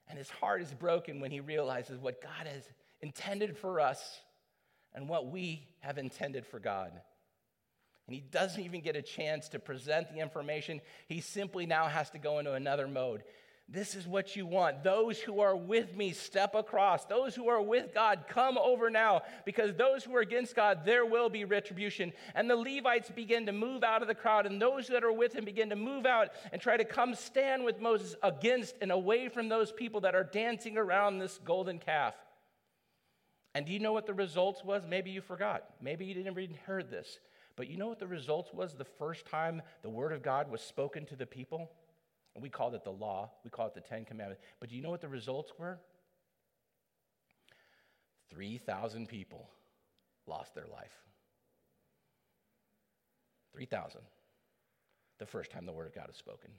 and 0.07 0.19
his 0.19 0.29
heart 0.29 0.61
is 0.61 0.71
broken 0.71 1.19
when 1.19 1.31
he 1.31 1.39
realizes 1.39 1.99
what 1.99 2.21
God 2.21 2.45
has 2.45 2.61
intended 3.01 3.57
for 3.57 3.79
us 3.79 4.21
and 4.95 5.09
what 5.09 5.27
we 5.27 5.67
have 5.79 5.97
intended 5.97 6.45
for 6.45 6.59
God. 6.59 6.91
And 8.07 8.13
he 8.13 8.21
doesn't 8.21 8.61
even 8.61 8.81
get 8.81 8.95
a 8.95 9.01
chance 9.01 9.49
to 9.49 9.59
present 9.59 10.11
the 10.13 10.19
information. 10.19 10.81
He 11.07 11.21
simply 11.21 11.65
now 11.65 11.87
has 11.87 12.09
to 12.11 12.17
go 12.17 12.39
into 12.39 12.53
another 12.53 12.87
mode. 12.87 13.23
This 13.69 13.95
is 13.95 14.05
what 14.05 14.35
you 14.35 14.45
want. 14.45 14.83
Those 14.83 15.19
who 15.19 15.39
are 15.39 15.55
with 15.55 15.95
me 15.95 16.11
step 16.11 16.53
across. 16.53 17.05
Those 17.05 17.33
who 17.33 17.47
are 17.47 17.61
with 17.61 17.93
God 17.93 18.25
come 18.27 18.57
over 18.57 18.89
now 18.89 19.21
because 19.45 19.73
those 19.73 20.03
who 20.03 20.13
are 20.17 20.21
against 20.21 20.53
God, 20.53 20.83
there 20.83 21.05
will 21.05 21.29
be 21.29 21.45
retribution. 21.45 22.11
And 22.35 22.49
the 22.49 22.57
Levites 22.57 23.09
begin 23.09 23.45
to 23.45 23.53
move 23.53 23.83
out 23.83 24.01
of 24.01 24.09
the 24.09 24.15
crowd, 24.15 24.45
and 24.45 24.61
those 24.61 24.87
that 24.87 25.05
are 25.05 25.13
with 25.13 25.33
him 25.33 25.45
begin 25.45 25.69
to 25.69 25.77
move 25.77 26.05
out 26.05 26.29
and 26.51 26.61
try 26.61 26.75
to 26.75 26.83
come 26.83 27.15
stand 27.15 27.63
with 27.63 27.79
Moses 27.79 28.15
against 28.21 28.75
and 28.81 28.91
away 28.91 29.29
from 29.29 29.47
those 29.47 29.71
people 29.71 30.01
that 30.01 30.13
are 30.13 30.25
dancing 30.25 30.77
around 30.77 31.19
this 31.19 31.39
golden 31.45 31.79
calf. 31.79 32.15
And 33.55 33.65
do 33.65 33.71
you 33.71 33.79
know 33.79 33.93
what 33.93 34.07
the 34.07 34.13
results 34.13 34.63
was? 34.63 34.83
Maybe 34.87 35.11
you 35.11 35.21
forgot. 35.21 35.65
Maybe 35.81 36.05
you 36.05 36.13
didn't 36.13 36.37
even 36.39 36.57
heard 36.65 36.89
this. 36.89 37.19
But 37.55 37.67
you 37.67 37.77
know 37.77 37.87
what 37.87 37.99
the 37.99 38.07
results 38.07 38.51
was 38.51 38.73
the 38.73 38.85
first 38.85 39.27
time 39.27 39.61
the 39.83 39.89
word 39.89 40.11
of 40.11 40.23
God 40.23 40.49
was 40.49 40.61
spoken 40.61 41.05
to 41.07 41.15
the 41.15 41.27
people? 41.27 41.69
And 42.33 42.41
we 42.41 42.49
called 42.49 42.73
it 42.73 42.83
the 42.83 42.91
law. 42.91 43.29
We 43.43 43.51
call 43.51 43.67
it 43.67 43.75
the 43.75 43.81
Ten 43.81 44.05
Commandments. 44.05 44.43
But 44.59 44.69
do 44.69 44.75
you 44.75 44.81
know 44.81 44.89
what 44.89 45.01
the 45.01 45.07
results 45.07 45.51
were? 45.59 45.79
3,000 48.31 49.07
people 49.07 49.49
lost 50.25 50.55
their 50.55 50.65
life. 50.65 50.91
3,000. 53.53 54.01
The 55.19 55.25
first 55.27 55.51
time 55.51 55.67
the 55.67 55.71
word 55.71 55.85
of 55.85 55.93
God 55.93 56.09
is 56.09 56.17
spoken. 56.17 56.49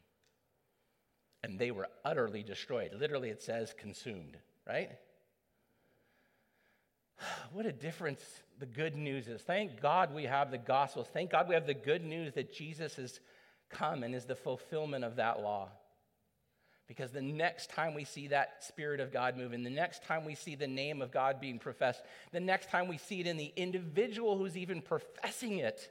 And 1.43 1.59
they 1.59 1.73
were 1.73 1.89
utterly 2.05 2.45
destroyed. 2.45 2.93
Literally, 2.97 3.31
it 3.31 3.43
says 3.43 3.75
consumed, 3.77 4.39
right? 4.67 4.93
What 7.53 7.67
a 7.67 7.73
difference 7.73 8.23
the 8.59 8.67
good 8.67 8.97
news 8.97 9.29
is. 9.29 9.43
Thank 9.43 9.81
God 9.81 10.15
we 10.15 10.25
have 10.25 10.51
the 10.51 10.59
gospel. 10.59 11.05
Thank 11.05 11.31
God 11.31 11.49
we 11.49 11.55
have 11.55 11.67
the 11.67 11.75
good 11.75 12.05
news 12.05 12.35
that 12.35 12.53
Jesus 12.53 12.97
has 12.97 13.21
come 13.71 14.03
and 14.03 14.15
is 14.15 14.25
the 14.25 14.35
fulfillment 14.35 15.05
of 15.05 15.17
that 15.17 15.41
law. 15.41 15.69
Because 16.87 17.13
the 17.13 17.23
next 17.23 17.71
time 17.71 17.95
we 17.95 18.05
see 18.05 18.29
that 18.29 18.63
Spirit 18.63 19.01
of 19.01 19.13
God 19.13 19.37
moving, 19.37 19.63
the 19.63 19.71
next 19.71 20.05
time 20.05 20.25
we 20.25 20.35
see 20.35 20.55
the 20.55 20.67
name 20.67 21.01
of 21.01 21.11
God 21.11 21.41
being 21.41 21.59
professed, 21.59 22.03
the 22.33 22.41
next 22.41 22.69
time 22.69 22.89
we 22.89 22.99
see 22.99 23.21
it 23.21 23.27
in 23.27 23.39
the 23.39 23.53
individual 23.57 24.37
who's 24.37 24.57
even 24.57 24.83
professing 24.83 25.59
it, 25.59 25.91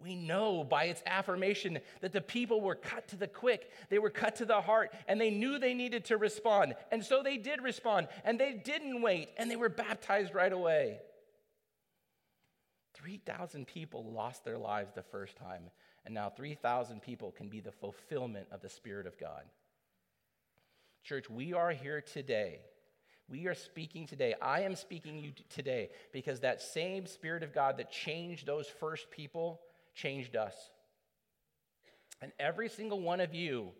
we 0.00 0.14
know 0.14 0.62
by 0.62 0.84
its 0.84 1.02
affirmation 1.06 1.80
that 2.00 2.12
the 2.12 2.20
people 2.20 2.60
were 2.60 2.76
cut 2.76 3.08
to 3.08 3.16
the 3.16 3.26
quick, 3.26 3.70
they 3.90 3.98
were 3.98 4.10
cut 4.10 4.36
to 4.36 4.44
the 4.44 4.60
heart, 4.60 4.92
and 5.08 5.20
they 5.20 5.30
knew 5.30 5.58
they 5.58 5.74
needed 5.74 6.04
to 6.06 6.16
respond. 6.16 6.74
And 6.92 7.04
so 7.04 7.22
they 7.22 7.36
did 7.36 7.62
respond, 7.62 8.08
and 8.24 8.38
they 8.38 8.52
didn't 8.52 9.02
wait, 9.02 9.30
and 9.36 9.50
they 9.50 9.56
were 9.56 9.68
baptized 9.68 10.34
right 10.34 10.52
away. 10.52 11.00
3,000 12.94 13.66
people 13.66 14.04
lost 14.12 14.44
their 14.44 14.58
lives 14.58 14.92
the 14.94 15.02
first 15.02 15.36
time, 15.36 15.70
and 16.04 16.14
now 16.14 16.30
3,000 16.30 17.02
people 17.02 17.32
can 17.32 17.48
be 17.48 17.60
the 17.60 17.72
fulfillment 17.72 18.46
of 18.52 18.60
the 18.60 18.68
Spirit 18.68 19.06
of 19.06 19.18
God. 19.18 19.42
Church, 21.02 21.28
we 21.28 21.54
are 21.54 21.70
here 21.70 22.00
today. 22.00 22.60
We 23.28 23.46
are 23.46 23.54
speaking 23.54 24.06
today. 24.06 24.34
I 24.40 24.62
am 24.62 24.74
speaking 24.74 25.18
you 25.18 25.32
today 25.50 25.90
because 26.12 26.40
that 26.40 26.62
same 26.62 27.06
Spirit 27.06 27.42
of 27.42 27.52
God 27.52 27.78
that 27.78 27.90
changed 27.90 28.46
those 28.46 28.66
first 28.66 29.10
people 29.10 29.60
changed 29.98 30.36
us. 30.36 30.54
And 32.20 32.32
every 32.38 32.68
single 32.68 33.00
one 33.00 33.20
of 33.20 33.34
you, 33.34 33.70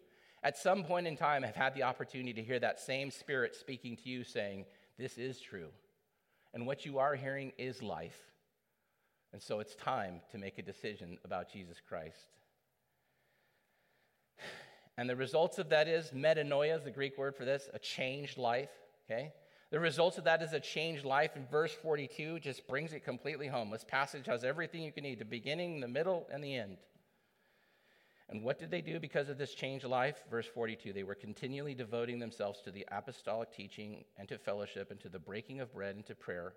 at 0.42 0.56
some 0.56 0.84
point 0.84 1.06
in 1.06 1.16
time, 1.16 1.42
have 1.42 1.56
had 1.56 1.74
the 1.74 1.82
opportunity 1.82 2.32
to 2.34 2.42
hear 2.42 2.60
that 2.60 2.78
same 2.78 3.10
Spirit 3.10 3.54
speaking 3.54 3.96
to 3.96 4.08
you 4.08 4.24
saying, 4.24 4.66
This 4.98 5.18
is 5.18 5.40
true. 5.40 5.68
And 6.54 6.66
what 6.66 6.84
you 6.84 6.98
are 6.98 7.14
hearing 7.14 7.52
is 7.58 7.82
life. 7.82 8.18
And 9.32 9.42
so 9.42 9.60
it's 9.60 9.74
time 9.74 10.20
to 10.32 10.38
make 10.38 10.58
a 10.58 10.62
decision 10.62 11.18
about 11.24 11.52
Jesus 11.52 11.78
Christ. 11.86 12.16
And 14.96 15.08
the 15.08 15.14
results 15.14 15.58
of 15.58 15.68
that 15.68 15.86
is 15.86 16.10
metanoia 16.10 16.76
is 16.76 16.82
the 16.82 16.90
Greek 16.90 17.16
word 17.16 17.36
for 17.36 17.44
this, 17.44 17.68
a 17.72 17.78
changed 17.78 18.36
life, 18.36 18.72
okay? 19.04 19.32
The 19.70 19.80
results 19.80 20.16
of 20.16 20.24
that 20.24 20.42
is 20.42 20.54
a 20.54 20.60
changed 20.60 21.04
life. 21.04 21.36
In 21.36 21.46
verse 21.46 21.72
42, 21.72 22.40
just 22.40 22.66
brings 22.66 22.94
it 22.94 23.04
completely 23.04 23.48
home. 23.48 23.70
This 23.70 23.84
passage 23.84 24.26
has 24.26 24.42
everything 24.42 24.82
you 24.82 24.92
can 24.92 25.04
need 25.04 25.18
the 25.18 25.26
beginning, 25.26 25.80
the 25.80 25.88
middle, 25.88 26.26
and 26.32 26.42
the 26.42 26.54
end. 26.54 26.78
And 28.30 28.42
what 28.42 28.58
did 28.58 28.70
they 28.70 28.80
do 28.80 28.98
because 28.98 29.28
of 29.28 29.38
this 29.38 29.54
changed 29.54 29.84
life? 29.84 30.22
Verse 30.30 30.46
42 30.46 30.92
they 30.92 31.02
were 31.02 31.14
continually 31.14 31.74
devoting 31.74 32.18
themselves 32.18 32.60
to 32.62 32.70
the 32.70 32.86
apostolic 32.90 33.50
teaching 33.52 34.04
and 34.18 34.28
to 34.28 34.38
fellowship 34.38 34.90
and 34.90 35.00
to 35.00 35.08
the 35.08 35.18
breaking 35.18 35.60
of 35.60 35.72
bread 35.72 35.96
and 35.96 36.06
to 36.06 36.14
prayer. 36.14 36.54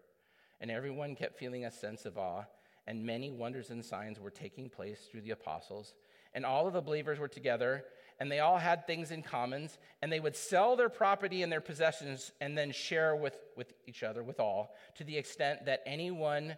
And 0.59 0.69
everyone 0.71 1.15
kept 1.15 1.39
feeling 1.39 1.65
a 1.65 1.71
sense 1.71 2.05
of 2.05 2.17
awe, 2.17 2.43
and 2.87 3.03
many 3.03 3.31
wonders 3.31 3.71
and 3.71 3.83
signs 3.83 4.19
were 4.19 4.29
taking 4.29 4.69
place 4.69 5.07
through 5.09 5.21
the 5.21 5.31
apostles. 5.31 5.95
And 6.33 6.45
all 6.45 6.67
of 6.67 6.73
the 6.73 6.81
believers 6.81 7.19
were 7.19 7.27
together 7.27 7.85
and 8.21 8.31
they 8.31 8.37
all 8.37 8.59
had 8.59 8.85
things 8.85 9.09
in 9.09 9.23
common, 9.23 9.67
and 10.03 10.11
they 10.11 10.19
would 10.19 10.35
sell 10.35 10.75
their 10.75 10.89
property 10.89 11.41
and 11.41 11.51
their 11.51 11.59
possessions 11.59 12.31
and 12.39 12.55
then 12.55 12.71
share 12.71 13.15
with, 13.15 13.35
with 13.57 13.73
each 13.87 14.03
other, 14.03 14.21
with 14.21 14.39
all, 14.39 14.75
to 14.93 15.03
the 15.03 15.17
extent 15.17 15.65
that 15.65 15.81
anyone 15.87 16.55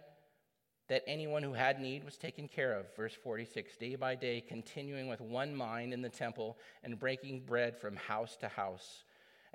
that 0.88 1.02
anyone 1.06 1.42
who 1.42 1.54
had 1.54 1.80
need 1.80 2.04
was 2.04 2.18
taken 2.18 2.46
care 2.46 2.78
of. 2.78 2.84
Verse 2.94 3.14
46 3.14 3.78
day 3.78 3.94
by 3.94 4.14
day, 4.14 4.42
continuing 4.46 5.08
with 5.08 5.22
one 5.22 5.56
mind 5.56 5.94
in 5.94 6.02
the 6.02 6.10
temple 6.10 6.58
and 6.82 6.98
breaking 6.98 7.40
bread 7.46 7.78
from 7.78 7.96
house 7.96 8.36
to 8.36 8.48
house. 8.48 9.04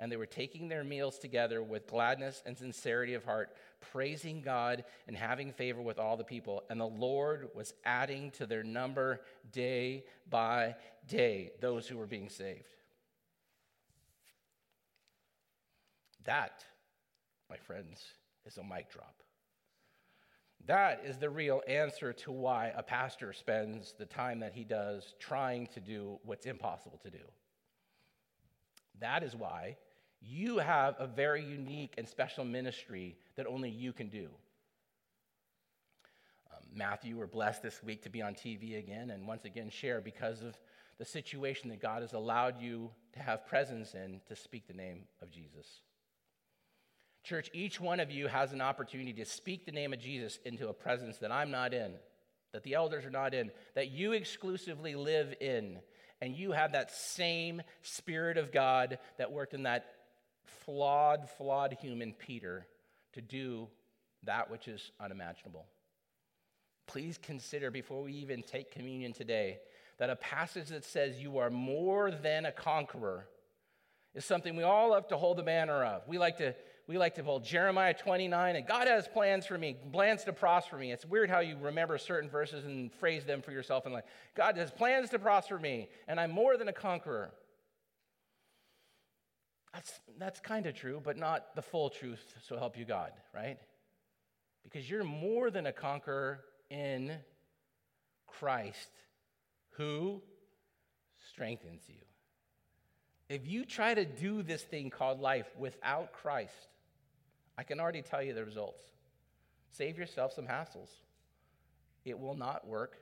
And 0.00 0.10
they 0.10 0.16
were 0.16 0.26
taking 0.26 0.68
their 0.68 0.82
meals 0.82 1.18
together 1.18 1.62
with 1.62 1.86
gladness 1.86 2.42
and 2.46 2.56
sincerity 2.56 3.12
of 3.12 3.24
heart, 3.24 3.54
praising 3.92 4.40
God 4.40 4.84
and 5.06 5.14
having 5.14 5.52
favor 5.52 5.82
with 5.82 5.98
all 5.98 6.16
the 6.16 6.24
people. 6.24 6.64
And 6.70 6.80
the 6.80 6.86
Lord 6.86 7.50
was 7.54 7.74
adding 7.84 8.30
to 8.32 8.46
their 8.46 8.62
number 8.62 9.20
day 9.52 10.04
by 10.28 10.74
day 11.06 11.52
those 11.60 11.86
who 11.86 11.98
were 11.98 12.06
being 12.06 12.30
saved. 12.30 12.74
That, 16.24 16.64
my 17.50 17.56
friends, 17.58 18.02
is 18.46 18.56
a 18.56 18.64
mic 18.64 18.90
drop. 18.90 19.22
That 20.66 21.02
is 21.04 21.18
the 21.18 21.30
real 21.30 21.62
answer 21.68 22.12
to 22.12 22.32
why 22.32 22.72
a 22.76 22.82
pastor 22.82 23.32
spends 23.32 23.94
the 23.98 24.06
time 24.06 24.40
that 24.40 24.54
he 24.54 24.64
does 24.64 25.14
trying 25.18 25.66
to 25.68 25.80
do 25.80 26.18
what's 26.24 26.46
impossible 26.46 26.98
to 27.02 27.10
do. 27.10 27.24
That 29.00 29.22
is 29.22 29.34
why 29.34 29.76
you 30.20 30.58
have 30.58 30.96
a 30.98 31.06
very 31.06 31.42
unique 31.42 31.94
and 31.96 32.08
special 32.08 32.44
ministry 32.44 33.16
that 33.36 33.46
only 33.46 33.70
you 33.70 33.92
can 33.92 34.08
do. 34.08 34.28
Um, 36.52 36.64
Matthew, 36.74 37.16
we're 37.16 37.26
blessed 37.26 37.62
this 37.62 37.82
week 37.82 38.02
to 38.02 38.10
be 38.10 38.20
on 38.20 38.34
TV 38.34 38.78
again 38.78 39.10
and 39.10 39.26
once 39.26 39.44
again 39.44 39.70
share 39.70 40.00
because 40.00 40.42
of 40.42 40.56
the 40.98 41.04
situation 41.04 41.70
that 41.70 41.80
God 41.80 42.02
has 42.02 42.12
allowed 42.12 42.60
you 42.60 42.90
to 43.14 43.20
have 43.20 43.46
presence 43.46 43.94
in 43.94 44.20
to 44.28 44.36
speak 44.36 44.66
the 44.66 44.74
name 44.74 45.04
of 45.22 45.30
Jesus. 45.30 45.80
Church, 47.22 47.50
each 47.52 47.80
one 47.80 48.00
of 48.00 48.10
you 48.10 48.28
has 48.28 48.52
an 48.52 48.60
opportunity 48.60 49.12
to 49.14 49.24
speak 49.24 49.64
the 49.64 49.72
name 49.72 49.92
of 49.92 50.00
Jesus 50.00 50.38
into 50.44 50.68
a 50.68 50.74
presence 50.74 51.18
that 51.18 51.32
I'm 51.32 51.50
not 51.50 51.72
in, 51.72 51.92
that 52.52 52.62
the 52.62 52.74
elders 52.74 53.04
are 53.04 53.10
not 53.10 53.34
in, 53.34 53.50
that 53.74 53.90
you 53.90 54.12
exclusively 54.12 54.94
live 54.94 55.34
in. 55.40 55.78
And 56.22 56.36
you 56.36 56.52
have 56.52 56.72
that 56.72 56.90
same 56.90 57.62
Spirit 57.80 58.36
of 58.36 58.52
God 58.52 58.98
that 59.16 59.32
worked 59.32 59.54
in 59.54 59.62
that 59.62 59.86
flawed, 60.64 61.28
flawed 61.36 61.76
human 61.80 62.12
Peter 62.12 62.66
to 63.12 63.20
do 63.20 63.68
that 64.24 64.50
which 64.50 64.68
is 64.68 64.92
unimaginable. 65.00 65.66
Please 66.86 67.18
consider 67.18 67.70
before 67.70 68.02
we 68.02 68.12
even 68.12 68.42
take 68.42 68.70
communion 68.70 69.12
today 69.12 69.58
that 69.98 70.10
a 70.10 70.16
passage 70.16 70.68
that 70.68 70.84
says 70.84 71.20
you 71.20 71.38
are 71.38 71.50
more 71.50 72.10
than 72.10 72.46
a 72.46 72.52
conqueror 72.52 73.26
is 74.14 74.24
something 74.24 74.56
we 74.56 74.62
all 74.62 74.90
love 74.90 75.06
to 75.08 75.16
hold 75.16 75.36
the 75.36 75.42
banner 75.42 75.84
of. 75.84 76.02
We 76.08 76.18
like 76.18 76.38
to 76.38 76.54
we 76.86 76.98
like 76.98 77.14
to 77.14 77.22
hold 77.22 77.44
Jeremiah 77.44 77.94
29 77.94 78.56
and 78.56 78.66
God 78.66 78.88
has 78.88 79.06
plans 79.06 79.46
for 79.46 79.56
me, 79.56 79.76
plans 79.92 80.24
to 80.24 80.32
prosper 80.32 80.76
me. 80.76 80.90
It's 80.90 81.04
weird 81.04 81.30
how 81.30 81.38
you 81.38 81.56
remember 81.60 81.96
certain 81.98 82.28
verses 82.28 82.64
and 82.64 82.92
phrase 82.94 83.24
them 83.24 83.42
for 83.42 83.52
yourself 83.52 83.84
and 83.84 83.94
like 83.94 84.06
God 84.34 84.56
has 84.56 84.72
plans 84.72 85.10
to 85.10 85.20
prosper 85.20 85.56
me 85.58 85.88
and 86.08 86.18
I'm 86.18 86.32
more 86.32 86.56
than 86.56 86.66
a 86.66 86.72
conqueror. 86.72 87.30
That's, 89.72 90.00
that's 90.18 90.40
kind 90.40 90.66
of 90.66 90.74
true, 90.74 91.00
but 91.02 91.16
not 91.16 91.54
the 91.54 91.62
full 91.62 91.90
truth, 91.90 92.22
so 92.46 92.56
help 92.56 92.76
you 92.76 92.84
God, 92.84 93.12
right? 93.34 93.58
Because 94.64 94.88
you're 94.90 95.04
more 95.04 95.50
than 95.50 95.66
a 95.66 95.72
conqueror 95.72 96.40
in 96.70 97.12
Christ 98.26 98.90
who 99.70 100.22
strengthens 101.30 101.82
you. 101.88 101.94
If 103.28 103.46
you 103.46 103.64
try 103.64 103.94
to 103.94 104.04
do 104.04 104.42
this 104.42 104.62
thing 104.62 104.90
called 104.90 105.20
life 105.20 105.46
without 105.56 106.12
Christ, 106.12 106.52
I 107.56 107.62
can 107.62 107.78
already 107.78 108.02
tell 108.02 108.22
you 108.22 108.34
the 108.34 108.44
results. 108.44 108.82
Save 109.70 109.98
yourself 109.98 110.32
some 110.32 110.46
hassles. 110.46 110.88
It 112.04 112.18
will 112.18 112.34
not 112.34 112.66
work, 112.66 112.96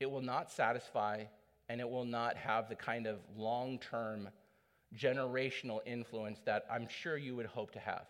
it 0.00 0.10
will 0.10 0.22
not 0.22 0.50
satisfy, 0.50 1.24
and 1.68 1.80
it 1.80 1.88
will 1.88 2.04
not 2.04 2.36
have 2.36 2.68
the 2.68 2.74
kind 2.74 3.06
of 3.06 3.18
long 3.36 3.78
term 3.78 4.28
generational 4.96 5.80
influence 5.86 6.40
that 6.44 6.64
I'm 6.70 6.88
sure 6.88 7.16
you 7.16 7.36
would 7.36 7.46
hope 7.46 7.72
to 7.72 7.78
have. 7.78 8.06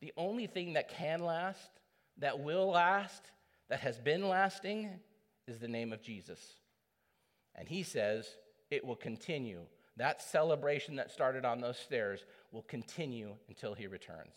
The 0.00 0.12
only 0.16 0.46
thing 0.46 0.74
that 0.74 0.90
can 0.90 1.20
last, 1.20 1.70
that 2.18 2.40
will 2.40 2.70
last, 2.70 3.30
that 3.68 3.80
has 3.80 3.98
been 3.98 4.28
lasting 4.28 4.90
is 5.48 5.58
the 5.58 5.68
name 5.68 5.92
of 5.92 6.02
Jesus. 6.02 6.40
And 7.54 7.68
he 7.68 7.82
says 7.82 8.28
it 8.70 8.84
will 8.84 8.96
continue. 8.96 9.62
That 9.96 10.20
celebration 10.22 10.96
that 10.96 11.10
started 11.10 11.44
on 11.44 11.60
those 11.60 11.78
stairs 11.78 12.24
will 12.52 12.62
continue 12.62 13.34
until 13.48 13.74
he 13.74 13.86
returns. 13.86 14.34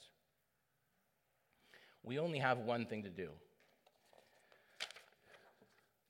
We 2.03 2.17
only 2.17 2.39
have 2.39 2.59
one 2.59 2.85
thing 2.85 3.03
to 3.03 3.09
do 3.09 3.29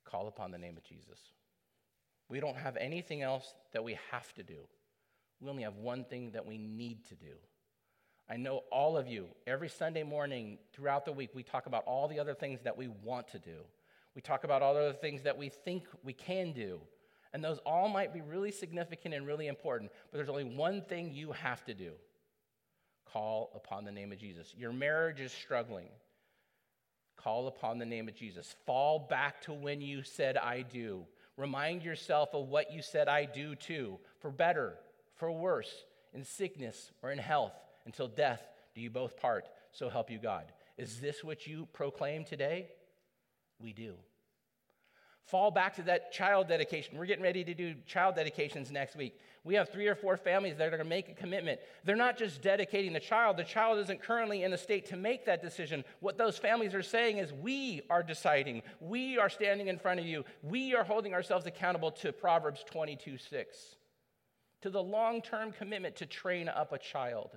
call 0.04 0.26
upon 0.26 0.50
the 0.50 0.58
name 0.58 0.76
of 0.76 0.82
Jesus. 0.82 1.18
We 2.28 2.40
don't 2.40 2.56
have 2.56 2.76
anything 2.76 3.22
else 3.22 3.54
that 3.72 3.84
we 3.84 3.96
have 4.10 4.32
to 4.34 4.42
do. 4.42 4.66
We 5.40 5.48
only 5.48 5.62
have 5.62 5.76
one 5.76 6.04
thing 6.04 6.32
that 6.32 6.46
we 6.46 6.58
need 6.58 7.06
to 7.08 7.14
do. 7.14 7.32
I 8.28 8.36
know 8.36 8.62
all 8.70 8.96
of 8.96 9.08
you, 9.08 9.26
every 9.46 9.68
Sunday 9.68 10.02
morning 10.02 10.58
throughout 10.72 11.04
the 11.04 11.12
week, 11.12 11.30
we 11.34 11.42
talk 11.42 11.66
about 11.66 11.84
all 11.84 12.06
the 12.06 12.20
other 12.20 12.34
things 12.34 12.60
that 12.62 12.76
we 12.76 12.88
want 12.88 13.28
to 13.28 13.38
do. 13.38 13.56
We 14.14 14.22
talk 14.22 14.44
about 14.44 14.62
all 14.62 14.74
the 14.74 14.80
other 14.80 14.92
things 14.92 15.22
that 15.22 15.36
we 15.36 15.48
think 15.48 15.84
we 16.04 16.12
can 16.12 16.52
do. 16.52 16.80
And 17.32 17.42
those 17.42 17.58
all 17.64 17.88
might 17.88 18.12
be 18.12 18.20
really 18.20 18.50
significant 18.50 19.14
and 19.14 19.26
really 19.26 19.46
important, 19.46 19.90
but 20.10 20.18
there's 20.18 20.28
only 20.28 20.44
one 20.44 20.82
thing 20.82 21.12
you 21.12 21.32
have 21.32 21.64
to 21.64 21.74
do 21.74 21.92
call 23.12 23.50
upon 23.56 23.84
the 23.84 23.90
name 23.90 24.12
of 24.12 24.18
Jesus. 24.18 24.54
Your 24.56 24.72
marriage 24.72 25.20
is 25.20 25.32
struggling. 25.32 25.88
Call 27.16 27.48
upon 27.48 27.78
the 27.78 27.86
name 27.86 28.08
of 28.08 28.14
Jesus. 28.14 28.54
Fall 28.66 29.06
back 29.10 29.40
to 29.42 29.52
when 29.52 29.80
you 29.80 30.02
said, 30.02 30.36
I 30.36 30.62
do. 30.62 31.04
Remind 31.36 31.82
yourself 31.82 32.34
of 32.34 32.48
what 32.48 32.72
you 32.72 32.82
said, 32.82 33.08
I 33.08 33.24
do 33.24 33.54
too, 33.54 33.98
for 34.20 34.30
better, 34.30 34.74
for 35.20 35.30
worse, 35.30 35.70
in 36.12 36.24
sickness 36.24 36.90
or 37.02 37.12
in 37.12 37.18
health, 37.18 37.52
until 37.86 38.08
death 38.08 38.42
do 38.74 38.80
you 38.80 38.90
both 38.90 39.16
part. 39.16 39.44
So 39.70 39.88
help 39.88 40.10
you 40.10 40.18
God. 40.18 40.44
Is 40.76 41.00
this 41.00 41.22
what 41.22 41.46
you 41.46 41.68
proclaim 41.72 42.24
today? 42.24 42.68
We 43.60 43.72
do. 43.72 43.94
Fall 45.26 45.52
back 45.52 45.76
to 45.76 45.82
that 45.82 46.10
child 46.10 46.48
dedication. 46.48 46.98
We're 46.98 47.06
getting 47.06 47.22
ready 47.22 47.44
to 47.44 47.54
do 47.54 47.74
child 47.86 48.16
dedications 48.16 48.72
next 48.72 48.96
week. 48.96 49.14
We 49.44 49.54
have 49.54 49.68
three 49.68 49.86
or 49.86 49.94
four 49.94 50.16
families 50.16 50.56
that 50.56 50.66
are 50.66 50.70
going 50.70 50.82
to 50.82 50.88
make 50.88 51.08
a 51.08 51.14
commitment. 51.14 51.60
They're 51.84 51.94
not 51.94 52.18
just 52.18 52.42
dedicating 52.42 52.92
the 52.94 53.00
child, 53.00 53.36
the 53.36 53.44
child 53.44 53.78
isn't 53.78 54.02
currently 54.02 54.42
in 54.42 54.50
the 54.50 54.58
state 54.58 54.86
to 54.86 54.96
make 54.96 55.26
that 55.26 55.40
decision. 55.40 55.84
What 56.00 56.18
those 56.18 56.36
families 56.36 56.74
are 56.74 56.82
saying 56.82 57.18
is, 57.18 57.32
We 57.32 57.82
are 57.90 58.02
deciding. 58.02 58.62
We 58.80 59.18
are 59.18 59.28
standing 59.28 59.68
in 59.68 59.78
front 59.78 60.00
of 60.00 60.06
you. 60.06 60.24
We 60.42 60.74
are 60.74 60.82
holding 60.82 61.14
ourselves 61.14 61.46
accountable 61.46 61.92
to 61.92 62.12
Proverbs 62.12 62.64
22 62.68 63.18
6, 63.18 63.76
to 64.62 64.70
the 64.70 64.82
long 64.82 65.22
term 65.22 65.52
commitment 65.52 65.96
to 65.96 66.06
train 66.06 66.48
up 66.48 66.72
a 66.72 66.78
child. 66.78 67.30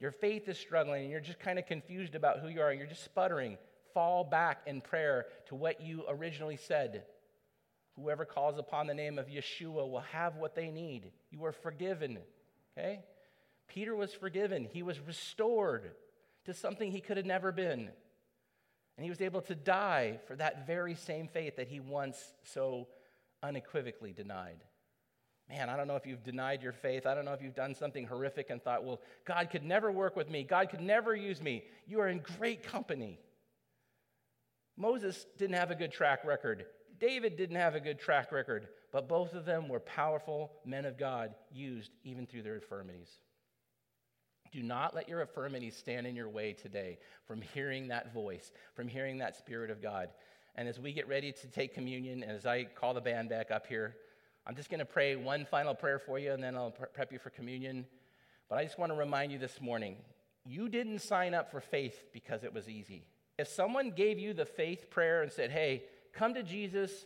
Your 0.00 0.12
faith 0.12 0.48
is 0.48 0.58
struggling 0.58 1.02
and 1.02 1.10
you're 1.10 1.20
just 1.20 1.40
kind 1.40 1.58
of 1.58 1.66
confused 1.66 2.14
about 2.14 2.38
who 2.38 2.48
you 2.48 2.60
are 2.60 2.70
and 2.70 2.78
you're 2.78 2.88
just 2.88 3.04
sputtering. 3.04 3.58
Fall 3.94 4.22
back 4.22 4.62
in 4.66 4.80
prayer 4.80 5.26
to 5.48 5.54
what 5.54 5.80
you 5.80 6.04
originally 6.08 6.56
said. 6.56 7.04
Whoever 7.96 8.24
calls 8.24 8.58
upon 8.58 8.86
the 8.86 8.94
name 8.94 9.18
of 9.18 9.26
Yeshua 9.26 9.90
will 9.90 10.04
have 10.12 10.36
what 10.36 10.54
they 10.54 10.70
need. 10.70 11.10
You 11.30 11.44
are 11.46 11.52
forgiven. 11.52 12.18
Okay? 12.76 13.00
Peter 13.66 13.96
was 13.96 14.14
forgiven. 14.14 14.68
He 14.72 14.84
was 14.84 15.00
restored 15.00 15.90
to 16.44 16.54
something 16.54 16.92
he 16.92 17.00
could 17.00 17.16
have 17.16 17.26
never 17.26 17.50
been. 17.50 17.90
And 18.96 19.04
he 19.04 19.10
was 19.10 19.20
able 19.20 19.40
to 19.42 19.54
die 19.54 20.20
for 20.26 20.36
that 20.36 20.66
very 20.66 20.94
same 20.94 21.28
faith 21.28 21.56
that 21.56 21.68
he 21.68 21.80
once 21.80 22.34
so 22.44 22.88
unequivocally 23.42 24.12
denied. 24.12 24.62
Man, 25.48 25.70
I 25.70 25.76
don't 25.76 25.88
know 25.88 25.96
if 25.96 26.06
you've 26.06 26.22
denied 26.22 26.62
your 26.62 26.72
faith. 26.72 27.06
I 27.06 27.14
don't 27.14 27.24
know 27.24 27.32
if 27.32 27.40
you've 27.40 27.54
done 27.54 27.74
something 27.74 28.06
horrific 28.06 28.50
and 28.50 28.62
thought, 28.62 28.84
well, 28.84 29.00
God 29.24 29.48
could 29.50 29.64
never 29.64 29.90
work 29.90 30.14
with 30.14 30.28
me. 30.28 30.44
God 30.44 30.68
could 30.68 30.82
never 30.82 31.16
use 31.16 31.40
me. 31.40 31.64
You 31.86 32.00
are 32.00 32.08
in 32.08 32.22
great 32.38 32.62
company. 32.62 33.18
Moses 34.76 35.26
didn't 35.38 35.56
have 35.56 35.70
a 35.70 35.74
good 35.74 35.90
track 35.90 36.24
record. 36.24 36.66
David 37.00 37.36
didn't 37.36 37.56
have 37.56 37.74
a 37.74 37.80
good 37.80 37.98
track 37.98 38.30
record, 38.30 38.68
but 38.92 39.08
both 39.08 39.32
of 39.32 39.44
them 39.44 39.68
were 39.68 39.80
powerful 39.80 40.52
men 40.66 40.84
of 40.84 40.98
God 40.98 41.34
used 41.50 41.92
even 42.04 42.26
through 42.26 42.42
their 42.42 42.56
infirmities. 42.56 43.10
Do 44.52 44.62
not 44.62 44.94
let 44.94 45.08
your 45.08 45.20
infirmities 45.20 45.76
stand 45.76 46.06
in 46.06 46.16
your 46.16 46.28
way 46.28 46.52
today 46.52 46.98
from 47.26 47.40
hearing 47.40 47.88
that 47.88 48.12
voice, 48.12 48.52
from 48.74 48.88
hearing 48.88 49.18
that 49.18 49.36
Spirit 49.36 49.70
of 49.70 49.82
God. 49.82 50.10
And 50.56 50.68
as 50.68 50.78
we 50.78 50.92
get 50.92 51.08
ready 51.08 51.32
to 51.32 51.46
take 51.48 51.74
communion, 51.74 52.22
and 52.22 52.32
as 52.32 52.46
I 52.46 52.64
call 52.64 52.94
the 52.94 53.00
band 53.00 53.28
back 53.28 53.50
up 53.50 53.66
here, 53.66 53.96
I'm 54.48 54.56
just 54.56 54.70
going 54.70 54.78
to 54.78 54.86
pray 54.86 55.14
one 55.14 55.44
final 55.44 55.74
prayer 55.74 55.98
for 55.98 56.18
you, 56.18 56.32
and 56.32 56.42
then 56.42 56.56
I'll 56.56 56.70
prep 56.70 57.12
you 57.12 57.18
for 57.18 57.28
communion. 57.28 57.84
But 58.48 58.56
I 58.56 58.64
just 58.64 58.78
want 58.78 58.90
to 58.90 58.96
remind 58.96 59.30
you 59.30 59.38
this 59.38 59.60
morning 59.60 59.96
you 60.46 60.70
didn't 60.70 61.00
sign 61.00 61.34
up 61.34 61.50
for 61.50 61.60
faith 61.60 62.06
because 62.14 62.44
it 62.44 62.54
was 62.54 62.66
easy. 62.66 63.04
If 63.38 63.48
someone 63.48 63.90
gave 63.90 64.18
you 64.18 64.32
the 64.32 64.46
faith 64.46 64.88
prayer 64.88 65.20
and 65.22 65.30
said, 65.30 65.50
hey, 65.50 65.82
come 66.14 66.32
to 66.32 66.42
Jesus 66.42 67.04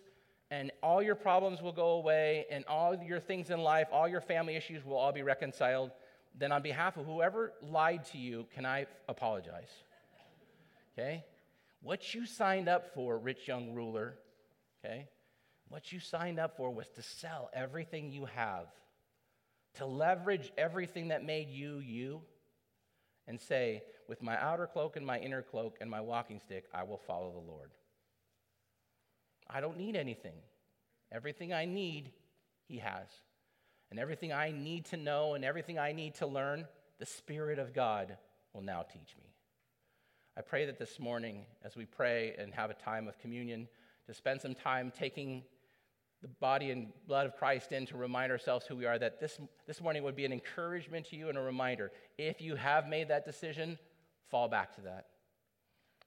and 0.52 0.70
all 0.84 1.02
your 1.02 1.16
problems 1.16 1.60
will 1.60 1.72
go 1.72 1.94
away 1.94 2.46
and 2.48 2.64
all 2.66 2.94
your 2.94 3.18
things 3.18 3.50
in 3.50 3.58
life, 3.58 3.88
all 3.90 4.06
your 4.06 4.20
family 4.20 4.54
issues 4.54 4.84
will 4.84 4.96
all 4.96 5.10
be 5.10 5.22
reconciled, 5.22 5.90
then 6.38 6.52
on 6.52 6.62
behalf 6.62 6.96
of 6.96 7.06
whoever 7.06 7.52
lied 7.60 8.04
to 8.12 8.18
you, 8.18 8.46
can 8.54 8.64
I 8.64 8.86
apologize? 9.08 9.70
Okay? 10.96 11.24
What 11.82 12.14
you 12.14 12.24
signed 12.24 12.68
up 12.68 12.94
for, 12.94 13.18
rich 13.18 13.48
young 13.48 13.74
ruler, 13.74 14.14
okay? 14.84 15.08
What 15.72 15.90
you 15.90 16.00
signed 16.00 16.38
up 16.38 16.58
for 16.58 16.70
was 16.70 16.86
to 16.96 17.02
sell 17.02 17.48
everything 17.54 18.12
you 18.12 18.26
have, 18.26 18.66
to 19.76 19.86
leverage 19.86 20.52
everything 20.58 21.08
that 21.08 21.24
made 21.24 21.48
you 21.48 21.78
you, 21.78 22.20
and 23.26 23.40
say, 23.40 23.82
with 24.06 24.20
my 24.20 24.38
outer 24.38 24.66
cloak 24.66 24.96
and 24.96 25.06
my 25.06 25.18
inner 25.18 25.40
cloak 25.40 25.78
and 25.80 25.90
my 25.90 26.02
walking 26.02 26.40
stick, 26.40 26.66
I 26.74 26.82
will 26.82 26.98
follow 26.98 27.32
the 27.32 27.50
Lord. 27.50 27.70
I 29.48 29.62
don't 29.62 29.78
need 29.78 29.96
anything. 29.96 30.34
Everything 31.10 31.54
I 31.54 31.64
need, 31.64 32.12
He 32.68 32.76
has. 32.76 33.08
And 33.90 33.98
everything 33.98 34.30
I 34.30 34.50
need 34.50 34.84
to 34.86 34.98
know 34.98 35.32
and 35.32 35.42
everything 35.42 35.78
I 35.78 35.92
need 35.92 36.16
to 36.16 36.26
learn, 36.26 36.66
the 36.98 37.06
Spirit 37.06 37.58
of 37.58 37.72
God 37.72 38.18
will 38.52 38.60
now 38.60 38.82
teach 38.82 39.16
me. 39.16 39.32
I 40.36 40.42
pray 40.42 40.66
that 40.66 40.78
this 40.78 41.00
morning, 41.00 41.46
as 41.64 41.76
we 41.76 41.86
pray 41.86 42.34
and 42.36 42.52
have 42.52 42.68
a 42.68 42.74
time 42.74 43.08
of 43.08 43.18
communion, 43.20 43.68
to 44.06 44.12
spend 44.12 44.42
some 44.42 44.54
time 44.54 44.92
taking 44.94 45.44
the 46.22 46.28
body 46.28 46.70
and 46.70 46.88
blood 47.08 47.26
of 47.26 47.36
Christ 47.36 47.72
in 47.72 47.84
to 47.86 47.96
remind 47.96 48.30
ourselves 48.30 48.64
who 48.66 48.76
we 48.76 48.86
are, 48.86 48.98
that 48.98 49.20
this, 49.20 49.40
this 49.66 49.80
morning 49.80 50.04
would 50.04 50.14
be 50.14 50.24
an 50.24 50.32
encouragement 50.32 51.06
to 51.06 51.16
you 51.16 51.28
and 51.28 51.36
a 51.36 51.42
reminder. 51.42 51.90
If 52.16 52.40
you 52.40 52.54
have 52.54 52.86
made 52.86 53.08
that 53.08 53.24
decision, 53.24 53.76
fall 54.30 54.48
back 54.48 54.74
to 54.76 54.82
that. 54.82 55.06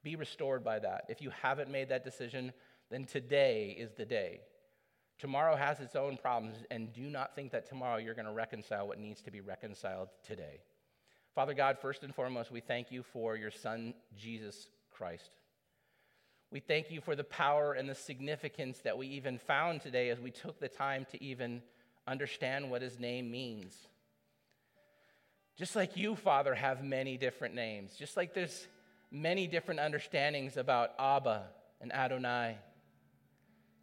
Be 0.03 0.15
restored 0.15 0.63
by 0.63 0.79
that. 0.79 1.05
If 1.09 1.21
you 1.21 1.31
haven't 1.41 1.69
made 1.69 1.89
that 1.89 2.05
decision, 2.05 2.53
then 2.89 3.05
today 3.05 3.75
is 3.77 3.91
the 3.93 4.05
day. 4.05 4.39
Tomorrow 5.17 5.55
has 5.55 5.79
its 5.79 5.95
own 5.95 6.17
problems, 6.17 6.57
and 6.71 6.93
do 6.93 7.03
not 7.03 7.35
think 7.35 7.51
that 7.51 7.67
tomorrow 7.67 7.97
you're 7.97 8.13
going 8.13 8.25
to 8.25 8.31
reconcile 8.31 8.87
what 8.87 8.99
needs 8.99 9.21
to 9.21 9.31
be 9.31 9.41
reconciled 9.41 10.09
today. 10.25 10.61
Father 11.33 11.53
God, 11.53 11.77
first 11.81 12.03
and 12.03 12.15
foremost, 12.15 12.51
we 12.51 12.61
thank 12.61 12.91
you 12.91 13.03
for 13.03 13.35
your 13.35 13.51
Son, 13.51 13.93
Jesus 14.17 14.67
Christ. 14.91 15.35
We 16.51 16.59
thank 16.59 16.91
you 16.91 17.01
for 17.01 17.15
the 17.15 17.23
power 17.23 17.73
and 17.73 17.89
the 17.89 17.95
significance 17.95 18.79
that 18.79 18.97
we 18.97 19.07
even 19.07 19.39
found 19.39 19.81
today 19.81 20.09
as 20.09 20.19
we 20.19 20.31
took 20.31 20.59
the 20.59 20.67
time 20.67 21.05
to 21.11 21.23
even 21.23 21.61
understand 22.07 22.69
what 22.69 22.81
his 22.81 22.99
name 22.99 23.31
means. 23.31 23.75
Just 25.57 25.75
like 25.75 25.97
you, 25.97 26.15
Father, 26.15 26.53
have 26.53 26.83
many 26.83 27.17
different 27.17 27.55
names, 27.55 27.95
just 27.95 28.17
like 28.17 28.33
there's 28.33 28.67
many 29.11 29.47
different 29.47 29.79
understandings 29.79 30.57
about 30.57 30.91
Abba 30.99 31.43
and 31.81 31.93
Adonai. 31.93 32.57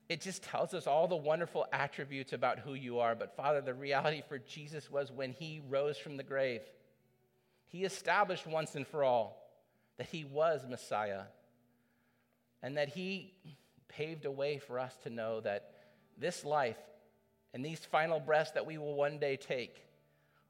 It 0.09 0.21
just 0.21 0.43
tells 0.43 0.75
us 0.75 0.87
all 0.87 1.09
the 1.09 1.17
wonderful 1.17 1.67
attributes 1.73 2.35
about 2.35 2.59
who 2.59 2.75
you 2.75 2.99
are. 2.99 3.15
But 3.15 3.35
Father, 3.35 3.63
the 3.63 3.73
reality 3.73 4.23
for 4.29 4.39
Jesus 4.39 4.91
was 4.91 5.11
when 5.11 5.33
he 5.33 5.63
rose 5.69 5.97
from 5.97 6.19
the 6.19 6.23
grave, 6.23 6.61
he 7.69 7.85
established 7.85 8.47
once 8.47 8.75
and 8.75 8.87
for 8.87 9.03
all 9.03 9.51
that 9.97 10.09
he 10.09 10.25
was 10.25 10.67
Messiah 10.69 11.23
and 12.63 12.77
that 12.77 12.89
he 12.89 13.35
paved 13.89 14.25
a 14.25 14.31
way 14.31 14.59
for 14.59 14.79
us 14.79 14.97
to 15.03 15.11
know 15.11 15.41
that 15.41 15.71
this 16.19 16.45
life 16.45 16.79
and 17.55 17.65
these 17.65 17.81
final 17.81 18.21
breaths 18.21 18.53
that 18.53 18.65
we 18.65 18.79
will 18.79 18.95
one 18.95 19.19
day 19.19 19.37
take 19.37 19.85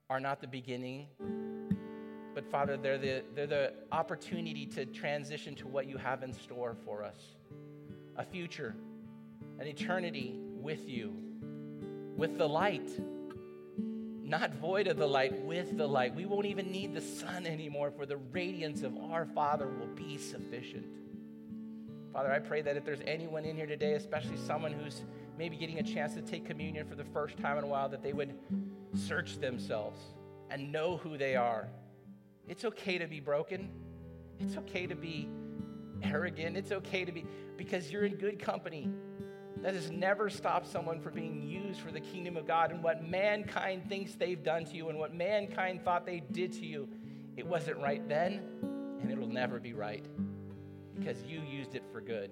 are 0.08 0.20
not 0.20 0.40
the 0.40 0.46
beginning, 0.46 1.06
but 2.34 2.46
Father, 2.50 2.76
they're 2.76 2.98
the, 2.98 3.24
they're 3.34 3.46
the 3.46 3.72
opportunity 3.90 4.66
to 4.66 4.86
transition 4.86 5.54
to 5.56 5.66
what 5.66 5.86
you 5.86 5.96
have 5.96 6.22
in 6.22 6.32
store 6.32 6.76
for 6.84 7.02
us 7.02 7.16
a 8.16 8.24
future, 8.24 8.74
an 9.58 9.66
eternity 9.66 10.38
with 10.60 10.86
you, 10.86 11.14
with 12.14 12.36
the 12.36 12.46
light, 12.46 12.90
not 14.22 14.54
void 14.54 14.86
of 14.86 14.98
the 14.98 15.08
light, 15.08 15.32
with 15.42 15.78
the 15.78 15.86
light. 15.86 16.14
We 16.14 16.26
won't 16.26 16.44
even 16.44 16.70
need 16.70 16.92
the 16.94 17.00
sun 17.00 17.46
anymore, 17.46 17.90
for 17.90 18.04
the 18.04 18.18
radiance 18.18 18.82
of 18.82 18.96
our 19.10 19.24
Father 19.24 19.66
will 19.66 19.94
be 19.94 20.18
sufficient. 20.18 20.84
Father, 22.12 22.30
I 22.30 22.40
pray 22.40 22.60
that 22.60 22.76
if 22.76 22.84
there's 22.84 23.00
anyone 23.06 23.46
in 23.46 23.56
here 23.56 23.66
today, 23.66 23.94
especially 23.94 24.36
someone 24.36 24.72
who's 24.72 25.02
maybe 25.38 25.56
getting 25.56 25.78
a 25.78 25.82
chance 25.82 26.12
to 26.14 26.20
take 26.20 26.44
communion 26.44 26.86
for 26.86 26.94
the 26.94 27.04
first 27.04 27.38
time 27.38 27.56
in 27.56 27.64
a 27.64 27.66
while, 27.66 27.88
that 27.88 28.02
they 28.02 28.12
would 28.12 28.34
search 28.94 29.38
themselves 29.38 29.98
and 30.50 30.70
know 30.70 30.98
who 30.98 31.16
they 31.16 31.36
are. 31.36 31.68
It's 32.46 32.66
okay 32.66 32.98
to 32.98 33.06
be 33.06 33.20
broken. 33.20 33.70
It's 34.38 34.58
okay 34.58 34.86
to 34.86 34.94
be 34.94 35.26
arrogant. 36.02 36.54
It's 36.54 36.70
okay 36.70 37.06
to 37.06 37.12
be, 37.12 37.24
because 37.56 37.90
you're 37.90 38.04
in 38.04 38.16
good 38.16 38.38
company. 38.38 38.90
That 39.62 39.72
has 39.74 39.90
never 39.90 40.28
stopped 40.28 40.66
someone 40.66 41.00
from 41.00 41.14
being 41.14 41.48
used 41.48 41.80
for 41.80 41.92
the 41.92 42.00
kingdom 42.00 42.36
of 42.36 42.46
God 42.46 42.72
and 42.72 42.82
what 42.82 43.08
mankind 43.08 43.88
thinks 43.88 44.14
they've 44.16 44.42
done 44.42 44.66
to 44.66 44.76
you 44.76 44.90
and 44.90 44.98
what 44.98 45.14
mankind 45.14 45.82
thought 45.82 46.04
they 46.04 46.22
did 46.32 46.52
to 46.54 46.66
you. 46.66 46.88
It 47.38 47.46
wasn't 47.46 47.78
right 47.78 48.06
then, 48.06 48.42
and 49.00 49.10
it'll 49.10 49.28
never 49.28 49.58
be 49.58 49.72
right 49.72 50.04
because 51.02 51.22
you 51.24 51.40
used 51.40 51.74
it 51.74 51.82
for 51.92 52.00
good. 52.00 52.30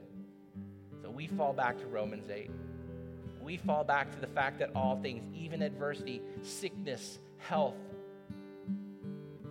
So 1.02 1.10
we 1.10 1.26
fall 1.26 1.52
back 1.52 1.78
to 1.78 1.86
Romans 1.86 2.30
8. 2.30 2.50
We 3.42 3.56
fall 3.56 3.84
back 3.84 4.12
to 4.12 4.20
the 4.20 4.26
fact 4.26 4.58
that 4.60 4.70
all 4.74 4.96
things, 5.00 5.24
even 5.34 5.62
adversity, 5.62 6.20
sickness, 6.42 7.18
health, 7.38 7.74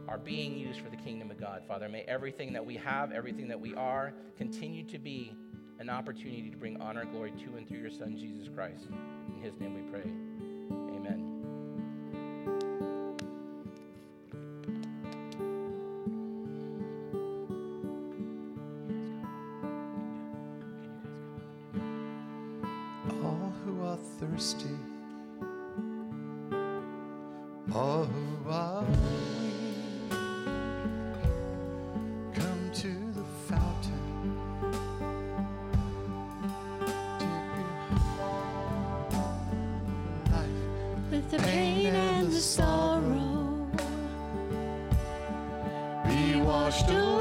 are 0.07 0.17
being 0.17 0.57
used 0.57 0.79
for 0.79 0.89
the 0.89 0.97
kingdom 0.97 1.31
of 1.31 1.39
God. 1.39 1.63
Father, 1.67 1.89
may 1.89 2.01
everything 2.01 2.53
that 2.53 2.65
we 2.65 2.75
have, 2.77 3.11
everything 3.11 3.47
that 3.47 3.59
we 3.59 3.75
are, 3.75 4.13
continue 4.37 4.83
to 4.83 4.97
be 4.97 5.33
an 5.79 5.89
opportunity 5.89 6.49
to 6.49 6.57
bring 6.57 6.81
honor 6.81 7.01
and 7.01 7.11
glory 7.11 7.31
to 7.31 7.57
and 7.57 7.67
through 7.67 7.79
your 7.79 7.91
Son, 7.91 8.17
Jesus 8.17 8.49
Christ. 8.53 8.87
In 9.35 9.41
his 9.41 9.59
name 9.59 9.75
we 9.75 9.91
pray. 9.91 10.48
all 23.07 23.53
who 23.63 23.83
are 23.83 23.97
thirsty, 24.19 24.77
all 27.73 28.05
who 28.05 28.49
are 28.49 28.83
weak, 28.83 30.11
come 32.33 32.71
to 32.73 32.91
the 33.13 33.23
fountain. 33.47 34.37
Life, 40.31 41.11
With 41.11 41.31
the 41.31 41.37
pain, 41.37 41.45
pain 41.45 41.85
and, 41.87 42.25
and 42.25 42.31
the 42.33 42.39
sorrow, 42.41 43.67
be 46.05 46.35
washed 46.41 46.89
away. 46.89 47.18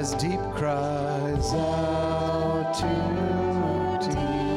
As 0.00 0.14
deep 0.14 0.40
cries 0.54 1.52
out 1.52 2.72
to 2.72 4.08
deep. 4.08 4.49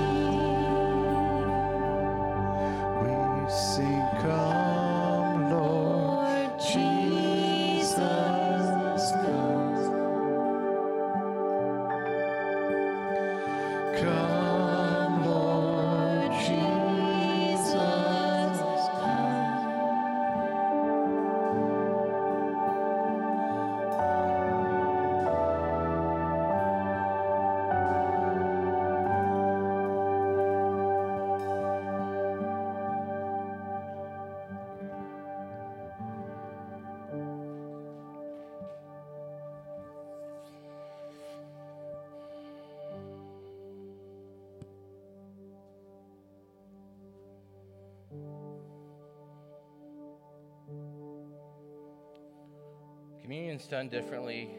Communion's 53.53 53.69
done 53.69 53.87
differently 53.87 54.49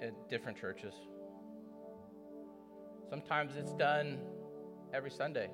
at 0.00 0.28
different 0.28 0.56
churches. 0.56 0.94
Sometimes 3.10 3.56
it's 3.56 3.72
done 3.72 4.20
every 4.92 5.10
Sunday. 5.10 5.50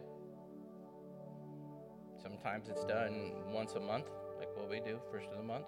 Sometimes 2.23 2.69
it's 2.69 2.85
done 2.85 3.33
once 3.51 3.73
a 3.73 3.81
month, 3.81 4.05
like 4.39 4.55
what 4.55 4.69
we 4.69 4.81
do, 4.81 5.01
first 5.11 5.31
of 5.31 5.39
the 5.39 5.43
month. 5.43 5.65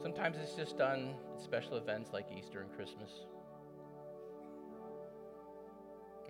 Sometimes 0.00 0.36
it's 0.40 0.54
just 0.54 0.78
done 0.78 1.16
at 1.34 1.42
special 1.42 1.76
events 1.76 2.10
like 2.12 2.26
Easter 2.32 2.60
and 2.60 2.72
Christmas. 2.76 3.10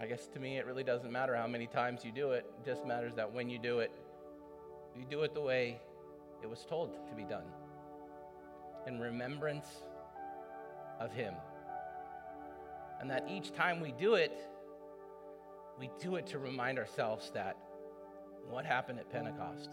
I 0.00 0.06
guess 0.06 0.26
to 0.28 0.40
me, 0.40 0.56
it 0.56 0.64
really 0.64 0.84
doesn't 0.84 1.12
matter 1.12 1.36
how 1.36 1.46
many 1.46 1.66
times 1.66 2.02
you 2.02 2.12
do 2.12 2.30
it. 2.30 2.46
It 2.60 2.64
just 2.64 2.86
matters 2.86 3.14
that 3.16 3.30
when 3.30 3.50
you 3.50 3.58
do 3.58 3.80
it, 3.80 3.92
you 4.96 5.04
do 5.04 5.20
it 5.20 5.34
the 5.34 5.42
way 5.42 5.82
it 6.42 6.48
was 6.48 6.64
told 6.64 6.94
to 7.06 7.14
be 7.14 7.24
done 7.24 7.44
in 8.86 8.98
remembrance 8.98 9.66
of 10.98 11.12
Him. 11.12 11.34
And 13.00 13.10
that 13.10 13.26
each 13.28 13.52
time 13.52 13.80
we 13.80 13.92
do 13.92 14.14
it, 14.14 14.36
we 15.78 15.90
do 16.00 16.16
it 16.16 16.26
to 16.28 16.38
remind 16.38 16.78
ourselves 16.78 17.30
that 17.34 17.56
what 18.48 18.64
happened 18.64 18.98
at 18.98 19.10
Pentecost? 19.10 19.70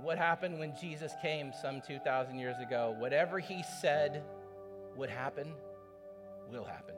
What 0.00 0.18
happened 0.18 0.58
when 0.58 0.74
Jesus 0.80 1.12
came 1.20 1.52
some 1.60 1.80
2,000 1.80 2.38
years 2.38 2.56
ago? 2.58 2.94
Whatever 2.98 3.38
He 3.38 3.62
said 3.80 4.22
would 4.96 5.10
happen, 5.10 5.52
will 6.50 6.64
happen. 6.64 6.94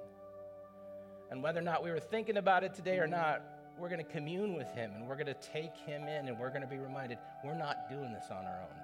And 1.30 1.42
whether 1.42 1.60
or 1.60 1.64
not 1.64 1.82
we 1.82 1.90
were 1.90 2.00
thinking 2.00 2.36
about 2.36 2.64
it 2.64 2.74
today 2.74 2.98
or 2.98 3.06
not, 3.06 3.42
we're 3.78 3.88
going 3.88 4.04
to 4.04 4.12
commune 4.12 4.54
with 4.54 4.68
Him 4.68 4.92
and 4.94 5.08
we're 5.08 5.16
going 5.16 5.26
to 5.26 5.34
take 5.34 5.76
Him 5.76 6.02
in 6.02 6.28
and 6.28 6.38
we're 6.38 6.50
going 6.50 6.62
to 6.62 6.68
be 6.68 6.78
reminded 6.78 7.18
we're 7.44 7.58
not 7.58 7.88
doing 7.88 8.12
this 8.12 8.26
on 8.30 8.44
our 8.44 8.60
own. 8.60 8.83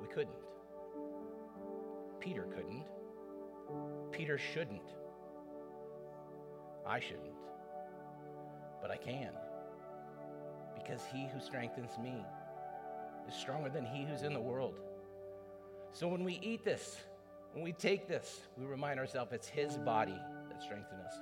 We 0.00 0.08
couldn't. 0.08 0.36
Peter 2.20 2.42
couldn't. 2.54 2.84
Peter 4.12 4.38
shouldn't. 4.38 4.94
I 6.86 7.00
shouldn't. 7.00 7.34
But 8.82 8.90
I 8.90 8.96
can. 8.96 9.30
Because 10.74 11.02
he 11.12 11.28
who 11.32 11.40
strengthens 11.40 11.90
me 12.02 12.24
is 13.28 13.34
stronger 13.34 13.68
than 13.68 13.84
he 13.84 14.04
who's 14.04 14.22
in 14.22 14.32
the 14.32 14.40
world. 14.40 14.80
So 15.92 16.08
when 16.08 16.24
we 16.24 16.40
eat 16.42 16.64
this, 16.64 16.96
when 17.52 17.64
we 17.64 17.72
take 17.72 18.08
this, 18.08 18.40
we 18.56 18.64
remind 18.64 18.98
ourselves 18.98 19.32
it's 19.32 19.48
his 19.48 19.76
body 19.78 20.18
that 20.50 20.62
strengthens 20.62 21.00
us. 21.04 21.14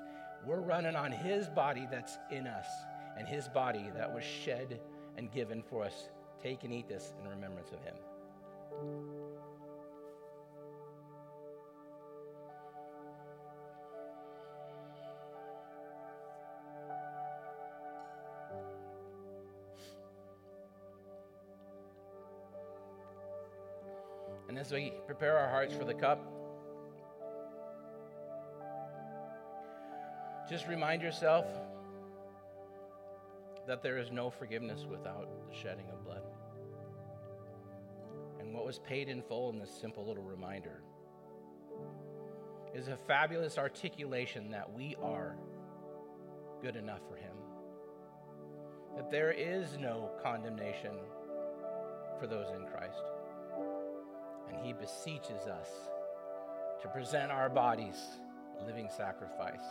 We're 0.46 0.60
running 0.60 0.94
on 0.94 1.10
his 1.10 1.48
body 1.48 1.86
that's 1.90 2.18
in 2.30 2.46
us 2.46 2.66
and 3.18 3.26
his 3.26 3.48
body 3.48 3.90
that 3.94 4.12
was 4.12 4.24
shed 4.24 4.80
and 5.16 5.32
given 5.32 5.62
for 5.62 5.84
us. 5.84 6.08
Take 6.42 6.62
and 6.64 6.72
eat 6.72 6.88
this 6.88 7.12
in 7.20 7.28
remembrance 7.28 7.72
of 7.72 7.82
him. 7.82 7.94
And 24.48 24.58
as 24.58 24.72
we 24.72 24.92
prepare 25.06 25.38
our 25.38 25.48
hearts 25.50 25.74
for 25.74 25.84
the 25.84 25.94
cup, 25.94 26.24
just 30.48 30.66
remind 30.66 31.02
yourself 31.02 31.46
that 33.66 33.82
there 33.82 33.98
is 33.98 34.10
no 34.10 34.30
forgiveness 34.30 34.86
without 34.90 35.28
the 35.48 35.54
shedding 35.54 35.90
of 35.92 36.02
blood. 36.02 36.22
What 38.58 38.66
was 38.66 38.80
paid 38.80 39.08
in 39.08 39.22
full 39.22 39.50
in 39.50 39.60
this 39.60 39.70
simple 39.70 40.04
little 40.04 40.24
reminder 40.24 40.82
is 42.74 42.88
a 42.88 42.96
fabulous 42.96 43.56
articulation 43.56 44.50
that 44.50 44.72
we 44.72 44.96
are 45.00 45.36
good 46.60 46.74
enough 46.74 46.98
for 47.08 47.14
Him. 47.14 47.36
That 48.96 49.12
there 49.12 49.30
is 49.30 49.78
no 49.78 50.10
condemnation 50.24 50.90
for 52.18 52.26
those 52.26 52.48
in 52.50 52.66
Christ. 52.66 53.00
And 54.48 54.58
He 54.66 54.72
beseeches 54.72 55.46
us 55.46 55.68
to 56.82 56.88
present 56.88 57.30
our 57.30 57.48
bodies 57.48 58.18
a 58.60 58.64
living 58.64 58.88
sacrifice. 58.96 59.62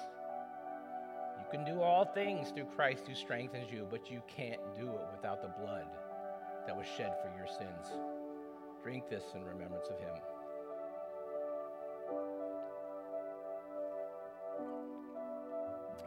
You 1.40 1.46
can 1.52 1.66
do 1.66 1.82
all 1.82 2.06
things 2.06 2.52
through 2.52 2.68
Christ 2.74 3.04
who 3.06 3.16
strengthens 3.16 3.70
you, 3.70 3.86
but 3.92 4.10
you 4.10 4.22
can't 4.34 4.62
do 4.80 4.88
it 4.88 5.08
without 5.14 5.42
the 5.42 5.50
blood 5.62 5.88
that 6.66 6.78
was 6.78 6.88
shed 6.96 7.18
for 7.22 7.38
your 7.38 7.48
sins. 7.48 8.17
Drink 8.84 9.10
this 9.10 9.24
in 9.36 9.44
remembrance 9.44 9.88
of 9.90 10.00
Him. 10.00 10.16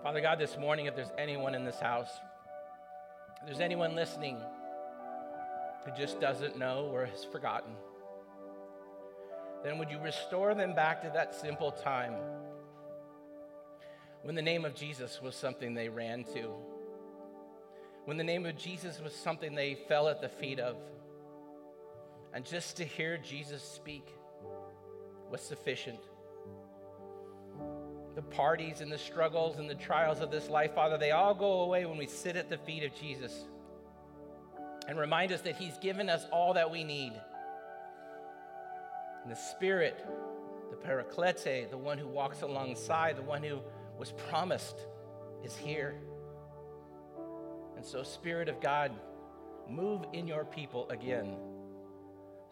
Father 0.02 0.22
God, 0.22 0.38
this 0.38 0.56
morning, 0.56 0.86
if 0.86 0.96
there's 0.96 1.12
anyone 1.18 1.54
in 1.54 1.64
this 1.64 1.78
house, 1.78 2.08
if 3.40 3.46
there's 3.46 3.60
anyone 3.60 3.94
listening 3.94 4.38
who 5.84 5.92
just 5.96 6.20
doesn't 6.20 6.58
know 6.58 6.90
or 6.92 7.04
has 7.04 7.24
forgotten, 7.24 7.72
then 9.62 9.78
would 9.78 9.90
you 9.90 9.98
restore 9.98 10.54
them 10.54 10.74
back 10.74 11.02
to 11.02 11.10
that 11.12 11.34
simple 11.34 11.70
time 11.70 12.14
when 14.22 14.34
the 14.34 14.42
name 14.42 14.64
of 14.64 14.74
Jesus 14.74 15.20
was 15.22 15.34
something 15.34 15.74
they 15.74 15.88
ran 15.88 16.24
to, 16.24 16.54
when 18.06 18.16
the 18.16 18.24
name 18.24 18.46
of 18.46 18.56
Jesus 18.56 19.00
was 19.00 19.14
something 19.14 19.54
they 19.54 19.74
fell 19.86 20.08
at 20.08 20.20
the 20.20 20.28
feet 20.28 20.58
of. 20.60 20.76
And 22.32 22.44
just 22.44 22.76
to 22.76 22.84
hear 22.84 23.18
Jesus 23.18 23.62
speak 23.62 24.06
was 25.30 25.40
sufficient. 25.40 26.00
The 28.14 28.22
parties 28.22 28.80
and 28.80 28.90
the 28.90 28.98
struggles 28.98 29.58
and 29.58 29.68
the 29.68 29.74
trials 29.74 30.20
of 30.20 30.30
this 30.30 30.48
life, 30.48 30.74
Father, 30.74 30.98
they 30.98 31.12
all 31.12 31.34
go 31.34 31.62
away 31.62 31.86
when 31.86 31.98
we 31.98 32.06
sit 32.06 32.36
at 32.36 32.48
the 32.48 32.58
feet 32.58 32.82
of 32.82 32.94
Jesus 32.94 33.44
and 34.88 34.98
remind 34.98 35.32
us 35.32 35.40
that 35.42 35.56
He's 35.56 35.76
given 35.78 36.08
us 36.08 36.26
all 36.32 36.54
that 36.54 36.70
we 36.70 36.84
need. 36.84 37.12
And 39.22 39.30
the 39.30 39.36
Spirit, 39.36 40.04
the 40.70 40.76
Paraclete, 40.76 41.70
the 41.70 41.78
one 41.78 41.98
who 41.98 42.08
walks 42.08 42.42
alongside, 42.42 43.16
the 43.16 43.22
one 43.22 43.42
who 43.42 43.60
was 43.98 44.12
promised, 44.12 44.86
is 45.44 45.56
here. 45.56 45.94
And 47.76 47.84
so, 47.84 48.02
Spirit 48.02 48.48
of 48.48 48.60
God, 48.60 48.92
move 49.68 50.04
in 50.12 50.26
your 50.26 50.44
people 50.44 50.88
again. 50.90 51.36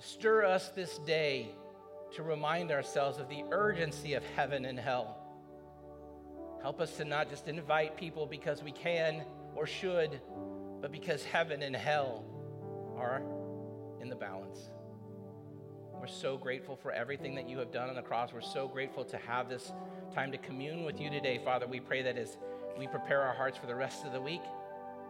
Stir 0.00 0.44
us 0.44 0.68
this 0.70 0.98
day 0.98 1.50
to 2.14 2.22
remind 2.22 2.70
ourselves 2.70 3.18
of 3.18 3.28
the 3.28 3.44
urgency 3.50 4.14
of 4.14 4.24
heaven 4.36 4.64
and 4.64 4.78
hell. 4.78 5.16
Help 6.62 6.80
us 6.80 6.96
to 6.96 7.04
not 7.04 7.28
just 7.28 7.48
invite 7.48 7.96
people 7.96 8.24
because 8.24 8.62
we 8.62 8.70
can 8.70 9.24
or 9.56 9.66
should, 9.66 10.20
but 10.80 10.92
because 10.92 11.24
heaven 11.24 11.62
and 11.62 11.74
hell 11.74 12.24
are 12.96 13.22
in 14.00 14.08
the 14.08 14.14
balance. 14.14 14.70
We're 16.00 16.06
so 16.06 16.36
grateful 16.36 16.76
for 16.76 16.92
everything 16.92 17.34
that 17.34 17.48
you 17.48 17.58
have 17.58 17.72
done 17.72 17.88
on 17.88 17.96
the 17.96 18.02
cross. 18.02 18.32
We're 18.32 18.40
so 18.40 18.68
grateful 18.68 19.04
to 19.04 19.16
have 19.18 19.48
this 19.48 19.72
time 20.14 20.30
to 20.30 20.38
commune 20.38 20.84
with 20.84 21.00
you 21.00 21.10
today, 21.10 21.40
Father. 21.44 21.66
We 21.66 21.80
pray 21.80 22.02
that 22.02 22.16
as 22.16 22.38
we 22.78 22.86
prepare 22.86 23.22
our 23.22 23.34
hearts 23.34 23.58
for 23.58 23.66
the 23.66 23.74
rest 23.74 24.04
of 24.04 24.12
the 24.12 24.20
week 24.20 24.42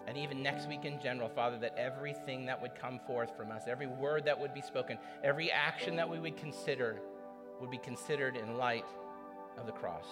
and 0.08 0.16
even 0.16 0.42
next 0.42 0.66
week 0.66 0.86
in 0.86 0.98
general, 0.98 1.28
Father, 1.28 1.58
that 1.58 1.76
everything 1.76 2.46
that 2.46 2.60
would 2.62 2.74
come 2.74 2.98
forth 3.06 3.36
from 3.36 3.52
us, 3.52 3.64
every 3.68 3.86
word 3.86 4.24
that 4.24 4.40
would 4.40 4.54
be 4.54 4.62
spoken, 4.62 4.96
every 5.22 5.50
action 5.50 5.96
that 5.96 6.08
we 6.08 6.18
would 6.18 6.34
consider, 6.38 6.98
would 7.60 7.70
be 7.70 7.76
considered 7.76 8.34
in 8.34 8.56
light 8.56 8.86
of 9.58 9.66
the 9.66 9.72
cross. 9.72 10.06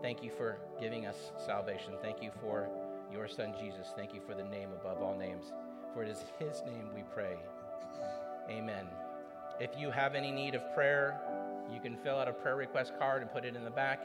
Thank 0.00 0.22
you 0.22 0.30
for 0.30 0.56
giving 0.80 1.04
us 1.04 1.30
salvation. 1.44 1.92
Thank 2.00 2.22
you 2.22 2.30
for 2.40 2.70
your 3.12 3.28
Son, 3.28 3.52
Jesus. 3.60 3.88
Thank 3.94 4.14
you 4.14 4.22
for 4.26 4.34
the 4.34 4.44
name 4.44 4.70
above 4.72 5.02
all 5.02 5.14
names. 5.14 5.52
For 5.92 6.02
it 6.02 6.08
is 6.08 6.24
His 6.38 6.62
name 6.64 6.88
we 6.94 7.02
pray. 7.12 7.36
Amen. 8.48 8.86
If 9.60 9.72
you 9.78 9.90
have 9.90 10.14
any 10.14 10.32
need 10.32 10.54
of 10.54 10.62
prayer, 10.74 11.20
you 11.70 11.80
can 11.80 11.98
fill 11.98 12.16
out 12.16 12.28
a 12.28 12.32
prayer 12.32 12.56
request 12.56 12.94
card 12.98 13.20
and 13.20 13.30
put 13.30 13.44
it 13.44 13.56
in 13.56 13.64
the 13.64 13.70
back. 13.70 14.00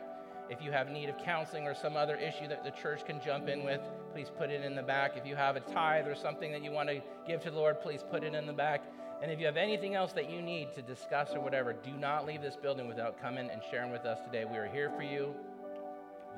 If 0.50 0.62
you 0.62 0.72
have 0.72 0.90
need 0.90 1.10
of 1.10 1.18
counseling 1.18 1.66
or 1.66 1.76
some 1.76 1.98
other 1.98 2.16
issue 2.16 2.48
that 2.48 2.64
the 2.64 2.72
church 2.72 3.06
can 3.06 3.20
jump 3.24 3.50
in 3.50 3.66
with, 3.66 3.82
please 4.14 4.32
put 4.38 4.50
it 4.50 4.64
in 4.64 4.76
the 4.76 4.82
back. 4.82 5.18
If 5.18 5.26
you 5.26 5.36
have 5.36 5.58
a 5.58 5.60
tithe 5.60 6.08
or 6.08 6.16
something 6.16 6.52
that 6.54 6.64
you 6.64 6.72
want 6.72 6.88
to 6.90 7.02
give 7.28 7.42
to 7.44 7.52
the 7.52 7.58
Lord, 7.58 7.82
please 7.82 8.04
put 8.10 8.24
it 8.24 8.34
in 8.34 8.46
the 8.46 8.54
back. 8.54 8.82
And 9.22 9.32
if 9.32 9.40
you 9.40 9.46
have 9.46 9.58
anything 9.58 9.96
else 9.96 10.14
that 10.14 10.30
you 10.30 10.42
need 10.42 10.74
to 10.76 10.82
discuss 10.82 11.34
or 11.34 11.42
whatever, 11.42 11.74
do 11.74 11.92
not 11.92 12.26
leave 12.26 12.42
this 12.42 12.56
building 12.56 12.88
without 12.88 13.20
coming 13.22 13.50
and 13.50 13.62
sharing 13.70 13.92
with 13.92 14.06
us 14.06 14.20
today. 14.26 14.46
We 14.46 14.58
are 14.58 14.68
here 14.68 14.92
for 14.96 15.02
you. 15.02 15.34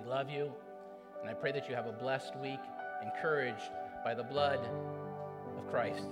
We 0.02 0.10
love 0.10 0.30
you. 0.30 0.52
And 1.22 1.30
I 1.30 1.34
pray 1.34 1.52
that 1.52 1.70
you 1.70 1.76
have 1.76 1.86
a 1.86 1.92
blessed 1.92 2.36
week, 2.38 2.60
encouraged 3.04 3.72
by 4.04 4.16
the 4.16 4.24
blood 4.24 4.60
of 5.58 5.70
Christ. 5.70 6.08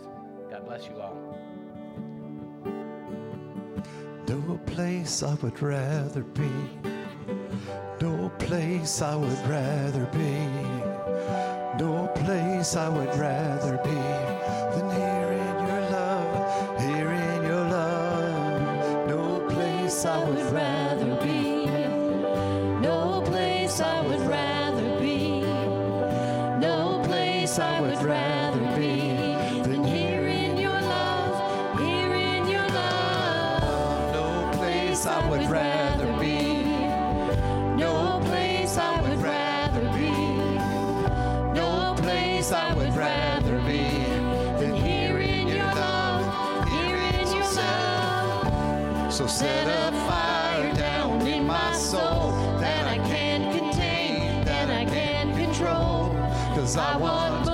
God 0.52 0.66
bless 0.66 0.86
you 0.86 1.00
all. 1.00 1.18
No 4.28 4.60
place 4.66 5.24
I 5.24 5.36
would 5.36 5.62
rather 5.62 6.22
be. 6.22 6.97
Place 8.40 9.02
I 9.02 9.16
would 9.16 9.48
rather 9.50 10.06
be. 10.06 10.40
No 11.78 12.10
place 12.16 12.76
I 12.78 12.88
would 12.88 13.14
rather 13.18 13.78
be 13.84 13.90
than 14.74 14.90
here 14.92 15.32
in 15.34 15.68
your 15.68 15.82
love, 15.92 16.80
here 16.80 17.12
in 17.12 17.44
your 17.44 17.64
love. 17.66 19.08
No 19.10 19.46
place 19.50 20.06
I 20.06 20.24
would 20.24 20.52
rather 20.54 21.16
be. 21.22 21.66
No 22.82 23.22
place 23.26 23.82
I 23.82 24.02
would 24.08 24.22
rather 24.22 25.00
be. 25.02 25.42
No 25.42 27.02
place 27.04 27.60
I 27.60 27.82
would 27.82 28.02
rather 28.02 28.76
be 28.78 29.64
than 29.64 29.84
here 29.84 30.28
in 30.28 30.58
your 30.58 30.80
love, 30.80 31.80
here 31.80 32.14
in 32.14 32.48
your 32.48 32.68
love. 32.70 34.14
No 34.14 34.58
place 34.58 35.06
I 35.06 35.30
would 35.30 35.50
rather 35.50 35.77
So 49.18 49.26
set 49.26 49.66
a 49.68 49.92
fire 50.06 50.76
down 50.76 51.26
in 51.26 51.48
my 51.48 51.74
soul 51.74 52.34
that 52.60 52.86
I 52.86 53.00
can't 53.10 53.52
contain, 53.52 54.46
that 54.46 54.70
I 54.70 54.86
can't 54.86 55.36
control. 55.36 56.14
Cause 56.54 56.78
I 56.78 56.94
I 56.94 56.98
want 56.98 57.47